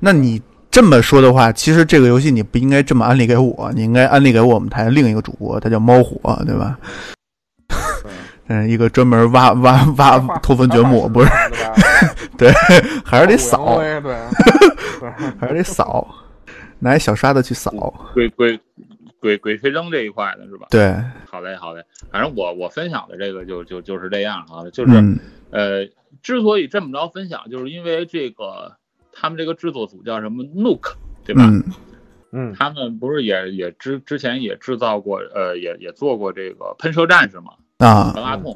[0.00, 6.78] 那你这么说的话，其实这个游戏你不应该这么安利给我，你应该安利给我们台另一个主播，他叫猫火，对吧？
[8.48, 11.30] 嗯，一个专门挖挖挖偷坟掘墓，不是，
[12.38, 12.50] 对
[13.04, 14.16] 还是得扫，对。
[15.38, 16.08] 还是得扫，
[16.80, 17.70] 拿一小刷子去扫。
[18.14, 18.58] 鬼鬼
[19.20, 20.66] 鬼鬼吹灯这一块的是吧？
[20.70, 20.94] 对，
[21.26, 21.84] 好嘞，好嘞。
[22.10, 25.18] 反正我我分享的这个就就就是这样啊，就是、嗯
[25.50, 25.86] 呃，
[26.22, 28.76] 之所以这么着分享，就是因为这个
[29.12, 31.44] 他们这个制作组叫什么 Nook，对吧？
[31.46, 31.64] 嗯
[32.30, 38.54] 嗯，他们不是也也之之前也制造过，呃，也也做过这个喷射战士嘛，啊斯，拉痛。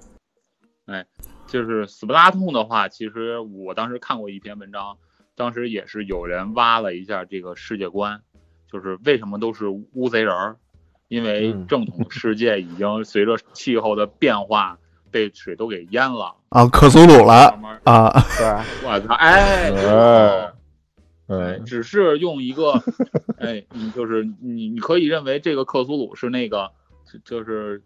[0.84, 1.06] 哎，
[1.46, 4.98] 就是斯普拉痛的话，其实我当时看过一篇文章，
[5.34, 8.20] 当时也是有人挖了一下这个世界观，
[8.72, 10.56] 就是为什么都是乌贼人儿，
[11.08, 11.66] 因为嗯。
[11.66, 14.78] 正统世界已经随着气候的变化
[15.10, 18.46] 被水都给淹了， 啊，克苏鲁了啊，对，
[18.88, 20.52] 我操，哎，哎。
[21.28, 22.72] 哎，嗯，只是用一个，
[23.38, 26.70] 哎，你就是你，你可以认为这个克苏鲁是那个，
[27.10, 27.80] 就就是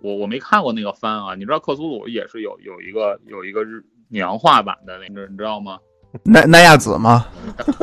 [0.00, 5.78] 我我没看过那个番啊，你知道克苏鲁也是有有一个有一个日娘化版的那个，你知道吗？
[6.22, 7.26] 奈奈亚子嘛，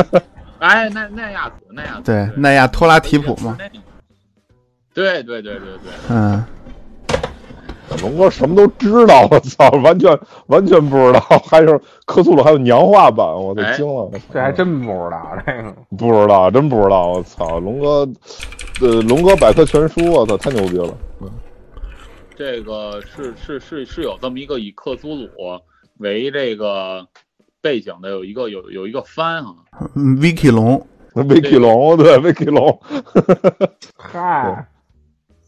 [0.62, 3.58] 哎，奈奈亚子，奈亚子，对，奈亚托拉提普嘛，
[4.94, 6.44] 对对对对对，嗯，
[8.00, 10.16] 龙哥什么都知道，我操，完全
[10.46, 11.20] 完全不知道，
[11.50, 15.76] 还有克苏鲁还有娘化版，我都哎惊了，这还真不知道这个。
[15.98, 18.08] 不知道，真不知道，我操，龙哥，
[18.82, 20.96] 呃，龙哥百科全书，我操，太牛逼了，
[22.36, 25.28] 这个是是是是有这么一个以克苏鲁
[25.98, 27.08] 为这个
[27.62, 29.56] 背景的有一个有有一个番啊，
[29.96, 32.82] 嗯，Vicky 龙，维基龙，对，维基龙，
[33.98, 34.68] 嗨，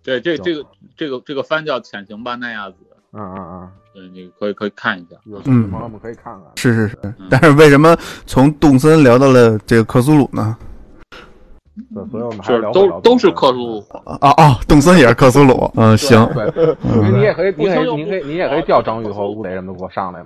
[0.03, 0.65] 对这这个
[0.95, 2.75] 这个这个番叫潜行吧奈亚子，
[3.13, 5.15] 嗯嗯嗯，对，你可以可以看一下。
[5.25, 6.43] 有兴趣的朋友们可以看看。
[6.55, 7.27] 是是是，嗯。
[7.29, 10.55] 但是为什么从动森聊到了这个克苏鲁呢？
[11.95, 16.77] 对，所以我们还是聊聊都都是克苏鲁，啊哦，动森也是克苏鲁，嗯，行，对，
[17.11, 20.25] 你也可以，你可以，你可以，你也可以调章鱼和吴磊什么的给我上来嘛。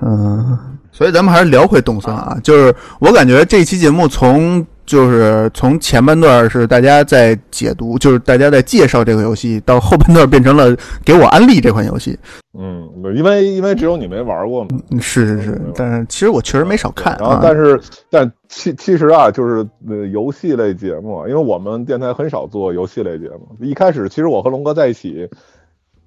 [0.00, 0.58] 嗯，
[0.92, 12.18] 所以咱们还是聊回动森啊，就是我感觉这期节目从就是从前半段是大家在解读，就是大家在介绍这个游戏，到后半段变成了给我安利这款游戏。
[12.58, 17.40] 嗯，因为因为只有你没玩过嘛，嗯是是是，但是其实我确实没少看然后啊。
[17.42, 25.28] 但是但其其实啊，就是呃游戏类节目，因为我们电台很少做游戏类节目，一开始其实我和龙哥在一起。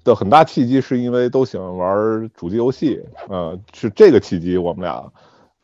[0.04, 5.10] 的很大契机是因为都喜欢玩主机游戏，呃，是这个契机，我们俩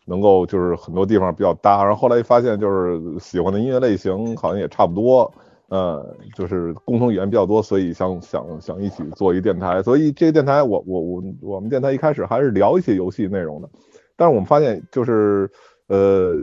[0.07, 1.85] 能够就是很多地方比较搭。
[1.85, 5.33] 然后后来发现就是喜欢的音乐类型好像也差不多，
[5.69, 9.83] 呃，就是共同语言比较多，所以想想想一起做一电台。
[9.83, 13.69] 所以这个电台，我我我我们电台一开始还是聊一些游戏内容的，
[14.17, 15.51] 但是我们发现就是
[15.89, 16.37] 呃。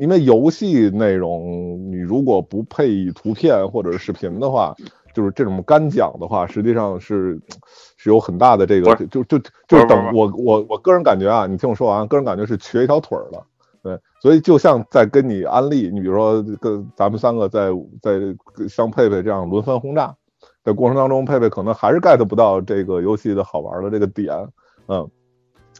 [0.00, 4.74] 因为游戏内容，你如果不配图片或者视频的话，
[5.16, 7.40] 就是这种干讲的话，实际上是
[7.96, 13.46] 是有很大的这个，就就就等我我我个人感觉啊，你听我说完，个人感觉是瘸一条腿了，
[13.82, 17.70] 对，所以就像在跟你安利，你比如说跟咱们三个在
[18.02, 18.20] 在
[18.68, 20.14] 像佩佩这样轮番轰炸
[20.62, 24.36] 的过程当中，佩佩可能还是 get 不到这个游戏的好玩的这个点，
[24.88, 25.10] 嗯，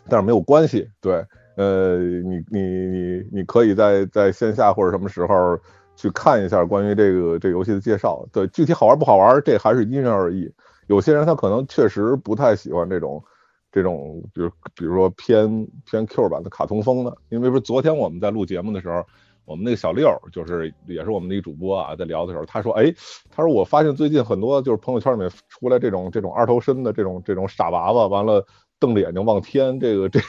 [0.09, 1.23] 但是没有关系，对。
[1.59, 5.59] 呃，你你你你可以在在线下或者什么时候
[5.97, 8.25] 去看一下关于这个这游戏的介绍。
[8.33, 10.49] 对，具体好玩不好玩，这还是因人而异。
[10.87, 13.25] 有些人他可能确实不太喜欢这种
[13.73, 17.17] 这种，比如比如说偏偏 Q 版的卡通风的。
[17.31, 19.05] 因为不是昨天我们在录节目的时候，
[19.45, 22.95] 我们那个小六就是也是我们的一个主播啊，在聊的时候，他说，哎，
[23.31, 28.47] 他说我发现最近很多就是朋友圈里面出来这种这种二头身的这种这种傻娃娃，完了
[28.79, 30.21] 瞪着眼睛望天，这个这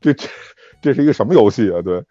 [0.00, 0.28] 这这。
[0.82, 1.80] 这是一个什么游戏啊？
[1.80, 2.04] 对，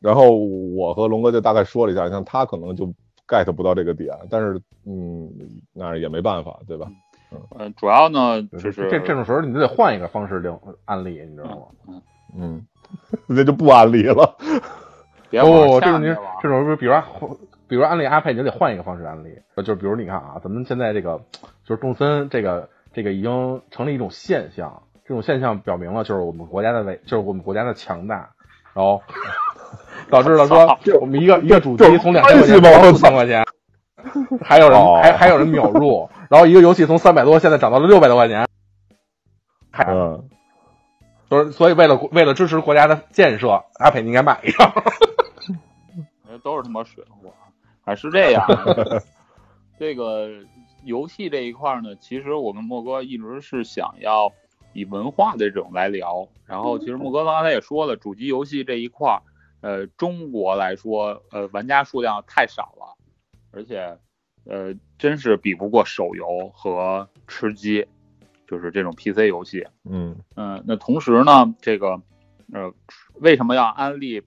[0.00, 2.86] 然后我和龙哥就大概说了一下，像他可能就
[3.26, 5.30] get 不到这个点，但是嗯，
[5.72, 6.90] 那也没办法，对吧？
[7.58, 11.66] 嗯，主要呢就是这这种时候你就得换一个方式令案例，你知道吗？
[11.88, 12.02] 嗯
[12.36, 12.66] 嗯，
[13.26, 14.36] 那就不安利了。
[15.30, 21.20] 不，这种您这种比如说比如安利阿佩，你就得换一个方式安利，就是比如你看啊，咱们现在这个
[21.64, 24.82] 就是动森这个这个已经成了一种现象。
[25.04, 28.30] 这种现象表明了，就是我们国家的伟，就是我们国家的强大，
[28.74, 29.00] 然后
[30.10, 33.44] 导致了说，我们一个一个主机从两千块钱到四千块钱，
[34.42, 38.46] 还有人还还有人秒入， 然后一个游戏从三百多现在涨到了六百多块钱，
[39.86, 40.28] 嗯，
[41.28, 44.72] 所以所以为了为了支持国家的建设，阿佩你应该买一个，
[46.42, 47.32] 都是他妈水货，
[47.84, 48.46] 还是这样，
[49.78, 50.28] 这个
[50.84, 54.32] 游戏这一块呢，其实我跟莫哥一直是想要。
[54.74, 59.22] 以文化的这种来聊，然后其实莫哥刚才也说了，主机游戏这一块儿，
[59.60, 62.96] 呃，中国来说，呃，玩家数量太少了，
[63.50, 63.98] 而且，
[64.44, 67.86] 呃，真是比不过手游和吃鸡，
[68.46, 69.66] 就是这种 PC 游戏。
[69.84, 72.00] 嗯嗯，那同时呢，这个，
[72.52, 72.72] 呃，
[73.14, 74.22] 为什么要安利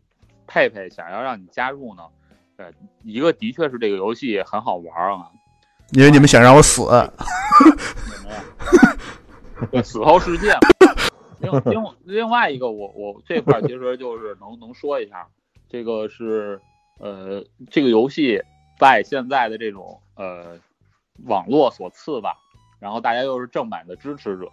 [0.47, 2.03] 佩佩，想要让你加入呢？
[2.57, 2.71] 呃，
[3.03, 5.31] 一个的确是这个游戏很好玩啊，
[5.91, 6.83] 因为你们想让我死。
[9.83, 10.51] 死后世界，
[11.41, 15.27] 另另 另外一个，我我这块其实就是能能说一下，
[15.67, 16.61] 这个是
[16.99, 18.41] 呃这个游戏
[18.79, 20.59] 在现在的这种呃
[21.25, 22.37] 网络所赐吧，
[22.79, 24.49] 然后大家又是正版的支持者，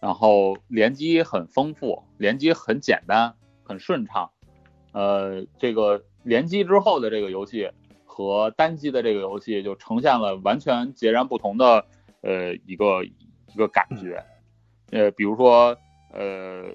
[0.00, 4.30] 然后联机很丰富，联机很简单很顺畅，
[4.92, 7.70] 呃这个联机之后的这个游戏
[8.04, 11.86] 和单机的这个游戏就呈现了完全截然不同的
[12.22, 14.24] 呃一个一个感觉。
[14.92, 15.78] 呃，比如说，
[16.12, 16.74] 呃，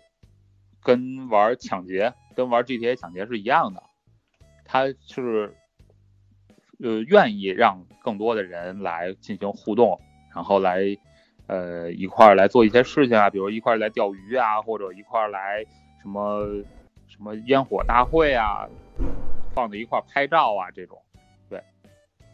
[0.83, 3.83] 跟玩抢劫，跟玩 GTA 抢劫是一样的，
[4.63, 5.55] 他是
[6.79, 9.99] 呃愿意让更多的人来进行互动，
[10.33, 10.81] 然后来
[11.47, 15.63] 呃一块儿来做一些事情啊，比如一块儿来钓鱼啊，或者一块儿来
[16.01, 16.45] 什么
[17.07, 18.67] 什么烟火大会啊，
[19.53, 21.01] 放在一块儿拍照啊这种。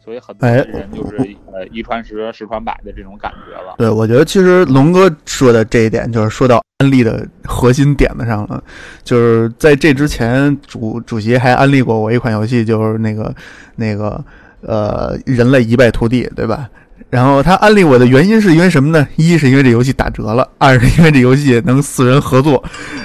[0.04, 1.16] 所以很多人就是
[1.52, 3.74] 呃一传十十传百的这种感觉了。
[3.78, 8.62] 对，我觉得其实龙哥说的这一点，就是说到安利的核心点子上了。
[9.04, 13.32] 就是在这之前，主主席还安利过我一款游戏，就是那个
[13.76, 14.22] 那个
[14.62, 16.68] 呃人类一败涂地，对吧？
[17.08, 19.06] 然后他安利我的原因是因为什么呢？
[19.16, 22.62] 一是因为这游戏打折了，二是因为这游戏能四人合作，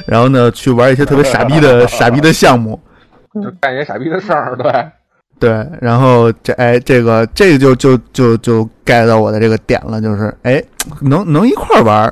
[0.07, 2.79] 然后呢去玩一些特别傻逼的 傻逼的项目，
[3.35, 4.71] 就干一些傻逼的事儿，对。
[5.39, 10.63] 对，然后这哎，这个这个就就就就 get 到我的这个点了，就是哎，
[11.01, 12.11] 能能一块玩，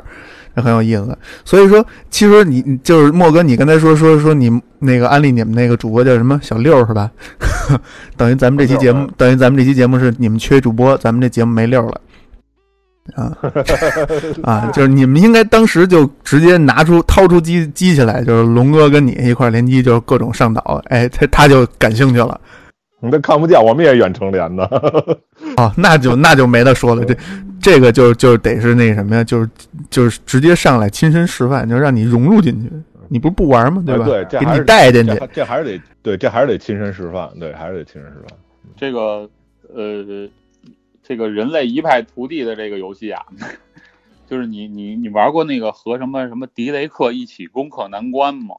[0.55, 1.17] 这很有意思。
[1.43, 7.09] 所以说，其实你就是莫哥，你刚才说说说你那个安利你们那个主播叫什么小六是吧？
[8.15, 12.01] 等于咱们这期节目，等于咱们这期节目是你们缺主播，咱们这节目没六了
[13.15, 13.33] 啊
[14.43, 14.69] 啊！
[14.71, 22.39] 就是你们应该当时就直接拿出掏出机机器来，就是龙哥跟你一块联机，就是各种上岛，哎，他他就感兴趣了。
[22.99, 24.63] 你都看不见，我们也远程连的。
[25.57, 27.05] 哦，那就那就没得说了。
[27.05, 27.15] 这
[27.61, 29.23] 这个就就得是那什么呀？
[29.23, 29.49] 就是
[29.89, 32.71] 就是直接上来亲身示范，就让你融入进去。
[33.07, 33.83] 你不是不玩吗？
[33.85, 34.05] 对吧？
[34.05, 35.13] 对，给你带进去。
[35.31, 37.29] 这还是得对，这还是得亲身示范。
[37.39, 38.37] 对，还是得亲身示范。
[38.75, 39.29] 这个
[39.73, 40.27] 呃，
[41.03, 43.21] 这个人类一败涂地的这个游戏啊，
[44.27, 48.55] 就是你你你玩过那个和什么什么迪雷克一起攻克难关吗？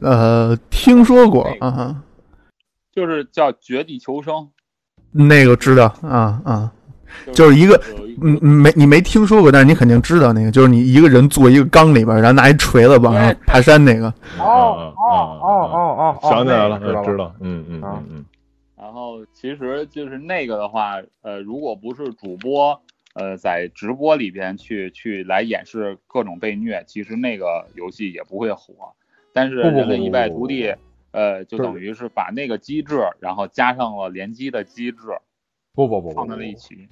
[0.00, 2.02] 呃，听说过啊，
[2.92, 4.48] 就是叫绝地求生，
[5.10, 6.72] 那个知道啊啊，
[7.26, 14.06] 就就是一个有一嗯，没你没听说过，但是你肯定知道那个，就是你一个人坐一个缸里边，然后拿一锤子往上爬山那个。
[14.38, 17.04] 哦哦哦哦哦，想起来了，那个知道。
[17.04, 18.24] 知道，嗯嗯嗯嗯，
[18.76, 22.80] 然后其实就是那个的话，呃，如果不是主播，
[23.14, 28.74] 呃，在直播里边去去来演示各种被虐，其实那个游戏也不会火。
[29.32, 30.74] 但是人类一败不涂地，
[31.12, 34.98] 呃，就就是等于是把那个机制，然后加上了联机的机制，
[35.74, 36.88] 不不不不，放在了一起，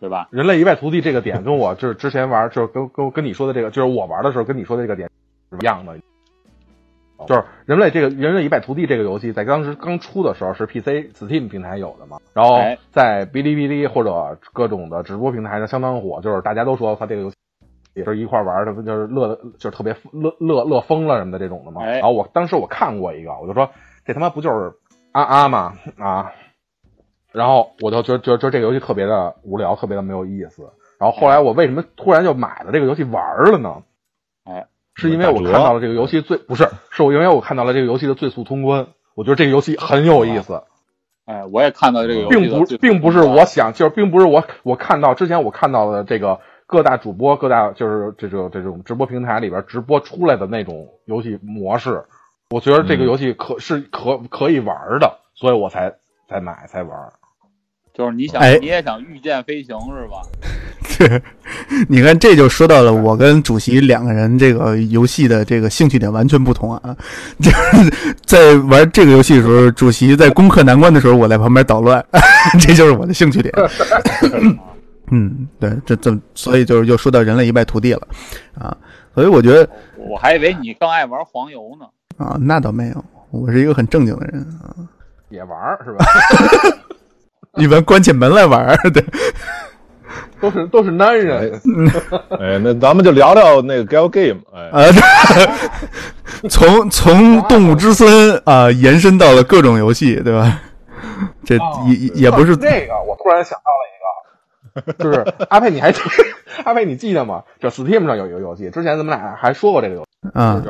[0.00, 0.28] 对吧？
[0.30, 5.08] 人类一败涂地这个点跟我就是之前玩，就是跟跟跟你说的这个，就是我玩的时候跟你说的这个点
[5.50, 5.96] 是一样的。
[7.26, 17.36] 就是人类这个人类一败涂地这个游戏，在当时刚出的时候是 PC Steam 平台有的嘛，然后哎在哔哩哔哩或者各种的直播平台上相当火，就是大家都说它这个游戏
[17.96, 21.82] 也是一块玩的，就是乐的，就是特别乐乐乐疯了什么的这种的嘛。
[21.82, 23.70] 哎然后我当时我看过一个，我就说
[24.04, 24.74] 这他妈不就是
[25.12, 26.32] 啊啊嘛啊，
[27.32, 30.70] 然后我就觉得觉得觉得这个游戏特别的无聊，特别的没有意思。
[31.00, 33.82] 然后后来我为什么突然就买了这个游戏玩了呢？
[34.44, 40.62] 哎，是因为我看到了这个游戏最不是，是我因为我看到了这个游戏的最速通关，我觉得这个游戏很有意思，
[41.24, 52.02] 哎，我也看到这个游戏并不并不是我想，就是并不是我我看到之前我看到的这个各大主播各大就是这种这种直播平台里边直播出来的那种游戏模式，
[52.50, 55.94] 我觉得这个游戏可、是可可以玩的，所以我才
[56.28, 56.98] 才买才玩。
[57.94, 60.20] 就是你想、哎你也想御剑飞行是吧？
[60.98, 61.22] 这，
[61.88, 66.94] 你看，这就说到了我跟主席两个人这个游戏的这个兴趣点完全不同啊！
[67.40, 72.04] 就是 在玩这个游戏的时候，主席在攻克难关的时候，我在旁边捣乱，
[72.60, 73.54] 这就是我的兴趣点。
[75.10, 78.08] 嗯，对，这这，所以就是又说到人类一败涂地了
[78.58, 78.76] 啊！
[79.14, 81.86] 所以我觉得我还以为你更爱玩黄油呢。
[82.16, 84.74] 啊，那倒没有，我是一个很正经的人啊，
[85.28, 86.04] 也玩是吧？
[87.54, 89.04] 你们关起门来玩， 对，
[90.40, 91.52] 都是都是男人，
[92.38, 94.92] 哎，那咱们就聊聊那个 Gal Game，哎，啊，
[96.50, 100.60] 从从动物之森啊延伸到了各种游戏，对吧？
[101.44, 101.54] 这
[101.88, 103.95] 也也也不是说起这个，我突然想到了一个，
[104.98, 105.92] 就是阿佩，你还
[106.64, 107.44] 阿佩，你记得吗？
[107.60, 110.62] 就 Steam 上有一个游戏，之前咱们俩还说过这个游戏，嗯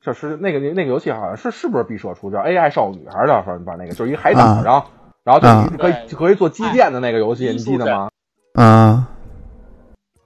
[0.00, 3.64] 就是那个那个游戏好像是是不是毕设出叫 AI 少女还是叫什么？
[3.64, 4.86] 把那个就是一个海底，啊然后
[5.22, 8.08] 然后就啊你可以可以做基建的那个游戏，哎你记得吗？
[8.54, 9.06] 嗯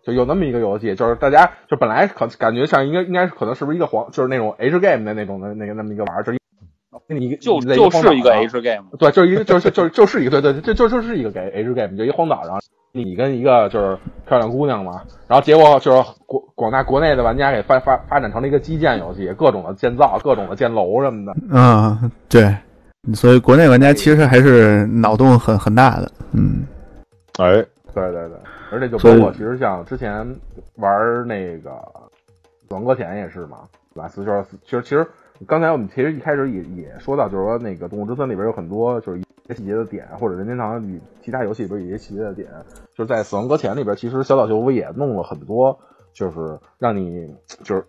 [0.02, 6.32] 就有那么一个游戏，就是大家就本来可感觉像应该应该是可能是不是一个黄，就是那种 H game 的那种的那个那么一个玩意儿，就
[7.08, 12.58] 你就就是一个 H game，对，就是一个就是就是就是一个对对，就就就是一个给 H game，就一荒岛上，
[12.92, 21.36] 你跟一个就是漂亮姑娘嘛，然后结果就是广广大国内的玩家给发发发展成了一个基建游戏，各种的建造，各种的建楼什么的。
[21.50, 22.56] 嗯，对，
[23.14, 26.66] 所以国内玩家其实还是脑洞很很大的，嗯
[27.38, 27.52] 哎，
[27.92, 28.38] 对对对，
[28.70, 30.10] 而且就包括其实像之前
[30.76, 30.90] 玩
[31.28, 31.70] 那个
[32.66, 33.58] 《死亡搁浅》也是嘛，
[33.92, 34.08] 对吧？
[34.16, 35.06] 就是其实其实
[35.46, 39.20] 刚才我们其实一开始也也说到，就是说那个《动物之森》里边有很多就是
[39.54, 42.48] 细节的点，或者任天堂与其他游戏里边有一些细节的点，
[42.96, 45.78] 就是在《死亡搁浅》里边，其实小岛秀夫也弄了很多，
[46.12, 47.84] 就是让你就是。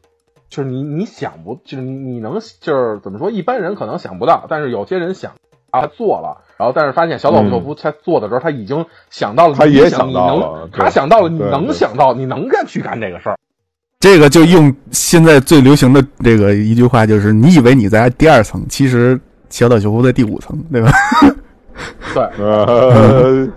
[0.49, 5.33] 就是你你想不，就是你你能就是怎么说，一般人可能想不到，但是有些人想
[5.71, 13.37] 啊，他做了，然后但是发现小岛秀夫他做的时候，他已经想到了，他也想想到了他想到了，你能想到，你能干去干这个事儿。
[13.99, 19.19] 这个就用现在最流行的这个一句话，就是你以为你在第二层，其实
[19.49, 20.89] 小岛秀夫在第五层，对吧？
[22.17, 23.47] 对， 呃，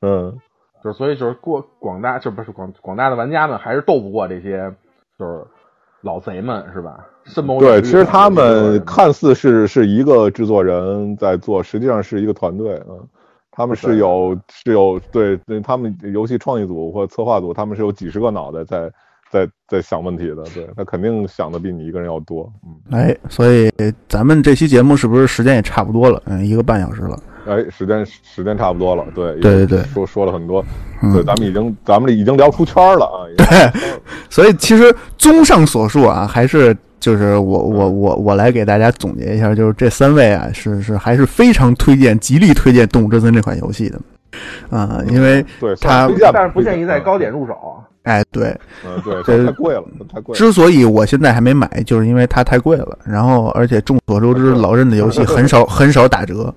[0.02, 0.38] 嗯，
[0.82, 4.72] 就是所以就是过广大就不是广广大的玩家们还是斗不过这些
[5.18, 5.44] 就是
[6.02, 7.06] 老贼们是吧？
[7.26, 12.98] 深谋对，其实他们看似是是一个制作人在做，实际上是一个团队，嗯，
[13.52, 18.90] 他们是有是有对对，他们游戏创意组或策划组，他们是有几十个脑袋在
[19.30, 23.70] 在在想问题的，对他肯定想的比你一个人要多，嗯，哎，所以
[24.08, 26.20] 咱们这期节目是不是时间也差不多了？
[26.26, 27.18] 嗯，一个半小时了。
[27.46, 30.64] 哎，时间时间差不多了，对对对对说说了很多，
[31.02, 33.80] 嗯对，咱们已经咱们已经聊出圈了啊，对
[34.28, 43.98] 所以其实综上所述啊，还是就是我我我我来给大家总结一下，就是这三位啊，是是还是非常推荐、极力推荐《动物之森》这款游戏的
[44.70, 47.82] 啊，因为对，他推荐但是不建议在高点入手。
[48.04, 50.38] 哎对，嗯，对，太贵了，太贵了。
[50.38, 52.98] 之所以我现在还没买，就是因为它太贵了。
[53.04, 56.52] 然后，而且众所周知，老任的游戏很少很少打折，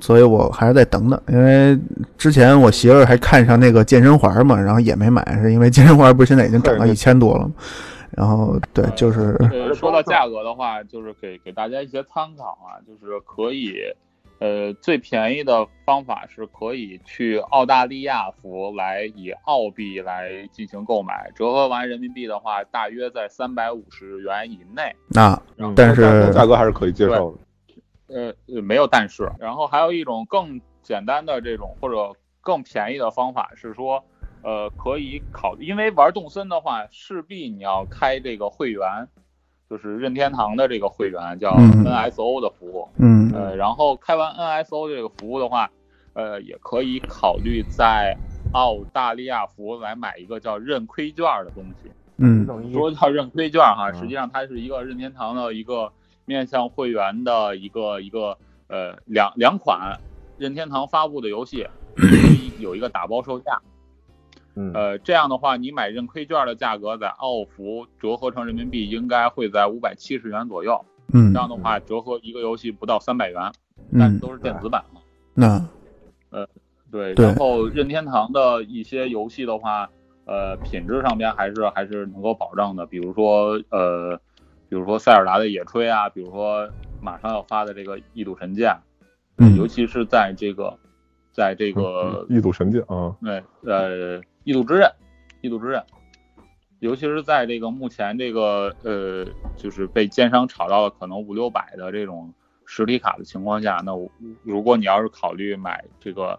[0.00, 1.78] 所以我还是再等等，因为
[2.18, 7.52] 之前我媳妇儿还看上那个健身环嘛，然后也没买，是因为健身环不是现在已经涨到一千多了吗？
[8.10, 13.76] 然后对，就是呃，说到价格的话，就是给给大家一些参考啊，就是可以，
[14.38, 24.94] 呃，最便宜的方法是可以去澳大利亚服来以澳币来进行购买，折合完人民币的话，大约在三百五十元以内。
[25.08, 27.38] 那嗯但是价格还是可以接受的。
[28.08, 34.04] 呃，呃没有但是，然后还有一种更简单的这种或者更便宜的方法是说，
[34.42, 39.08] 呃，可以考，因为玩动森的话，势必你要开这个会员，
[39.68, 45.70] 就是任天堂的这个会员叫嗯 NSO 的服务，嗯呃，然后开完 NSO 这个服务的话，
[46.14, 48.16] 呃，也可以考虑在
[48.52, 51.90] 澳大利亚服来买一个叫认亏券的东西。
[52.18, 55.92] 嗯说叫认亏券哈，嗯实际上它是一个任天堂的一个
[56.24, 58.38] 面向会员的一个一个
[58.68, 59.98] 呃两两款
[60.38, 61.66] 任天堂发布的游戏，
[61.96, 63.60] 可以有一个打包售价。
[64.56, 64.72] 嗯。
[64.74, 70.84] 呃，这样的话，你买认亏券的价格在澳服折合成人民币应该会在五百七十元左右。
[71.12, 71.32] 嗯。
[71.32, 73.52] 这样的话，折合一个游戏不到三百元，
[73.96, 75.00] 但都是电子版嘛。
[75.32, 75.64] 那。
[76.88, 77.26] 对，对。
[77.26, 79.90] 然后任天堂的一些游戏的话，
[80.24, 84.16] 呃，品质上边还是还是能够保障的，比如说呃，
[84.68, 86.66] 比如说塞尔达的野炊啊，比如说
[87.02, 88.74] 马上要发的这个异度神剑，
[89.36, 89.56] 嗯。
[89.56, 90.78] 尤其是在这个，
[91.32, 94.88] 在这个异度神剑啊，对呃异度之刃，
[95.40, 95.82] 异度之刃，
[96.78, 102.32] 尤其是在这个目前这个呃，就是被奸商炒到了可能五六百的这种
[102.64, 104.08] 实体卡的情况下，那我
[104.44, 106.38] 如果你要是考虑买这个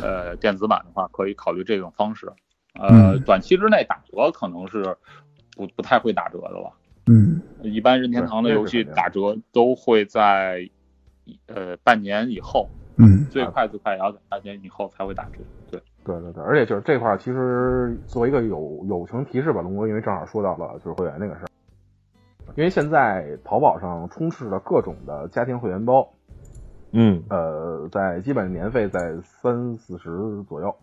[0.00, 2.32] 呃电子版的话，可以考虑这种方式。
[2.80, 4.96] 呃，嗯短期之内打折可能是
[5.54, 6.72] 不不太会打折的了。
[7.06, 10.66] 嗯一般任天堂的游戏打折都会在
[11.46, 15.44] 呃半年以后，嗯最快最快也要在半年以后才会打折。
[15.70, 15.82] 对。
[16.04, 21.48] 对对对，而且就是这块儿，其实作为一个友友情提示吧，龙哥，因为正好说到了就是会员那个事儿，
[22.56, 26.08] 因为现在淘宝上充斥着各种的家庭会员包，
[26.92, 27.22] 嗯。
[27.30, 30.10] 呃，在基本年费在三四十
[30.48, 30.74] 左右，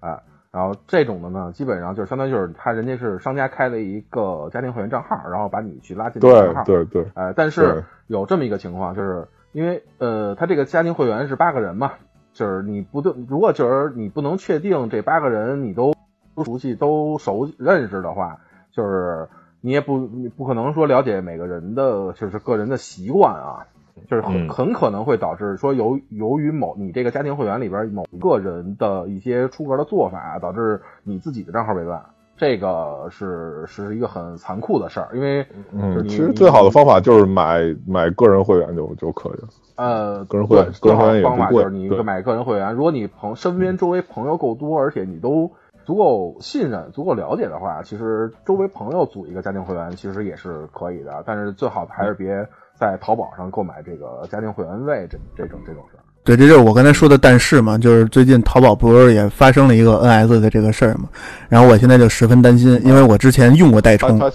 [0.00, 11.92] 啊，然后这种的呢，基本上就是相当于就是他人家是商家开了一个家庭会员账号，然后把你去拉进这个对账号，对对，呃，但是有这么一个情况，就是因为呃，他这个家庭会员是八个人嘛，
[12.38, 15.92] 就是你不对，如果就是你不能确定这八个人你都
[16.36, 18.38] 都熟悉、都熟认识的话，
[18.70, 19.28] 就是
[19.60, 23.66] 你也不你不可能说了解每个人的就是个人的习惯啊，
[24.08, 32.04] 就是很嗯很可能会导致说由由于某你这个家庭会员里边某个人的一些出格的做法，导致你自己的账号被办。
[32.38, 39.48] 这个是是一个很残酷的事儿，因为嗯，其实最好的方法就是买买个人会员就就可以了。
[39.74, 45.50] 呃，个人会员最好个人会员也的方法就是你对买个人会员，如果你朋身边周围朋友够多，而且你都
[45.84, 51.24] 足够信任、足够了解的话，其实周围朋友组一个家庭会员其实也是可以的。
[51.26, 56.02] 但是最好还是别在淘宝上购买这个家庭会员位这这种这种事儿。
[56.28, 61.08] 对，这就是我刚才说的但是嘛，就是最近淘宝不是也发生了一个 NS 的这个事儿嘛，
[61.48, 64.30] 然后我现在就十分担心，因为我之前用过代充，啊，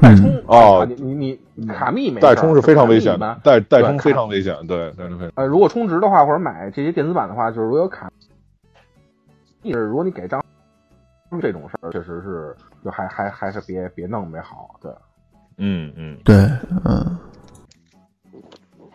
[0.00, 5.32] 代充哦啊你你你卡密没代充是非常危险的代代充非常危险，对，代充非常。
[5.34, 8.10] 呃，如果充值的话，或者买这些电子版的话，就是如果有卡，
[9.64, 10.42] 是如果你给账
[11.42, 14.70] 这种事儿，确实是就还还还是别别弄为好。
[14.80, 14.90] 对，
[15.58, 16.36] 嗯嗯，对，
[16.86, 17.18] 嗯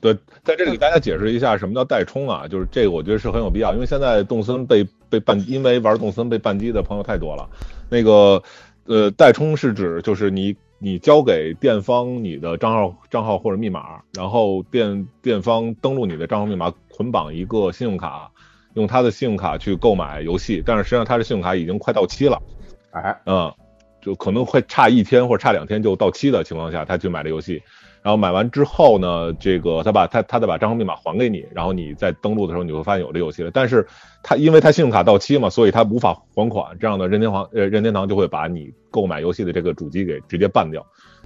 [0.01, 7.49] 对，在这里给大家解释一下什么叫代充啊，就是这个我觉得是很有必要，因为现在动森被被办，因为玩动森被办机的朋友太多了。
[7.89, 8.43] 那个
[8.85, 18.29] 呃，代充是指就是你你交给店方你的账号账号或者密码，然后店店方登录你的账号密码，捆绑一个信用卡，
[18.73, 22.41] 用他的信用卡去购买游戏，但是实际上他的信用卡已经快到期了。
[22.91, 23.53] 哎，嗯，
[24.01, 27.63] 就可能会差一天或者差两天就到期的情况下，他去买这游戏，
[28.03, 33.88] 然后买完之后呢，这个他把他他再把账号密码还给你，然后你在登录的时候你会发现有这游戏了，但是
[34.21, 40.85] 他因为他信用卡到期嘛，所以他无法还款，这样的任天堂呃任天堂就会把你购买游戏的这个主机给直接办掉，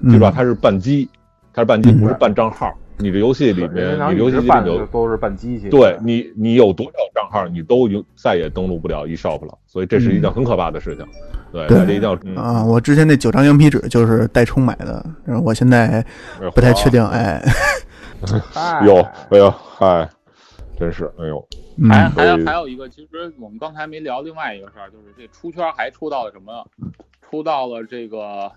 [0.09, 1.09] 记住啊，它是办机，
[1.51, 2.71] 它是办机，嗯不是办账号。
[2.99, 11.05] 你的游戏里面，你游戏机里有的都是办机器，对你，你有多少账号，你都有再也登录不了 eShop 了，所以这是一件很可怕的事情。
[11.51, 16.03] 对，对大家一定要嗯啊，我之前那九张羊皮纸就是代充买的，然后我现在
[16.53, 17.41] 不太确定，哎，
[18.55, 18.95] 哎有，
[19.29, 20.09] 哎呦，嗨，
[20.77, 21.47] 真是，哎呦，
[21.77, 26.65] 嗯还还有还有一个，其实我们刚才没聊另外一个事儿，就是这出圈还出到了什么？
[27.29, 28.51] 出到了这个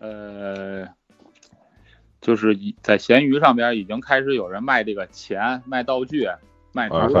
[0.00, 0.86] 呃
[2.20, 6.28] 就是已在闲鱼上边已经开始有人卖这个钱、卖道具、
[6.72, 7.14] 卖图纸，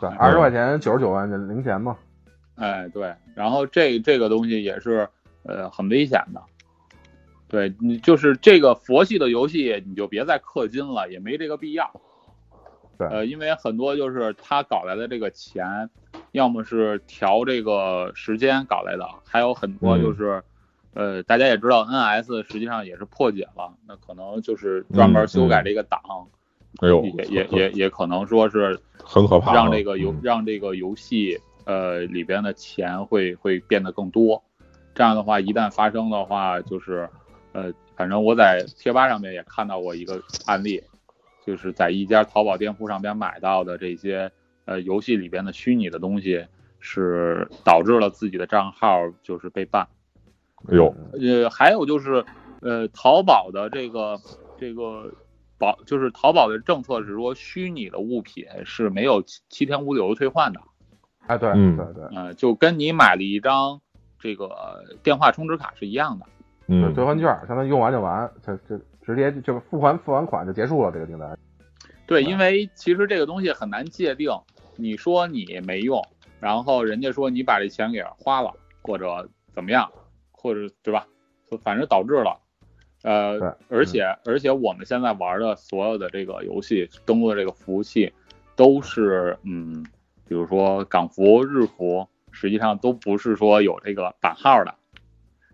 [0.00, 1.96] 对，二十块钱九十九万的零钱嘛。
[2.56, 5.08] 哎，对，然后这这个东西也是
[5.44, 6.42] 呃很危险的。
[7.48, 11.90] 对你就是这个佛系的游戏，你就别再氪金了，也没这个必要。
[12.96, 15.90] 对，呃，因为很多就是他搞来的这个钱，
[16.32, 20.42] 要么是调这个时间搞来的，还有很多就是，
[20.92, 26.00] 呃，大家也知道，NS 实际上也是破解了，那可能就是专门修改这个档，
[26.80, 34.42] 哎呦，也也也也可能说是很可怕啊，让这个游嗯让这个游戏呃里边的钱会会变得更多。
[34.92, 37.08] 这样的话，一旦发生的话，就是
[37.52, 40.82] 呃，反正我在贴吧上面也看到过一个案例，
[41.46, 44.30] 就是在一家淘宝店铺上边买到的这些
[44.64, 46.44] 呃游戏里边的虚拟的东西，
[46.80, 49.86] 是导致了自己的账号就是被办。
[50.68, 52.24] 哎呦，呃，还有就是，
[52.60, 54.20] 呃，淘宝的这个
[54.58, 55.12] 这个
[55.58, 60.60] 保，就是淘宝的政策是说，虚拟的物品是没有七七天无理由退换的，
[61.26, 63.80] 哎，对嗯对对，呃，就跟你买了一张
[64.18, 66.26] 这个电话充值卡是一样的。
[66.66, 71.36] 嗯，兑换券，相当于用完就完，这这直接就付款付完款就结束了这个订单。
[72.06, 74.30] 对，因为其实这个东西很难界定，
[74.76, 76.00] 你说你没用，
[76.38, 79.90] 然后人家说你把这钱给花了，或者怎么样，
[80.40, 81.06] 或者对吧？
[81.50, 82.38] 就反正导致了，
[83.02, 88.12] 呃，而且而且我们现在玩的所有的这个游戏登录的这个服务器，
[88.56, 89.84] 都是嗯，
[90.26, 94.74] 比如说港服、日服，实际上都不是说有这个版号的，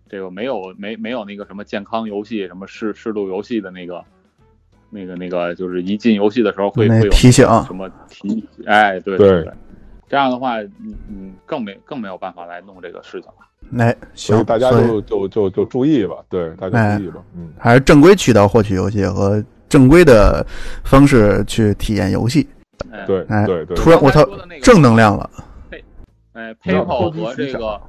[0.07, 4.03] 这个没有没没有那个什么健康游戏、什么适适度游戏的那个。
[4.89, 9.53] 那个那个就是一进游戏的时候会会有提醒什么提，哎，对对对，
[10.07, 13.46] 这样的话，你你更没更没有办法来弄这个事情了。
[13.77, 20.45] 哎，行，所以大家就就就就注意吧，对，大家注意吧，嗯，还是正规渠道获取游戏和正规的
[20.85, 22.47] 方式去体验游戏。
[22.91, 24.25] 哎，对哎对对，突然我操
[24.61, 25.29] 正能量了。
[26.33, 27.81] 哎，PayPal 和这个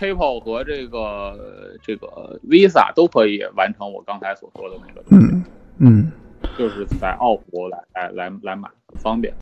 [0.00, 1.38] PayPal 和这个
[1.82, 5.44] 这个 Visa 都可以完成我刚才所说的那个东西，嗯
[5.78, 6.12] 嗯，
[6.58, 9.32] 就是在澳服来来来来买方便。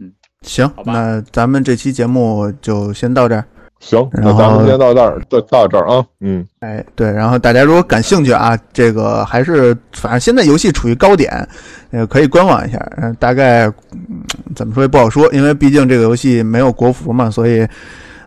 [0.00, 0.12] 嗯
[0.42, 3.46] 行，好吧那咱们这期节目就先到这儿。
[3.84, 11.46] 行，那然后咱们今天到这儿，就到这儿啊，嗯，哎，对，然后大家如果感兴趣啊，这个还是反正现在游戏处于高点，
[11.90, 12.78] 呃，可以观望一下。
[12.96, 14.24] 嗯、大概、嗯、
[14.56, 17.66] 怎么说也不好说，因为毕竟这个游戏没有国服嘛，所以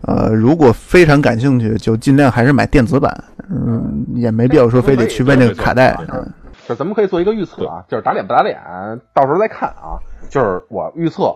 [0.01, 3.11] 呃，如果非常感兴趣，就尽量还是买电子版。
[3.49, 5.97] 嗯，也没必要说非得去问那个卡带。
[6.13, 6.33] 嗯
[6.67, 8.59] 就咱们可以做一个预测啊，就是打脸不打脸，
[9.13, 9.95] 到时候再看啊。
[10.29, 11.33] 就是我预测，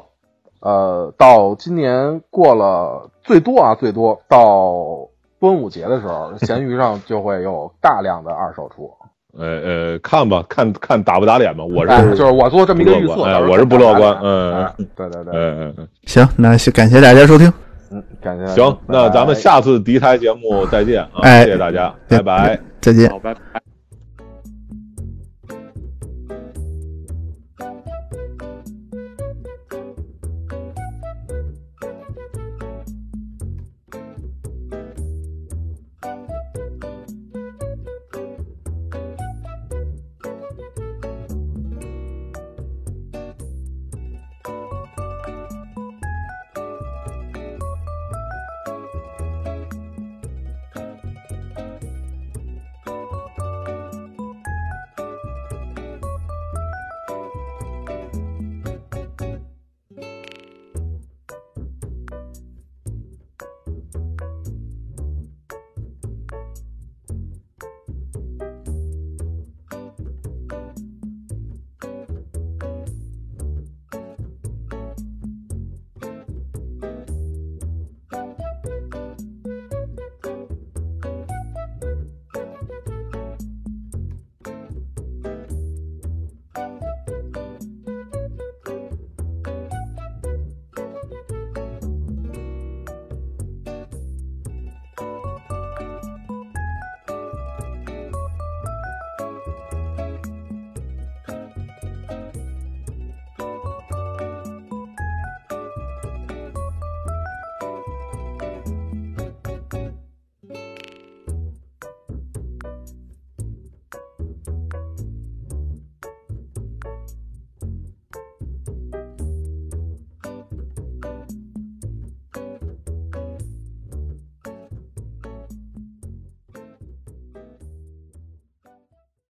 [0.62, 5.08] 呃，到今年过了最多啊，最多到
[5.40, 8.90] 端午节的时候，闲鱼上就会有大量的二手出。
[9.38, 17.52] 呃呃，看吧，看看打不打脸吧，我哎，是就是我做这么一个预测，哎我是不乐观看嗯哎对对对，嗯嗯嗯，行，那感谢大家收听。
[17.92, 18.46] 嗯，感谢。
[18.48, 22.60] 行，那咱们下次敌台节目再见啊，哎谢谢大家，对拜拜。
[22.82, 23.10] 再见。
[23.10, 23.71] 好，拜拜。